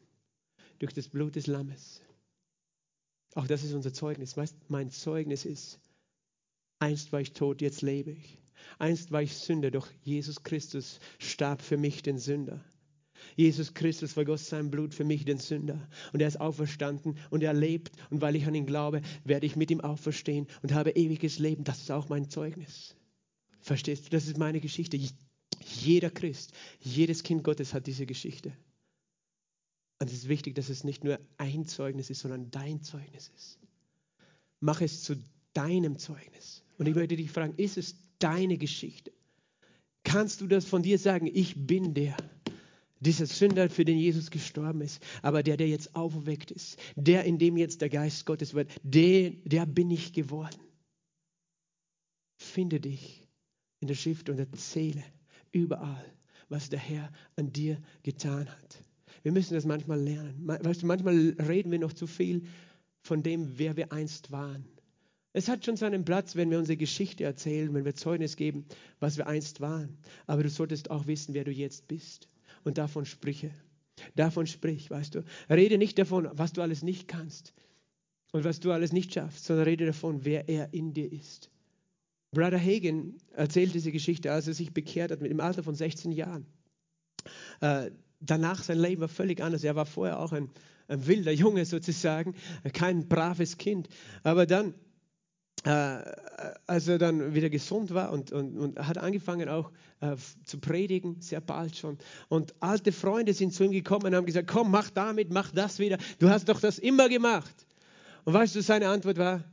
durch 0.80 0.94
das 0.94 1.10
Blut 1.10 1.36
des 1.36 1.48
Lammes 1.48 2.02
auch 3.38 3.48
das 3.48 3.64
ist 3.64 3.74
unser 3.74 3.94
Zeugnis. 3.94 4.36
Weißt, 4.36 4.56
mein 4.68 4.90
Zeugnis 4.90 5.46
ist, 5.46 5.80
einst 6.80 7.12
war 7.12 7.22
ich 7.22 7.34
tot, 7.34 7.62
jetzt 7.62 7.84
lebe 7.84 8.12
ich. 8.12 8.40
Einst 8.80 9.12
war 9.12 9.22
ich 9.22 9.38
Sünder, 9.38 9.70
doch 9.70 9.88
Jesus 10.04 10.42
Christus 10.42 11.00
starb 11.20 11.62
für 11.62 11.78
mich, 11.78 12.02
den 12.02 12.18
Sünder. 12.18 12.64
Jesus 13.36 13.76
Christus 13.76 14.14
vergoss 14.14 14.50
sein 14.50 14.72
Blut 14.72 14.96
für 14.96 15.04
mich, 15.04 15.24
den 15.24 15.38
Sünder. 15.38 15.88
Und 16.14 16.22
er 16.22 16.28
ist 16.28 16.42
auferstanden 16.42 17.18
und 17.30 17.44
er 17.44 17.54
lebt. 17.54 17.92
Und 18.10 18.22
weil 18.22 18.36
ich 18.36 18.48
an 18.48 18.56
ihn 18.56 18.66
glaube, 18.66 19.02
werde 19.24 19.46
ich 19.46 19.56
mit 19.56 19.70
ihm 19.70 19.82
auferstehen 19.82 20.48
und 20.64 20.74
habe 20.74 20.92
ewiges 20.92 21.38
Leben. 21.38 21.64
Das 21.64 21.82
ist 21.82 21.92
auch 21.92 22.10
mein 22.10 22.30
Zeugnis. 22.30 22.96
Verstehst 23.60 24.06
du? 24.06 24.10
Das 24.10 24.28
ist 24.28 24.38
meine 24.38 24.60
Geschichte. 24.60 24.98
Jeder 25.64 26.10
Christ, 26.10 26.54
jedes 26.80 27.22
Kind 27.22 27.44
Gottes 27.44 27.74
hat 27.74 27.86
diese 27.86 28.08
Geschichte. 28.08 28.52
Und 30.00 30.10
es 30.10 30.14
ist 30.14 30.28
wichtig, 30.28 30.56
dass 30.56 30.70
es 30.70 30.84
nicht 30.84 31.04
nur 31.04 31.20
ein 31.38 31.66
Zeugnis 31.66 32.10
ist, 32.10 32.20
sondern 32.20 32.52
dein 32.52 32.82
Zeugnis 32.84 33.32
ist. 33.36 33.60
Mach 34.60 34.82
es 34.82 35.04
zu 35.04 35.16
deinem 35.54 35.98
Zeugnis. 35.98 36.64
Und 36.78 36.88
ich 36.88 36.96
möchte 36.96 37.16
dich 37.16 37.32
fragen, 37.32 37.56
ist 37.58 37.78
es 37.78 37.96
deine 38.20 38.58
Geschichte? 38.58 39.12
Kannst 40.04 40.42
du 40.42 40.48
das 40.48 40.66
von 40.66 40.84
dir 40.84 41.00
sagen, 41.00 41.28
ich 41.28 41.68
bin 41.68 41.94
der, 41.94 42.16
dieser 43.00 43.26
Sünder, 43.26 43.70
für 43.70 43.86
den 43.86 43.98
Jesus 43.98 44.32
gestorben 44.32 44.82
ist, 44.82 45.04
aber 45.22 45.44
der, 45.44 45.58
der 45.58 45.68
jetzt 45.68 45.96
auferweckt 45.96 46.52
ist, 46.52 46.80
der, 46.96 47.24
in 47.26 47.40
dem 47.40 47.58
jetzt 47.58 47.82
der 47.82 47.90
Geist 47.90 48.26
Gottes 48.26 48.54
wird, 48.54 48.72
der, 48.84 49.32
der 49.46 49.66
bin 49.66 49.92
ich 49.92 50.14
geworden. 50.14 50.60
Finde 52.38 52.80
dich 52.80 53.28
in 53.80 53.88
der 53.88 53.96
Schrift 53.96 54.30
und 54.30 54.38
erzähle 54.38 55.04
überall, 55.52 56.06
was 56.50 56.70
der 56.70 56.80
Herr 56.80 57.12
an 57.36 57.52
dir 57.52 57.82
getan 58.04 58.50
hat. 58.50 58.87
Wir 59.24 59.32
müssen 59.32 59.54
das 59.54 59.66
manchmal 59.66 60.00
lernen. 60.00 60.36
Weißt 60.46 60.82
du, 60.82 60.86
manchmal 60.86 61.36
reden 61.48 61.72
wir 61.72 61.80
noch 61.80 61.94
zu 61.94 62.08
viel 62.08 62.44
von 63.02 63.24
dem, 63.24 63.58
wer 63.58 63.78
wir 63.78 63.92
einst 63.92 64.32
waren. 64.32 64.66
Es 65.34 65.48
hat 65.48 65.66
schon 65.66 65.78
seinen 65.78 66.04
Platz, 66.04 66.36
wenn 66.36 66.50
wir 66.50 66.58
unsere 66.58 66.78
Geschichte 66.78 67.24
erzählen, 67.24 67.74
wenn 67.74 67.86
wir 67.86 67.94
Zeugnis 67.96 68.38
geben, 68.38 68.66
was 69.00 69.18
wir 69.18 69.28
einst 69.28 69.62
waren. 69.62 69.98
Aber 70.26 70.44
du 70.44 70.50
solltest 70.50 70.90
auch 70.90 71.06
wissen, 71.06 71.34
wer 71.34 71.44
du 71.44 71.52
jetzt 71.52 71.88
bist. 71.88 72.28
Und 72.64 72.78
davon 72.78 73.06
spreche. 73.06 73.52
Davon 74.16 74.48
sprich, 74.48 74.90
weißt 74.90 75.16
du. 75.16 75.24
Rede 75.50 75.78
nicht 75.78 76.00
davon, 76.00 76.30
was 76.34 76.54
du 76.54 76.62
alles 76.62 76.84
nicht 76.84 77.08
kannst 77.08 77.54
und 78.32 78.44
was 78.44 78.60
du 78.60 78.72
alles 78.72 78.94
nicht 78.94 79.14
schaffst, 79.14 79.46
sondern 79.46 79.66
rede 79.66 79.86
davon, 79.86 80.26
wer 80.26 80.50
er 80.50 80.74
in 80.74 80.94
dir 80.94 81.12
ist. 81.12 81.50
Brother 82.32 82.60
Hagen 82.60 83.18
erzählt 83.34 83.74
diese 83.74 83.92
Geschichte, 83.92 84.32
als 84.32 84.48
er 84.48 84.54
sich 84.54 84.74
bekehrt 84.74 85.12
hat 85.12 85.22
dem 85.22 85.40
Alter 85.40 85.64
von 85.64 85.76
16 85.76 86.12
Jahren. 86.12 86.46
Äh, 87.62 87.92
danach 88.20 88.64
sein 88.64 88.80
Leben 88.80 89.02
war 89.02 89.08
völlig 89.08 89.42
anders. 89.42 89.64
Er 89.64 89.76
war 89.76 89.86
vorher 89.86 90.20
auch 90.20 90.32
ein, 90.32 90.50
ein 90.88 91.06
wilder 91.08 91.32
Junge 91.32 91.66
sozusagen, 91.66 92.36
kein 92.74 93.08
braves 93.08 93.58
Kind. 93.58 93.90
Aber 94.24 94.46
dann, 94.46 94.74
äh, 95.64 96.02
als 96.66 96.88
er 96.88 96.98
dann 96.98 97.34
wieder 97.34 97.50
gesund 97.50 97.94
war 97.94 98.12
und, 98.12 98.32
und, 98.32 98.58
und 98.58 98.80
hat 98.80 98.98
angefangen 98.98 99.50
auch 99.50 99.72
äh, 100.00 100.16
zu 100.46 100.60
predigen, 100.60 101.22
sehr 101.22 101.42
bald 101.42 101.76
schon. 101.76 101.98
Und 102.30 102.56
alte 102.60 102.92
Freunde 102.92 103.34
sind 103.34 103.54
zu 103.54 103.64
ihm 103.64 103.72
gekommen 103.72 104.08
und 104.08 104.16
haben 104.16 104.26
gesagt, 104.26 104.48
komm, 104.48 104.72
mach 104.72 104.90
damit, 104.90 105.32
mach 105.32 105.52
das 105.52 105.80
wieder. 105.80 105.98
Du 106.20 106.30
hast 106.30 106.50
doch 106.50 106.60
das 106.60 106.80
immer 106.80 107.10
gemacht. 107.10 107.66
Und 108.26 108.34
weißt 108.34 108.56
du, 108.56 108.62
seine 108.62 108.90
Antwort 108.90 109.18
war, 109.18 109.44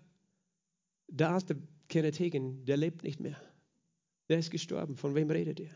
der 1.08 1.30
alte 1.30 1.56
Kenneth 1.88 2.18
Hagen, 2.18 2.64
der 2.64 2.76
lebt 2.76 3.04
nicht 3.04 3.20
mehr. 3.20 3.36
Der 4.28 4.38
ist 4.38 4.50
gestorben. 4.50 4.96
Von 4.96 5.14
wem 5.14 5.30
redet 5.30 5.60
ihr? 5.60 5.70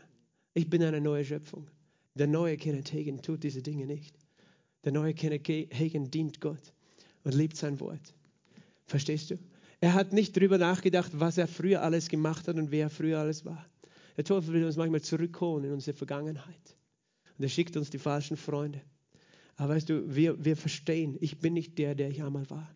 Ich 0.53 0.69
bin 0.69 0.83
eine 0.83 0.99
neue 0.99 1.23
Schöpfung. 1.23 1.69
Der 2.15 2.27
neue 2.27 2.57
Kenneth 2.57 2.91
Hagin 2.93 3.21
tut 3.21 3.43
diese 3.43 3.61
Dinge 3.61 3.85
nicht. 3.85 4.15
Der 4.83 4.91
neue 4.91 5.13
Kenneth 5.13 5.47
Hagin 5.47 6.09
dient 6.11 6.41
Gott 6.41 6.73
und 7.23 7.33
liebt 7.33 7.55
sein 7.55 7.79
Wort. 7.79 8.13
Verstehst 8.85 9.31
du? 9.31 9.39
Er 9.81 9.93
hat 9.93 10.11
nicht 10.13 10.35
darüber 10.35 10.57
nachgedacht, 10.57 11.11
was 11.13 11.37
er 11.37 11.47
früher 11.47 11.81
alles 11.81 12.09
gemacht 12.09 12.47
hat 12.47 12.57
und 12.57 12.71
wer 12.71 12.87
er 12.87 12.89
früher 12.89 13.19
alles 13.19 13.45
war. 13.45 13.65
Der 14.17 14.25
Teufel 14.25 14.53
will 14.53 14.65
uns 14.65 14.75
manchmal 14.75 15.01
zurückholen 15.01 15.65
in 15.65 15.71
unsere 15.71 15.95
Vergangenheit. 15.95 16.75
Und 17.37 17.43
er 17.43 17.49
schickt 17.49 17.77
uns 17.77 17.89
die 17.89 17.99
falschen 17.99 18.35
Freunde. 18.35 18.81
Aber 19.55 19.75
weißt 19.75 19.89
du, 19.89 20.13
wir, 20.13 20.43
wir 20.43 20.57
verstehen, 20.57 21.17
ich 21.21 21.39
bin 21.39 21.53
nicht 21.53 21.77
der, 21.77 21.95
der 21.95 22.09
ich 22.09 22.21
einmal 22.21 22.49
war. 22.49 22.75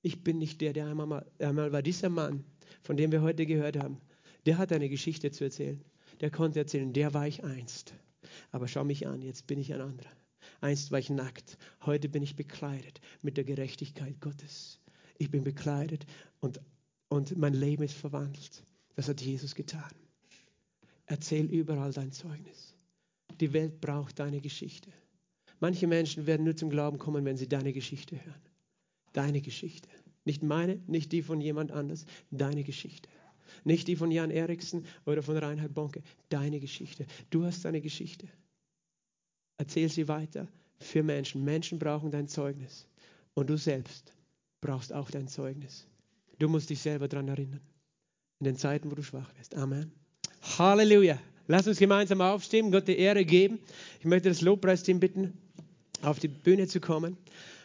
Ich 0.00 0.24
bin 0.24 0.38
nicht 0.38 0.60
der, 0.60 0.72
der 0.72 0.86
einmal, 0.86 1.26
einmal 1.38 1.72
war. 1.72 1.82
Dieser 1.82 2.08
Mann, 2.08 2.44
von 2.82 2.96
dem 2.96 3.12
wir 3.12 3.20
heute 3.20 3.44
gehört 3.44 3.76
haben, 3.76 4.00
der 4.46 4.58
hat 4.58 4.72
eine 4.72 4.88
Geschichte 4.88 5.30
zu 5.30 5.44
erzählen. 5.44 5.84
Der 6.20 6.30
konnte 6.30 6.58
erzählen, 6.60 6.92
der 6.92 7.12
war 7.14 7.26
ich 7.26 7.44
einst. 7.44 7.94
Aber 8.52 8.68
schau 8.68 8.84
mich 8.84 9.06
an, 9.06 9.22
jetzt 9.22 9.46
bin 9.46 9.58
ich 9.58 9.72
ein 9.72 9.80
anderer. 9.80 10.10
Einst 10.60 10.92
war 10.92 10.98
ich 10.98 11.10
nackt, 11.10 11.58
heute 11.84 12.08
bin 12.08 12.22
ich 12.22 12.36
bekleidet 12.36 13.00
mit 13.22 13.36
der 13.36 13.44
Gerechtigkeit 13.44 14.20
Gottes. 14.20 14.78
Ich 15.18 15.30
bin 15.30 15.44
bekleidet 15.44 16.06
und, 16.40 16.60
und 17.08 17.36
mein 17.36 17.54
Leben 17.54 17.82
ist 17.82 17.94
verwandelt. 17.94 18.62
Das 18.94 19.08
hat 19.08 19.20
Jesus 19.20 19.54
getan. 19.54 19.90
Erzähl 21.06 21.46
überall 21.46 21.92
dein 21.92 22.12
Zeugnis. 22.12 22.74
Die 23.40 23.52
Welt 23.52 23.80
braucht 23.80 24.18
deine 24.18 24.40
Geschichte. 24.40 24.90
Manche 25.60 25.86
Menschen 25.86 26.26
werden 26.26 26.44
nur 26.44 26.56
zum 26.56 26.70
Glauben 26.70 26.98
kommen, 26.98 27.24
wenn 27.24 27.36
sie 27.36 27.48
deine 27.48 27.72
Geschichte 27.72 28.16
hören. 28.24 28.42
Deine 29.12 29.40
Geschichte. 29.40 29.88
Nicht 30.24 30.42
meine, 30.42 30.80
nicht 30.86 31.12
die 31.12 31.22
von 31.22 31.40
jemand 31.40 31.72
anders, 31.72 32.04
deine 32.30 32.64
Geschichte. 32.64 33.08
Nicht 33.64 33.88
die 33.88 33.96
von 33.96 34.10
Jan 34.10 34.30
Eriksen 34.30 34.86
oder 35.06 35.22
von 35.22 35.36
Reinhard 35.36 35.74
Bonke. 35.74 36.02
Deine 36.28 36.60
Geschichte. 36.60 37.06
Du 37.30 37.44
hast 37.44 37.64
deine 37.64 37.80
Geschichte. 37.80 38.28
Erzähl 39.62 39.88
sie 39.88 40.08
weiter 40.08 40.48
für 40.80 41.04
Menschen. 41.04 41.44
Menschen 41.44 41.78
brauchen 41.78 42.10
dein 42.10 42.26
Zeugnis. 42.26 42.84
Und 43.34 43.48
du 43.48 43.56
selbst 43.56 44.12
brauchst 44.60 44.92
auch 44.92 45.08
dein 45.08 45.28
Zeugnis. 45.28 45.86
Du 46.40 46.48
musst 46.48 46.68
dich 46.68 46.80
selber 46.80 47.06
daran 47.06 47.28
erinnern. 47.28 47.60
In 48.40 48.46
den 48.46 48.56
Zeiten, 48.56 48.90
wo 48.90 48.96
du 48.96 49.04
schwach 49.04 49.30
wirst. 49.38 49.54
Amen. 49.54 49.92
Halleluja. 50.58 51.16
Lass 51.46 51.68
uns 51.68 51.78
gemeinsam 51.78 52.20
aufstehen, 52.20 52.72
Gott 52.72 52.88
die 52.88 52.98
Ehre 52.98 53.24
geben. 53.24 53.60
Ich 54.00 54.04
möchte 54.04 54.30
das 54.30 54.40
Lobpreisteam 54.40 54.98
bitten, 54.98 55.32
auf 56.02 56.18
die 56.18 56.26
Bühne 56.26 56.66
zu 56.66 56.80
kommen. 56.80 57.16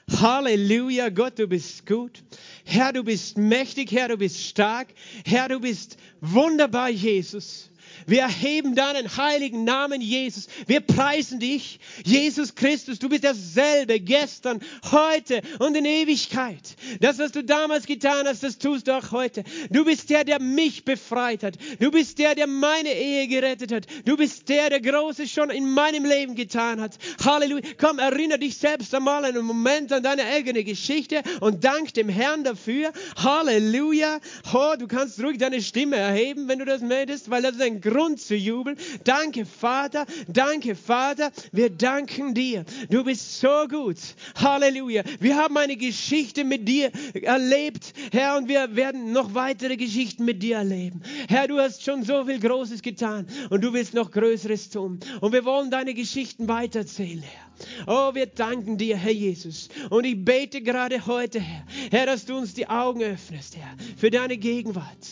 Halleluja, 0.08 1.10
Gott, 1.10 1.40
du 1.40 1.48
bist 1.48 1.88
gut. 1.88 2.24
Herr, 2.64 2.94
du 2.94 3.04
bist 3.04 3.40
mächtig. 3.40 3.92
Herr, 3.92 4.10
du 4.10 4.18
bist 4.18 4.40
stark. 4.40 4.90
Herr, 5.26 5.50
du 5.50 5.60
bist 5.60 5.98
wunderbar, 6.22 6.92
Jesus. 6.92 7.72
Wir 8.06 8.22
erheben 8.22 8.76
deinen 8.76 9.18
heiligen 9.18 9.64
Namen, 9.64 10.02
Jesus. 10.02 10.48
Wir 10.68 10.82
preisen 10.82 11.40
dich, 11.40 11.80
Jesus 12.04 12.56
Christus. 12.56 13.00
Du 13.00 13.10
bist 13.10 13.24
dasselbe 13.24 14.00
gestern, 14.00 14.62
heute 14.92 15.42
und 15.60 15.76
in 15.76 15.86
Ewigkeit. 15.86 16.76
Das, 17.00 17.20
was 17.20 17.32
du 17.32 17.44
damals 17.44 17.86
getan 17.86 18.28
hast, 18.28 18.44
das 18.44 18.58
tust 18.58 18.88
du 18.88 18.98
auch 18.98 19.12
heute. 19.12 19.44
Du 19.70 19.86
bist 19.86 20.10
der, 20.10 20.24
der 20.24 20.42
mich 20.42 20.86
befreit 20.86 21.44
hat. 21.44 21.56
Du 21.80 21.92
bist 21.92 22.20
der, 22.20 22.36
der 22.36 22.48
meine 22.48 22.94
Ehe 22.94 23.28
gerettet 23.28 23.72
hat. 23.72 23.88
Du 24.06 24.18
bist 24.18 24.50
der, 24.50 24.70
der 24.70 24.82
Großes 24.82 25.32
schon 25.32 25.50
in 25.50 25.70
meinem 25.70 26.06
Leben 26.06 26.36
getan 26.36 26.80
hat. 26.82 26.98
Halleluja. 27.24 27.62
Komm, 27.80 28.00
erinnere 28.00 28.40
dich 28.40 28.58
selbst 28.58 28.94
einmal 28.94 29.26
einen 29.26 29.46
Moment 29.46 29.92
an 29.92 30.04
deine 30.04 30.24
eigene 30.26 30.64
Geschichte 30.64 31.22
und 31.40 31.64
dank 31.64 31.94
dem 31.94 32.10
Herrn 32.10 32.44
dafür. 32.44 32.92
Halleluja. 33.18 34.20
Oh, 34.54 34.76
du 34.78 34.88
kannst 34.88 35.22
ruhig 35.22 35.38
deine 35.38 35.62
Stimme 35.62 35.96
erheben, 35.98 36.48
wenn 36.48 36.60
du 36.60 36.66
das 36.66 36.82
möchtest, 36.82 37.30
weil 37.30 37.42
das 37.42 37.56
ist 37.56 37.62
ein 37.62 37.82
Grund 37.90 38.20
zu 38.20 38.36
jubeln. 38.36 38.78
Danke, 39.04 39.46
Vater. 39.46 40.06
Danke, 40.28 40.76
Vater. 40.76 41.32
Wir 41.52 41.70
danken 41.70 42.34
dir. 42.34 42.66
Du 42.90 43.04
bist 43.04 43.40
so 43.40 43.68
gut. 43.70 43.98
Halleluja. 44.36 45.04
Wir 45.20 45.38
haben 45.38 45.58
eine 45.58 45.78
Geschichte 45.78 46.44
mit 46.44 46.68
dir 46.68 46.92
erlebt, 47.14 47.94
Herr, 48.12 48.38
und 48.38 48.48
wir 48.48 48.76
werden 48.76 49.12
noch 49.12 49.34
weitere 49.34 49.78
Geschichten 49.78 50.26
mit 50.26 50.44
dir 50.44 50.58
erleben. 50.58 51.02
Herr, 51.28 51.48
du 51.48 51.60
hast 51.60 51.84
schon 51.84 52.04
so 52.04 52.26
viel 52.26 52.40
Großes 52.40 52.82
getan 52.82 53.28
und 53.50 53.64
du 53.64 53.74
willst 53.74 53.94
noch 53.94 54.12
Größeres 54.12 54.70
tun. 54.70 55.00
Und 55.22 55.34
wir 55.34 55.46
wollen 55.46 55.72
deine 55.72 55.94
Geschichten 55.94 56.48
weiterzählen, 56.48 57.22
Herr. 57.22 57.48
Oh, 57.88 58.14
wir 58.14 58.28
danken 58.28 58.78
dir, 58.78 58.98
Herr 58.98 59.12
Jesus. 59.12 59.70
Und 59.90 60.06
ich 60.06 60.24
bete 60.24 60.62
gerade 60.62 61.06
heute, 61.06 61.40
Herr, 61.40 61.66
Herr, 61.92 62.06
dass 62.06 62.26
du 62.26 62.38
uns 62.38 62.54
die 62.54 62.68
Augen 62.68 63.02
öffnest, 63.02 63.58
Herr, 63.58 63.76
für 63.98 64.12
deine 64.12 64.38
Gegenwart. 64.38 65.08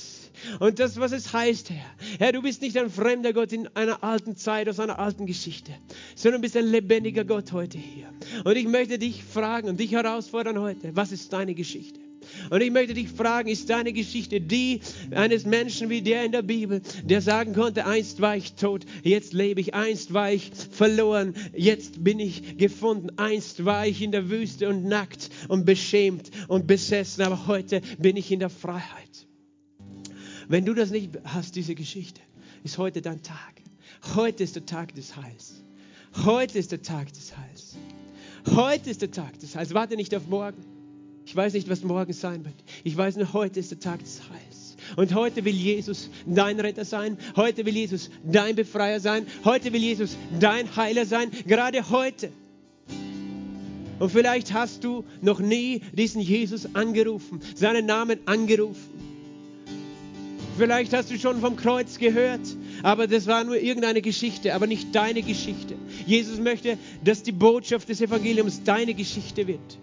Und 0.60 0.80
das, 0.80 1.00
was 1.00 1.12
es 1.12 1.34
heißt, 1.34 1.70
Herr. 1.70 1.86
Herr, 2.20 2.32
du 2.32 2.42
bist 2.42 2.62
nicht 2.62 2.78
ein 2.78 2.90
fremder 2.90 3.34
Gott 3.34 3.52
in 3.54 3.68
einer 3.76 4.04
alten 4.04 4.36
Zeit, 4.36 4.70
aus 4.70 4.80
einer 4.80 5.00
alten 5.00 5.26
Geschichte, 5.26 5.72
sondern 6.16 6.42
bist 6.42 6.58
ein 6.58 6.68
lebendiger 6.68 7.26
Gott 7.26 7.52
heute 7.52 7.78
hier. 7.78 8.10
Und 8.44 8.56
ich 8.56 8.68
möchte 8.68 8.98
dich 9.00 9.24
fragen 9.24 9.70
und 9.70 9.80
dich 9.80 9.92
herausfordern 9.92 10.60
heute, 10.60 10.96
was 10.96 11.12
ist 11.12 11.34
deine 11.34 11.54
Geschichte? 11.54 12.00
Und 12.50 12.62
ich 12.62 12.72
möchte 12.72 12.94
dich 12.94 13.10
fragen, 13.10 13.50
ist 13.50 13.70
deine 13.70 13.94
Geschichte 13.94 14.42
die 14.42 14.82
eines 15.12 15.46
Menschen 15.46 15.90
wie 15.90 16.02
der 16.02 16.26
in 16.26 16.32
der 16.32 16.42
Bibel, 16.42 16.82
der 17.04 17.22
sagen 17.22 17.54
konnte, 17.54 17.86
einst 17.86 18.22
war 18.22 18.36
ich 18.36 18.54
tot, 18.54 18.86
jetzt 19.04 19.34
lebe 19.34 19.62
ich, 19.62 19.74
einst 19.74 20.14
war 20.14 20.32
ich 20.32 20.52
verloren, 20.72 21.36
jetzt 21.54 22.04
bin 22.04 22.20
ich 22.20 22.58
gefunden, 22.58 23.12
einst 23.18 23.66
war 23.66 23.86
ich 23.88 24.02
in 24.02 24.12
der 24.12 24.30
Wüste 24.30 24.70
und 24.70 24.86
nackt 24.86 25.30
und 25.48 25.66
beschämt 25.66 26.32
und 26.48 26.68
besessen, 26.68 27.24
aber 27.24 27.48
heute 27.48 27.82
bin 27.98 28.18
ich 28.18 28.32
in 28.32 28.40
der 28.40 28.50
Freiheit. 28.50 29.28
Wenn 30.48 30.66
du 30.66 30.74
das 30.74 30.92
nicht 30.92 31.12
hast, 31.24 31.56
diese 31.56 31.76
Geschichte, 31.76 32.22
ist 32.64 32.78
heute 32.78 33.02
dein 33.02 33.22
Tag. 33.24 33.62
Heute 34.16 34.44
ist 34.44 34.56
der 34.56 34.66
Tag 34.66 34.94
des 34.96 35.16
Heils. 35.16 35.64
Heute 36.24 36.60
ist 36.60 36.72
der 36.72 36.82
Tag 36.82 37.12
des 37.14 37.36
Heils. 37.36 37.76
Heute 38.56 38.90
ist 38.90 39.02
der 39.02 39.12
Tag 39.12 39.40
des 39.40 39.56
Heils. 39.56 39.74
Warte 39.74 39.96
nicht 39.96 40.14
auf 40.16 40.28
morgen. 40.28 40.64
Ich 41.26 41.36
weiß 41.36 41.54
nicht, 41.54 41.68
was 41.70 41.84
morgen 41.84 42.14
sein 42.14 42.46
wird. 42.46 42.56
Ich 42.84 42.96
weiß 42.96 43.16
nur, 43.16 43.34
heute 43.34 43.60
ist 43.60 43.72
der 43.72 43.80
Tag 43.80 44.00
des 44.00 44.22
Heils. 44.30 44.78
Und 44.96 45.16
heute 45.16 45.44
will 45.44 45.56
Jesus 45.56 46.10
dein 46.28 46.60
Retter 46.60 46.86
sein. 46.86 47.18
Heute 47.36 47.66
will 47.66 47.76
Jesus 47.76 48.12
dein 48.24 48.56
Befreier 48.56 49.00
sein. 49.00 49.26
Heute 49.44 49.74
will 49.74 49.82
Jesus 49.82 50.16
dein 50.40 50.76
Heiler 50.76 51.06
sein. 51.06 51.32
Gerade 51.48 51.90
heute. 51.90 52.32
Und 53.98 54.12
vielleicht 54.12 54.54
hast 54.54 54.84
du 54.84 55.06
noch 55.22 55.40
nie 55.40 55.82
diesen 55.94 56.22
Jesus 56.22 56.76
angerufen, 56.76 57.40
seinen 57.56 57.86
Namen 57.86 58.20
angerufen. 58.26 58.95
Vielleicht 60.58 60.94
hast 60.94 61.12
du 61.12 61.18
schon 61.18 61.42
vom 61.42 61.58
Kreuz 61.58 61.98
gehört, 61.98 62.42
aber 62.82 63.08
das 63.08 63.28
war 63.28 63.44
nur 63.44 63.58
irgendeine 63.58 64.02
Geschichte, 64.02 64.54
aber 64.54 64.68
nicht 64.68 64.96
deine 64.96 65.22
Geschichte. 65.22 65.76
Jesus 66.06 66.40
möchte, 66.40 66.78
dass 67.04 67.24
die 67.24 67.34
Botschaft 67.34 67.90
des 67.90 68.00
Evangeliums 68.00 68.64
deine 68.64 68.94
Geschichte 68.94 69.48
wird. 69.48 69.78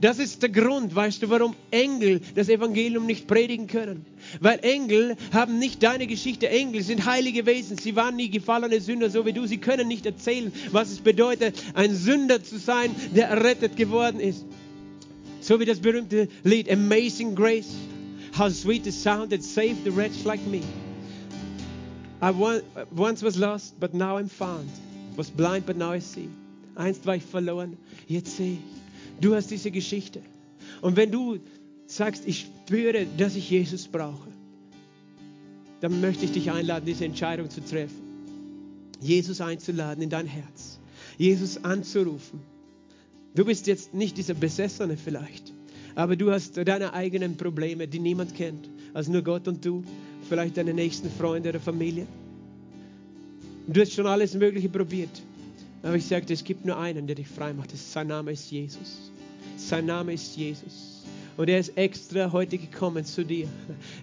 Das 0.00 0.18
ist 0.18 0.42
der 0.42 0.48
Grund, 0.48 0.94
weißt 0.94 1.22
du, 1.22 1.28
warum 1.28 1.54
Engel 1.70 2.20
das 2.34 2.48
Evangelium 2.48 3.04
nicht 3.04 3.26
predigen 3.26 3.66
können. 3.66 4.06
Weil 4.40 4.60
Engel 4.62 5.16
haben 5.32 5.58
nicht 5.58 5.82
deine 5.82 6.06
Geschichte. 6.06 6.48
Engel 6.48 6.82
sind 6.82 7.04
heilige 7.04 7.44
Wesen. 7.44 7.76
Sie 7.76 7.96
waren 7.96 8.16
nie 8.16 8.30
gefallene 8.30 8.80
Sünder, 8.80 9.10
so 9.10 9.26
wie 9.26 9.34
du. 9.34 9.46
Sie 9.46 9.58
können 9.58 9.88
nicht 9.88 10.06
erzählen, 10.06 10.52
was 10.70 10.90
es 10.90 11.00
bedeutet, 11.00 11.62
ein 11.74 11.94
Sünder 11.94 12.42
zu 12.42 12.58
sein, 12.58 12.94
der 13.14 13.28
errettet 13.28 13.76
geworden 13.76 14.20
ist. 14.20 14.46
So 15.42 15.60
wie 15.60 15.66
das 15.66 15.80
berühmte 15.80 16.28
Lied 16.44 16.70
Amazing 16.70 17.34
Grace. 17.34 17.74
How 18.32 18.48
sweet 18.48 18.84
the 18.84 18.92
sound 18.92 19.30
that 19.30 19.42
saved 19.42 19.86
a 19.86 19.90
wretch 19.90 20.24
like 20.24 20.40
me. 20.46 20.62
I 22.22 22.30
once 22.30 23.22
was 23.22 23.36
lost, 23.36 23.78
but 23.80 23.94
now 23.94 24.18
I'm 24.18 24.28
found. 24.28 24.70
Was 25.16 25.30
blind, 25.30 25.66
but 25.66 25.76
now 25.76 25.92
I 25.92 26.00
see. 26.00 26.28
Einst 26.76 27.04
war 27.06 27.16
ich 27.16 27.24
verloren, 27.24 27.76
jetzt 28.06 28.36
sehe 28.36 28.54
ich. 28.54 29.20
Du 29.20 29.34
hast 29.34 29.50
diese 29.50 29.70
Geschichte. 29.70 30.22
Und 30.80 30.96
wenn 30.96 31.10
du 31.10 31.38
sagst, 31.86 32.26
ich 32.26 32.48
spüre, 32.66 33.06
dass 33.18 33.36
ich 33.36 33.50
Jesus 33.50 33.88
brauche, 33.88 34.28
dann 35.80 36.00
möchte 36.00 36.24
ich 36.24 36.32
dich 36.32 36.50
einladen, 36.50 36.86
diese 36.86 37.04
Entscheidung 37.04 37.50
zu 37.50 37.64
treffen. 37.64 38.00
Jesus 39.00 39.40
einzuladen 39.40 40.02
in 40.02 40.10
dein 40.10 40.26
Herz. 40.26 40.78
Jesus 41.18 41.64
anzurufen. 41.64 42.40
Du 43.34 43.44
bist 43.44 43.66
jetzt 43.66 43.94
nicht 43.94 44.16
dieser 44.16 44.34
Besessene 44.34 44.96
vielleicht, 44.96 45.52
aber 46.00 46.16
du 46.16 46.30
hast 46.30 46.56
deine 46.56 46.94
eigenen 46.94 47.36
Probleme, 47.36 47.86
die 47.86 47.98
niemand 47.98 48.34
kennt, 48.34 48.70
als 48.94 49.08
nur 49.08 49.20
Gott 49.20 49.46
und 49.46 49.62
du, 49.62 49.84
vielleicht 50.26 50.56
deine 50.56 50.72
nächsten 50.72 51.10
Freunde 51.10 51.50
oder 51.50 51.60
Familie. 51.60 52.06
Du 53.66 53.82
hast 53.82 53.92
schon 53.92 54.06
alles 54.06 54.32
Mögliche 54.32 54.70
probiert. 54.70 55.10
Aber 55.82 55.96
ich 55.96 56.06
sagte, 56.06 56.32
es 56.32 56.42
gibt 56.42 56.64
nur 56.64 56.78
einen, 56.78 57.06
der 57.06 57.16
dich 57.16 57.28
frei 57.28 57.52
macht. 57.52 57.76
Sein 57.76 58.06
Name 58.06 58.32
ist 58.32 58.50
Jesus. 58.50 59.12
Sein 59.58 59.84
Name 59.84 60.14
ist 60.14 60.38
Jesus. 60.38 61.04
Und 61.36 61.50
er 61.50 61.58
ist 61.58 61.76
extra 61.76 62.32
heute 62.32 62.56
gekommen 62.56 63.04
zu 63.04 63.22
dir, 63.22 63.46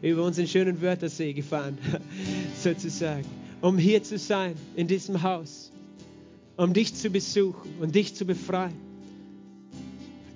über 0.03 0.23
unseren 0.23 0.45
schönen 0.45 0.79
Wörthersee 0.79 1.33
gefahren, 1.33 1.79
sozusagen, 2.61 3.25
um 3.61 3.75
hier 3.79 4.03
zu 4.03 4.19
sein, 4.19 4.53
in 4.75 4.87
diesem 4.87 5.23
Haus, 5.23 5.71
um 6.57 6.73
dich 6.73 6.93
zu 6.93 7.09
besuchen 7.09 7.73
und 7.79 7.95
dich 7.95 8.13
zu 8.13 8.23
befreien. 8.23 8.86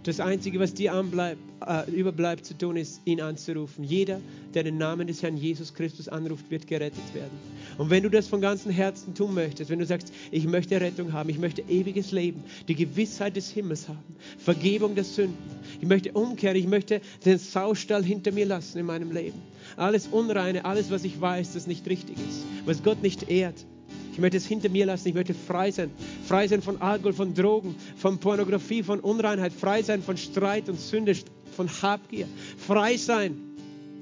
Das 0.03 0.19
Einzige, 0.19 0.59
was 0.59 0.73
dir 0.73 0.93
anbleibt, 0.93 1.39
äh, 1.63 1.91
überbleibt 1.91 2.43
zu 2.43 2.57
tun, 2.57 2.75
ist, 2.75 3.01
ihn 3.05 3.21
anzurufen. 3.21 3.83
Jeder, 3.83 4.19
der 4.55 4.63
den 4.63 4.79
Namen 4.79 5.05
des 5.05 5.21
Herrn 5.21 5.37
Jesus 5.37 5.75
Christus 5.75 6.07
anruft, 6.07 6.49
wird 6.49 6.65
gerettet 6.65 7.13
werden. 7.13 7.37
Und 7.77 7.91
wenn 7.91 8.01
du 8.01 8.09
das 8.09 8.27
von 8.27 8.41
ganzem 8.41 8.71
Herzen 8.71 9.13
tun 9.13 9.35
möchtest, 9.35 9.69
wenn 9.69 9.77
du 9.77 9.85
sagst, 9.85 10.11
ich 10.31 10.47
möchte 10.47 10.81
Rettung 10.81 11.13
haben, 11.13 11.29
ich 11.29 11.37
möchte 11.37 11.61
ewiges 11.69 12.11
Leben, 12.11 12.43
die 12.67 12.73
Gewissheit 12.73 13.35
des 13.35 13.51
Himmels 13.51 13.87
haben, 13.89 14.15
Vergebung 14.39 14.95
der 14.95 15.03
Sünden, 15.03 15.37
ich 15.79 15.87
möchte 15.87 16.13
umkehren, 16.13 16.57
ich 16.57 16.67
möchte 16.67 16.99
den 17.23 17.37
Saustall 17.37 18.03
hinter 18.03 18.31
mir 18.31 18.47
lassen 18.47 18.79
in 18.79 18.87
meinem 18.87 19.11
Leben. 19.11 19.39
Alles 19.77 20.07
Unreine, 20.07 20.65
alles, 20.65 20.89
was 20.89 21.03
ich 21.03 21.21
weiß, 21.21 21.53
das 21.53 21.67
nicht 21.67 21.87
richtig 21.87 22.17
ist, 22.17 22.43
was 22.65 22.81
Gott 22.81 23.03
nicht 23.03 23.29
ehrt, 23.29 23.67
ich 24.11 24.19
möchte 24.19 24.37
es 24.37 24.45
hinter 24.45 24.69
mir 24.69 24.85
lassen. 24.85 25.07
Ich 25.07 25.13
möchte 25.13 25.33
frei 25.33 25.71
sein. 25.71 25.89
Frei 26.27 26.47
sein 26.47 26.61
von 26.61 26.81
Alkohol, 26.81 27.13
von 27.13 27.33
Drogen, 27.33 27.75
von 27.95 28.19
Pornografie, 28.19 28.83
von 28.83 28.99
Unreinheit. 28.99 29.53
Frei 29.53 29.81
sein 29.83 30.03
von 30.03 30.17
Streit 30.17 30.67
und 30.67 30.79
Sünde, 30.79 31.15
von 31.55 31.69
Habgier. 31.81 32.27
Frei 32.57 32.97
sein 32.97 33.37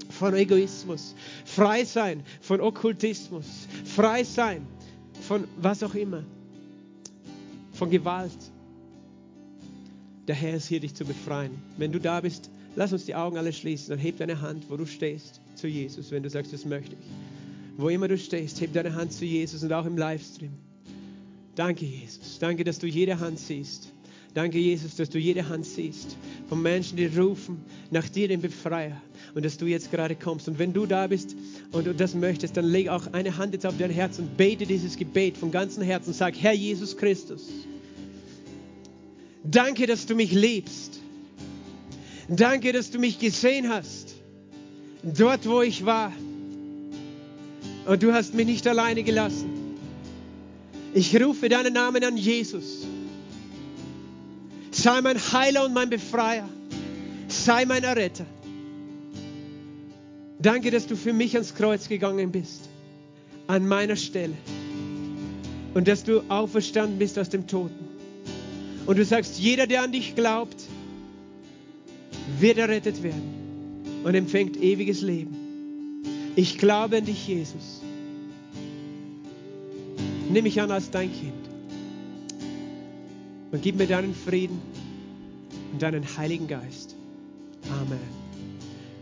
von 0.10 0.34
Egoismus. 0.34 1.16
Frei 1.46 1.86
sein 1.86 2.24
von 2.42 2.60
Okkultismus. 2.60 3.46
Frei 3.86 4.24
sein 4.24 4.66
von 5.28 5.46
was 5.62 5.84
auch 5.84 5.94
immer. 5.94 6.24
Von 7.74 7.92
Gewalt. 7.92 8.32
Der 10.28 10.36
Herr 10.36 10.56
ist 10.56 10.68
hier, 10.68 10.80
dich 10.80 10.96
zu 10.96 11.06
befreien. 11.06 11.52
Wenn 11.78 11.92
du 11.92 12.00
da 12.00 12.20
bist, 12.22 12.50
lass 12.76 12.94
uns 12.94 13.06
die 13.06 13.16
Augen 13.16 13.38
alle 13.38 13.54
schließen 13.54 13.94
und 13.94 14.00
heb 14.00 14.18
deine 14.18 14.42
Hand, 14.42 14.66
wo 14.70 14.78
du 14.78 14.86
stehst, 14.86 15.40
zu 15.56 15.68
Jesus, 15.68 16.12
wenn 16.12 16.24
du 16.24 16.30
sagst, 16.30 16.52
das 16.52 16.66
möchte 16.66 16.94
ich. 16.94 17.39
Wo 17.80 17.88
immer 17.88 18.10
du 18.10 18.18
stehst, 18.18 18.60
heb 18.60 18.74
deine 18.74 18.94
Hand 18.94 19.14
zu 19.14 19.24
Jesus 19.24 19.64
und 19.64 19.72
auch 19.72 19.86
im 19.86 19.98
Livestream. 19.98 20.52
Danke, 21.56 21.86
Jesus. 21.86 22.38
Danke, 22.38 22.66
dass 22.66 22.78
du 22.78 22.88
jede 22.88 23.18
Hand 23.22 23.40
siehst. 23.40 23.94
Danke, 24.34 24.58
Jesus, 24.58 24.98
dass 24.98 25.10
du 25.10 25.18
jede 25.18 25.48
Hand 25.48 25.66
siehst 25.66 26.18
von 26.50 26.62
Menschen, 26.62 26.98
die 26.98 27.06
rufen 27.06 27.64
nach 27.90 28.10
dir, 28.10 28.28
den 28.28 28.42
Befreier. 28.42 29.02
Und 29.34 29.46
dass 29.46 29.58
du 29.58 29.66
jetzt 29.66 29.92
gerade 29.92 30.16
kommst. 30.16 30.50
Und 30.50 30.60
wenn 30.60 30.74
du 30.74 30.86
da 30.86 31.08
bist 31.08 31.38
und 31.72 31.88
das 31.98 32.16
möchtest, 32.16 32.58
dann 32.58 32.66
leg 32.66 32.90
auch 32.90 33.14
eine 33.14 33.38
Hand 33.38 33.54
jetzt 33.54 33.66
auf 33.66 33.76
dein 33.80 33.92
Herz 33.92 34.20
und 34.20 34.36
bete 34.36 34.66
dieses 34.66 34.98
Gebet 34.98 35.38
von 35.38 35.50
ganzem 35.50 35.82
Herzen. 35.82 36.12
Sag, 36.12 36.36
Herr 36.36 36.54
Jesus 36.54 36.98
Christus, 36.98 37.48
danke, 39.46 39.88
dass 39.88 40.06
du 40.06 40.16
mich 40.16 40.34
liebst. 40.34 41.00
Danke, 42.28 42.74
dass 42.74 42.92
du 42.92 43.00
mich 43.00 43.20
gesehen 43.20 43.70
hast. 43.70 44.16
Dort, 45.02 45.48
wo 45.48 45.62
ich 45.62 45.86
war 45.86 46.12
und 47.90 48.04
du 48.04 48.14
hast 48.14 48.36
mich 48.36 48.46
nicht 48.46 48.68
alleine 48.68 49.02
gelassen. 49.02 49.50
Ich 50.94 51.20
rufe 51.20 51.50
deinen 51.50 51.74
Namen 51.74 52.04
an, 52.04 52.18
Jesus. 52.18 52.86
Sei 54.70 55.02
mein 55.02 55.18
Heiler 55.18 55.66
und 55.66 55.74
mein 55.74 55.90
Befreier. 55.90 56.48
Sei 57.28 57.66
mein 57.66 57.84
Erretter. 57.84 58.28
Danke, 60.38 60.70
dass 60.70 60.86
du 60.86 60.96
für 60.96 61.14
mich 61.14 61.34
ans 61.34 61.56
Kreuz 61.56 61.90
gegangen 61.90 62.32
bist. 62.32 62.70
An 63.48 63.68
meiner 63.68 63.96
Stelle. 63.96 64.36
Und 65.74 65.88
dass 65.88 66.04
du 66.04 66.22
auferstanden 66.30 67.00
bist 67.00 67.18
aus 67.18 67.30
dem 67.30 67.48
Toten. 67.48 67.88
Und 68.86 69.00
du 69.00 69.04
sagst, 69.04 69.40
jeder, 69.40 69.66
der 69.66 69.82
an 69.82 69.92
dich 69.92 70.14
glaubt, 70.14 70.62
wird 72.40 72.60
errettet 72.60 73.02
werden 73.02 74.04
und 74.04 74.14
empfängt 74.14 74.58
ewiges 74.58 75.02
Leben. 75.02 75.39
Ich 76.36 76.58
glaube 76.58 76.98
an 76.98 77.06
dich, 77.06 77.28
Jesus. 77.28 77.82
Nimm 80.30 80.44
mich 80.44 80.62
an 80.62 80.72
als 80.72 80.92
dein 80.92 81.12
Kind. 81.12 81.34
Und 83.52 83.62
gib 83.62 83.78
mir 83.78 83.88
deinen 83.88 84.14
Frieden 84.14 84.62
und 85.72 85.82
deinen 85.82 86.06
Heiligen 86.18 86.48
Geist. 86.48 86.96
Amen. 87.68 88.20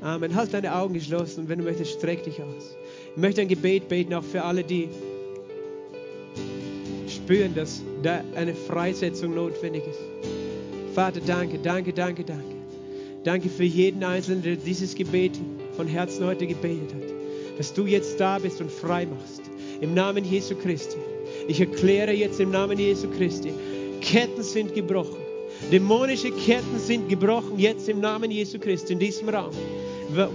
Amen. 0.01 0.35
Halt 0.35 0.53
deine 0.53 0.73
Augen 0.75 0.93
geschlossen 0.93 1.41
und 1.41 1.49
wenn 1.49 1.59
du 1.59 1.65
möchtest, 1.65 1.93
streck 1.93 2.23
dich 2.23 2.41
aus. 2.41 2.75
Ich 3.15 3.21
möchte 3.21 3.41
ein 3.41 3.47
Gebet 3.47 3.89
beten, 3.89 4.13
auch 4.13 4.23
für 4.23 4.43
alle, 4.43 4.63
die 4.63 4.89
spüren, 7.09 7.55
dass 7.55 7.81
da 8.03 8.21
eine 8.35 8.53
Freisetzung 8.53 9.35
notwendig 9.35 9.83
ist. 9.85 9.99
Vater, 10.93 11.19
danke, 11.25 11.59
danke, 11.59 11.91
danke, 11.91 12.23
danke. 12.23 12.55
Danke 13.23 13.49
für 13.49 13.65
jeden 13.65 14.03
Einzelnen, 14.03 14.43
der 14.43 14.55
dieses 14.55 14.95
Gebet 14.95 15.37
von 15.75 15.87
Herzen 15.87 16.25
heute 16.25 16.47
gebetet 16.47 16.93
hat. 16.93 17.06
Dass 17.57 17.73
du 17.73 17.85
jetzt 17.85 18.19
da 18.19 18.39
bist 18.39 18.61
und 18.61 18.71
frei 18.71 19.05
machst. 19.05 19.41
Im 19.81 19.93
Namen 19.93 20.23
Jesu 20.23 20.55
Christi. 20.55 20.97
Ich 21.47 21.59
erkläre 21.59 22.11
jetzt 22.11 22.39
im 22.39 22.51
Namen 22.51 22.77
Jesu 22.77 23.07
Christi, 23.09 23.53
Ketten 24.01 24.43
sind 24.43 24.73
gebrochen. 24.73 25.17
Dämonische 25.71 26.31
Ketten 26.31 26.77
sind 26.77 27.09
gebrochen 27.09 27.57
jetzt 27.57 27.89
im 27.89 27.99
Namen 27.99 28.31
Jesu 28.31 28.59
Christi 28.59 28.93
in 28.93 28.99
diesem 28.99 29.29
Raum, 29.29 29.51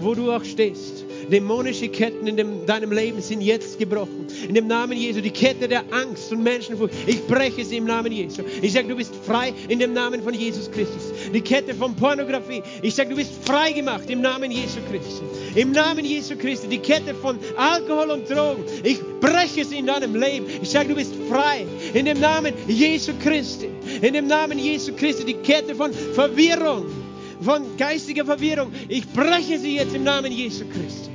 wo 0.00 0.14
du 0.14 0.32
auch 0.32 0.44
stehst. 0.44 1.04
Dämonische 1.32 1.88
Ketten 1.88 2.26
in 2.26 2.36
dem, 2.36 2.66
deinem 2.66 2.92
Leben 2.92 3.22
sind 3.22 3.40
jetzt 3.40 3.78
gebrochen. 3.78 4.26
In 4.46 4.54
dem 4.54 4.66
Namen 4.66 4.96
Jesu, 4.96 5.22
die 5.22 5.30
Kette 5.30 5.66
der 5.66 5.82
Angst 5.90 6.30
und 6.30 6.42
Menschenfurcht, 6.42 6.94
ich 7.06 7.26
breche 7.26 7.64
sie 7.64 7.78
im 7.78 7.86
Namen 7.86 8.12
Jesu. 8.12 8.42
Ich 8.60 8.72
sage, 8.72 8.88
du 8.88 8.96
bist 8.96 9.14
frei 9.24 9.54
in 9.68 9.78
dem 9.78 9.94
Namen 9.94 10.22
von 10.22 10.34
Jesus 10.34 10.70
Christus. 10.70 11.12
Die 11.32 11.40
Kette 11.40 11.74
von 11.74 11.96
Pornografie, 11.96 12.62
ich 12.82 12.94
sage, 12.94 13.10
du 13.10 13.16
bist 13.16 13.32
frei 13.44 13.72
gemacht 13.72 14.10
im 14.10 14.20
Namen 14.20 14.50
Jesu 14.50 14.78
Christus. 14.90 15.22
Im 15.54 15.72
Namen 15.72 16.04
Jesu 16.04 16.36
Christi, 16.36 16.68
die 16.68 16.78
Kette 16.78 17.14
von 17.14 17.38
Alkohol 17.56 18.10
und 18.10 18.30
Drogen, 18.30 18.64
ich 18.84 19.00
breche 19.20 19.64
sie 19.64 19.78
in 19.78 19.86
deinem 19.86 20.14
Leben. 20.14 20.46
Ich 20.60 20.68
sage, 20.68 20.90
du 20.90 20.94
bist 20.96 21.14
frei 21.30 21.64
in 21.94 22.04
dem 22.04 22.20
Namen 22.20 22.52
Jesu 22.68 23.12
Christi. 23.22 23.68
In 24.02 24.12
dem 24.12 24.26
Namen 24.26 24.58
Jesu 24.58 24.92
Christi, 24.92 25.24
die 25.24 25.34
Kette 25.34 25.74
von 25.74 25.92
Verwirrung, 25.92 26.84
von 27.40 27.76
geistiger 27.78 28.26
Verwirrung, 28.26 28.70
ich 28.88 29.08
breche 29.08 29.58
sie 29.58 29.76
jetzt 29.76 29.94
im 29.94 30.04
Namen 30.04 30.30
Jesu 30.30 30.64
Christi. 30.66 31.11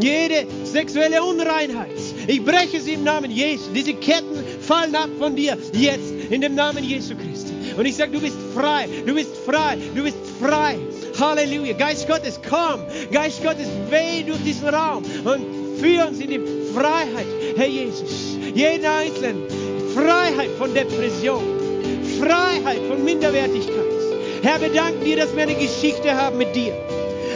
Jede 0.00 0.46
sexuelle 0.64 1.22
Unreinheit, 1.22 1.90
ich 2.26 2.44
breche 2.44 2.80
sie 2.80 2.94
im 2.94 3.04
Namen 3.04 3.30
Jesu. 3.30 3.70
Diese 3.74 3.94
Ketten 3.94 4.44
fallen 4.60 4.94
ab 4.94 5.08
von 5.18 5.34
dir 5.34 5.56
jetzt 5.72 6.12
in 6.30 6.40
dem 6.40 6.54
Namen 6.54 6.84
Jesu 6.84 7.14
Christi. 7.14 7.52
Und 7.76 7.86
ich 7.86 7.96
sage, 7.96 8.12
du 8.12 8.20
bist 8.20 8.36
frei, 8.54 8.88
du 9.06 9.14
bist 9.14 9.36
frei, 9.46 9.78
du 9.94 10.02
bist 10.02 10.18
frei. 10.40 10.78
Halleluja. 11.18 11.74
Geist 11.74 12.08
Gottes, 12.08 12.40
komm. 12.48 12.80
Geist 13.12 13.42
Gottes, 13.42 13.68
weh 13.88 14.22
durch 14.22 14.42
diesen 14.42 14.68
Raum 14.68 15.04
und 15.24 15.80
führ 15.80 16.06
uns 16.06 16.20
in 16.20 16.30
die 16.30 16.40
Freiheit, 16.74 17.26
Herr 17.56 17.66
Jesus. 17.66 18.36
Jeden 18.54 18.84
Einzelnen. 18.84 19.42
Freiheit 19.94 20.50
von 20.58 20.74
Depression. 20.74 21.42
Freiheit 22.20 22.80
von 22.88 23.04
Minderwertigkeit. 23.04 23.84
Herr, 24.42 24.60
wir 24.60 24.70
danken 24.70 25.04
dir, 25.04 25.16
dass 25.16 25.34
wir 25.34 25.42
eine 25.42 25.54
Geschichte 25.54 26.14
haben 26.14 26.38
mit 26.38 26.54
dir. 26.54 26.72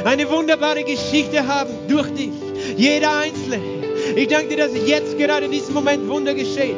Eine 0.04 0.28
wunderbare 0.28 0.84
Geschichte 0.84 1.46
haben 1.46 1.70
durch 1.88 2.08
dich. 2.14 2.51
Jeder 2.76 3.18
Einzelne. 3.18 3.60
Ich 4.16 4.28
danke 4.28 4.48
dir, 4.48 4.68
dass 4.68 4.72
jetzt 4.86 5.16
gerade 5.18 5.46
in 5.46 5.52
diesem 5.52 5.74
Moment 5.74 6.08
Wunder 6.08 6.34
geschehen. 6.34 6.76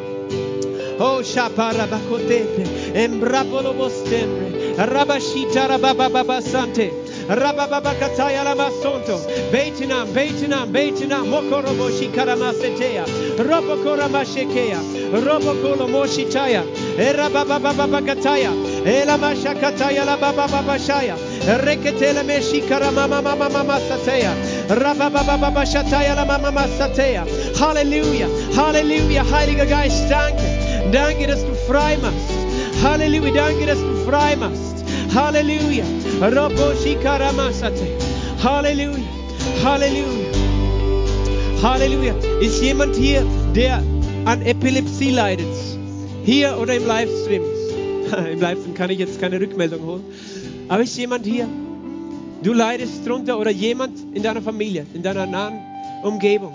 Oh, 0.98 1.22
Shaparabakotepe, 1.22 2.64
Embrapolo 2.94 3.72
Bostembre, 3.74 4.76
Rabashita 4.76 5.66
Rabababa 5.66 6.40
Sante. 6.40 7.04
Rabababakataya 7.28 8.44
Lamasonto, 8.44 9.18
Beitinam, 9.50 10.06
Beitinam, 10.12 10.70
Beitinam, 10.70 11.26
Mokorobo 11.26 11.88
Shikaramasetea, 11.90 13.06
Robokora 13.38 14.08
Mashekea, 14.08 14.78
Robokolo 15.10 15.88
Moshitaya, 15.88 16.62
Erabababakataya, 16.98 18.52
Elamashakataya 18.84 20.04
Labababashaya, 20.04 21.16
Reketele 21.46 22.22
Meshikara 22.24 22.90
Mama 22.90 23.20
Mama 23.20 23.48
Mama 23.50 23.78
Satea, 23.78 24.34
Rababababashataya 24.68 26.14
La 26.16 26.24
Mama 26.24 26.66
Satea. 26.78 27.26
Halleluja, 27.54 28.28
Halleluja, 28.54 29.22
Heiliger 29.30 29.66
Geist, 29.66 30.08
danke. 30.08 30.90
Danke, 30.90 31.26
dass 31.26 31.44
du 31.44 31.54
frei 31.66 31.98
machst. 31.98 32.30
Halleluja, 32.82 33.32
danke, 33.34 33.66
dass 33.66 33.78
du 33.78 34.10
frei 34.10 34.36
machst. 34.36 34.84
Halleluja. 35.14 35.84
Halleluja. 38.42 39.04
Halleluja. 39.62 40.32
Halleluja. 41.62 42.14
Ist 42.40 42.62
jemand 42.62 42.96
hier, 42.96 43.24
der 43.54 43.82
an 44.24 44.42
Epilepsie 44.42 45.10
leidet? 45.10 45.46
Hier 46.24 46.56
oder 46.58 46.74
im 46.74 46.86
Livestream? 46.86 47.42
Im 48.32 48.40
Livestream 48.40 48.74
kann 48.74 48.90
ich 48.90 48.98
jetzt 48.98 49.20
keine 49.20 49.40
Rückmeldung 49.40 49.84
holen. 49.84 50.04
Aber 50.68 50.82
ist 50.82 50.96
jemand 50.96 51.26
hier? 51.26 51.48
Du 52.42 52.52
leidest 52.52 53.06
drunter 53.06 53.38
oder 53.38 53.50
jemand 53.50 53.98
in 54.14 54.22
deiner 54.22 54.42
Familie, 54.42 54.86
in 54.94 55.02
deiner 55.02 55.26
nahen 55.26 55.58
Umgebung. 56.02 56.54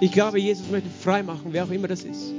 Ich 0.00 0.12
glaube, 0.12 0.38
Jesus 0.40 0.70
möchte 0.70 0.88
frei 0.88 1.22
machen, 1.22 1.46
wer 1.50 1.64
auch 1.64 1.70
immer 1.70 1.88
das 1.88 2.04
ist. 2.04 2.32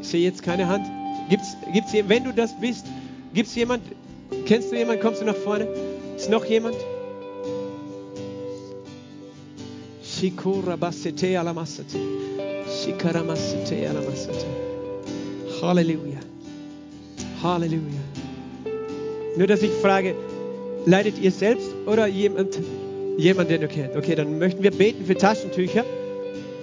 Ich 0.00 0.08
sehe 0.08 0.22
jetzt 0.22 0.42
keine 0.42 0.66
Hand. 0.68 0.86
Gibt's, 1.28 1.56
gibt's 1.72 1.92
wenn 1.92 2.24
du 2.24 2.32
das 2.32 2.58
bist, 2.60 2.86
gibt 3.34 3.48
es 3.48 3.54
jemand, 3.54 3.82
kennst 4.46 4.70
du 4.70 4.76
jemanden, 4.76 5.02
kommst 5.02 5.20
du 5.20 5.26
nach 5.26 5.34
vorne? 5.34 5.66
Ist 6.16 6.30
noch 6.30 6.44
jemand? 6.44 6.76
Halleluja. 15.60 16.15
Halleluja. 17.42 18.00
Nur, 19.36 19.46
dass 19.46 19.62
ich 19.62 19.70
frage, 19.70 20.14
leidet 20.86 21.18
ihr 21.18 21.30
selbst 21.30 21.68
oder 21.86 22.06
jemand, 22.06 22.58
jemand, 23.18 23.50
den 23.50 23.60
du 23.60 23.68
kennt? 23.68 23.96
Okay, 23.96 24.14
dann 24.14 24.38
möchten 24.38 24.62
wir 24.62 24.70
beten 24.70 25.04
für 25.04 25.16
Taschentücher. 25.16 25.84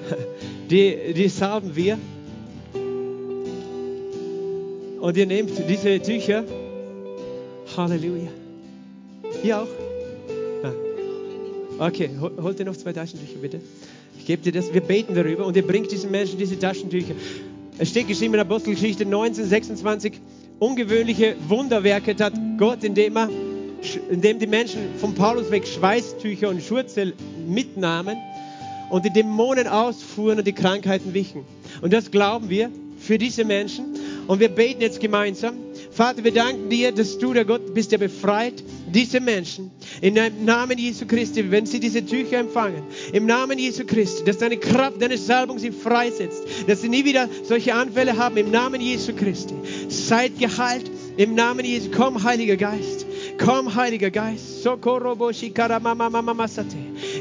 Die, 0.69 1.13
die 1.13 1.27
salben 1.27 1.75
wir. 1.75 1.99
Und 5.01 5.17
ihr 5.17 5.25
nehmt 5.27 5.51
diese 5.69 5.99
Tücher. 5.99 6.45
Halleluja. 7.75 8.29
Ihr 9.43 9.61
auch? 9.61 9.67
Okay, 11.79 12.09
holt 12.19 12.59
ihr 12.59 12.65
noch 12.65 12.77
zwei 12.77 12.93
Taschentücher 12.93 13.39
bitte. 13.41 13.59
Ich 14.17 14.25
gebe 14.25 14.41
dir 14.41 14.51
das, 14.51 14.73
wir 14.73 14.81
beten 14.81 15.15
darüber 15.15 15.45
und 15.45 15.55
ihr 15.57 15.67
bringt 15.67 15.91
diesen 15.91 16.11
Menschen 16.11 16.37
diese 16.37 16.57
Taschentücher. 16.57 17.13
Es 17.77 17.89
steht 17.89 18.07
geschrieben 18.07 18.35
in 18.35 18.39
Apostelgeschichte 18.39 19.05
19, 19.05 19.45
26, 19.45 20.13
ungewöhnliche 20.63 21.35
Wunderwerke 21.49 22.15
tat 22.15 22.33
Gott, 22.57 22.85
indem, 22.85 23.17
er, 23.17 23.29
indem 24.09 24.39
die 24.39 24.47
Menschen 24.47 24.95
von 24.97 25.13
Paulus 25.13 25.51
weg 25.51 25.67
Schweißtücher 25.67 26.47
und 26.47 26.63
Schurze 26.63 27.11
mitnahmen 27.45 28.17
und 28.89 29.03
die 29.03 29.11
Dämonen 29.11 29.67
ausfuhren 29.67 30.37
und 30.37 30.47
die 30.47 30.53
Krankheiten 30.53 31.13
wichen. 31.13 31.43
Und 31.81 31.91
das 31.91 32.11
glauben 32.11 32.49
wir 32.49 32.69
für 32.97 33.17
diese 33.17 33.43
Menschen. 33.43 33.87
Und 34.27 34.39
wir 34.39 34.47
beten 34.47 34.81
jetzt 34.81 35.01
gemeinsam. 35.01 35.55
Vater, 35.93 36.23
wir 36.23 36.33
danken 36.33 36.69
dir, 36.69 36.91
dass 36.91 37.19
du 37.19 37.33
der 37.33 37.45
Gott 37.45 37.73
bist, 37.73 37.91
der 37.91 37.99
befreit 37.99 38.63
diese 38.87 39.19
Menschen 39.19 39.69
in 40.01 40.15
dem 40.15 40.43
Namen 40.43 40.77
Jesu 40.77 41.05
Christi, 41.05 41.51
wenn 41.51 41.67
sie 41.67 41.79
diese 41.79 42.03
Tücher 42.03 42.39
empfangen, 42.39 42.83
im 43.11 43.27
Namen 43.27 43.59
Jesu 43.59 43.85
Christi, 43.85 44.23
dass 44.23 44.39
deine 44.39 44.57
Kraft, 44.57 44.99
deine 45.01 45.17
Salbung 45.17 45.59
sie 45.59 45.71
freisetzt, 45.71 46.43
dass 46.67 46.81
sie 46.81 46.89
nie 46.89 47.05
wieder 47.05 47.29
solche 47.43 47.75
Anfälle 47.75 48.17
haben, 48.17 48.37
im 48.37 48.49
Namen 48.49 48.81
Jesu 48.81 49.13
Christi. 49.13 49.53
Seid 49.89 50.39
geheilt, 50.39 50.89
im 51.17 51.35
Namen 51.35 51.63
Jesu. 51.63 51.89
Komm, 51.95 52.23
Heiliger 52.23 52.57
Geist. 52.57 53.05
Komm, 53.37 53.75
Heiliger 53.75 54.09
Geist. 54.09 54.65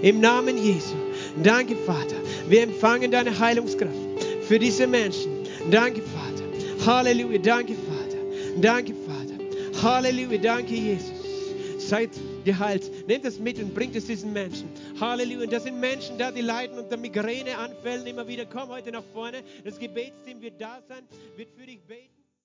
Im 0.02 0.20
Namen 0.20 0.56
Jesu. 0.56 0.94
Danke, 1.42 1.76
Vater. 1.76 2.16
Wir 2.48 2.62
empfangen 2.62 3.10
deine 3.10 3.38
Heilungskraft 3.38 3.92
für 4.48 4.58
diese 4.58 4.86
Menschen. 4.86 5.30
Danke, 5.70 6.00
Vater. 6.00 6.86
Halleluja. 6.86 7.38
Danke, 7.38 7.74
Vater. 7.74 7.91
Danke, 8.60 8.94
Vater. 8.94 9.82
Halleluja. 9.82 10.38
Danke, 10.38 10.74
Jesus. 10.74 11.10
Seid 11.78 12.10
geheilt. 12.44 13.08
Nehmt 13.08 13.24
es 13.24 13.38
mit 13.38 13.58
und 13.58 13.74
bringt 13.74 13.96
es 13.96 14.06
diesen 14.06 14.32
Menschen. 14.32 14.68
Halleluja. 15.00 15.44
Und 15.44 15.52
das 15.52 15.64
sind 15.64 15.80
Menschen 15.80 16.18
da, 16.18 16.30
die 16.30 16.42
leiden 16.42 16.78
unter 16.78 16.96
Migräneanfällen 16.96 18.06
immer 18.06 18.26
wieder. 18.26 18.46
Komm 18.46 18.68
heute 18.68 18.92
nach 18.92 19.04
vorne. 19.12 19.42
Das 19.64 19.78
Gebetsteam 19.78 20.40
wird 20.40 20.60
da 20.60 20.80
sein, 20.88 21.04
wird 21.36 21.48
für 21.56 21.66
dich 21.66 21.80
beten. 21.82 22.21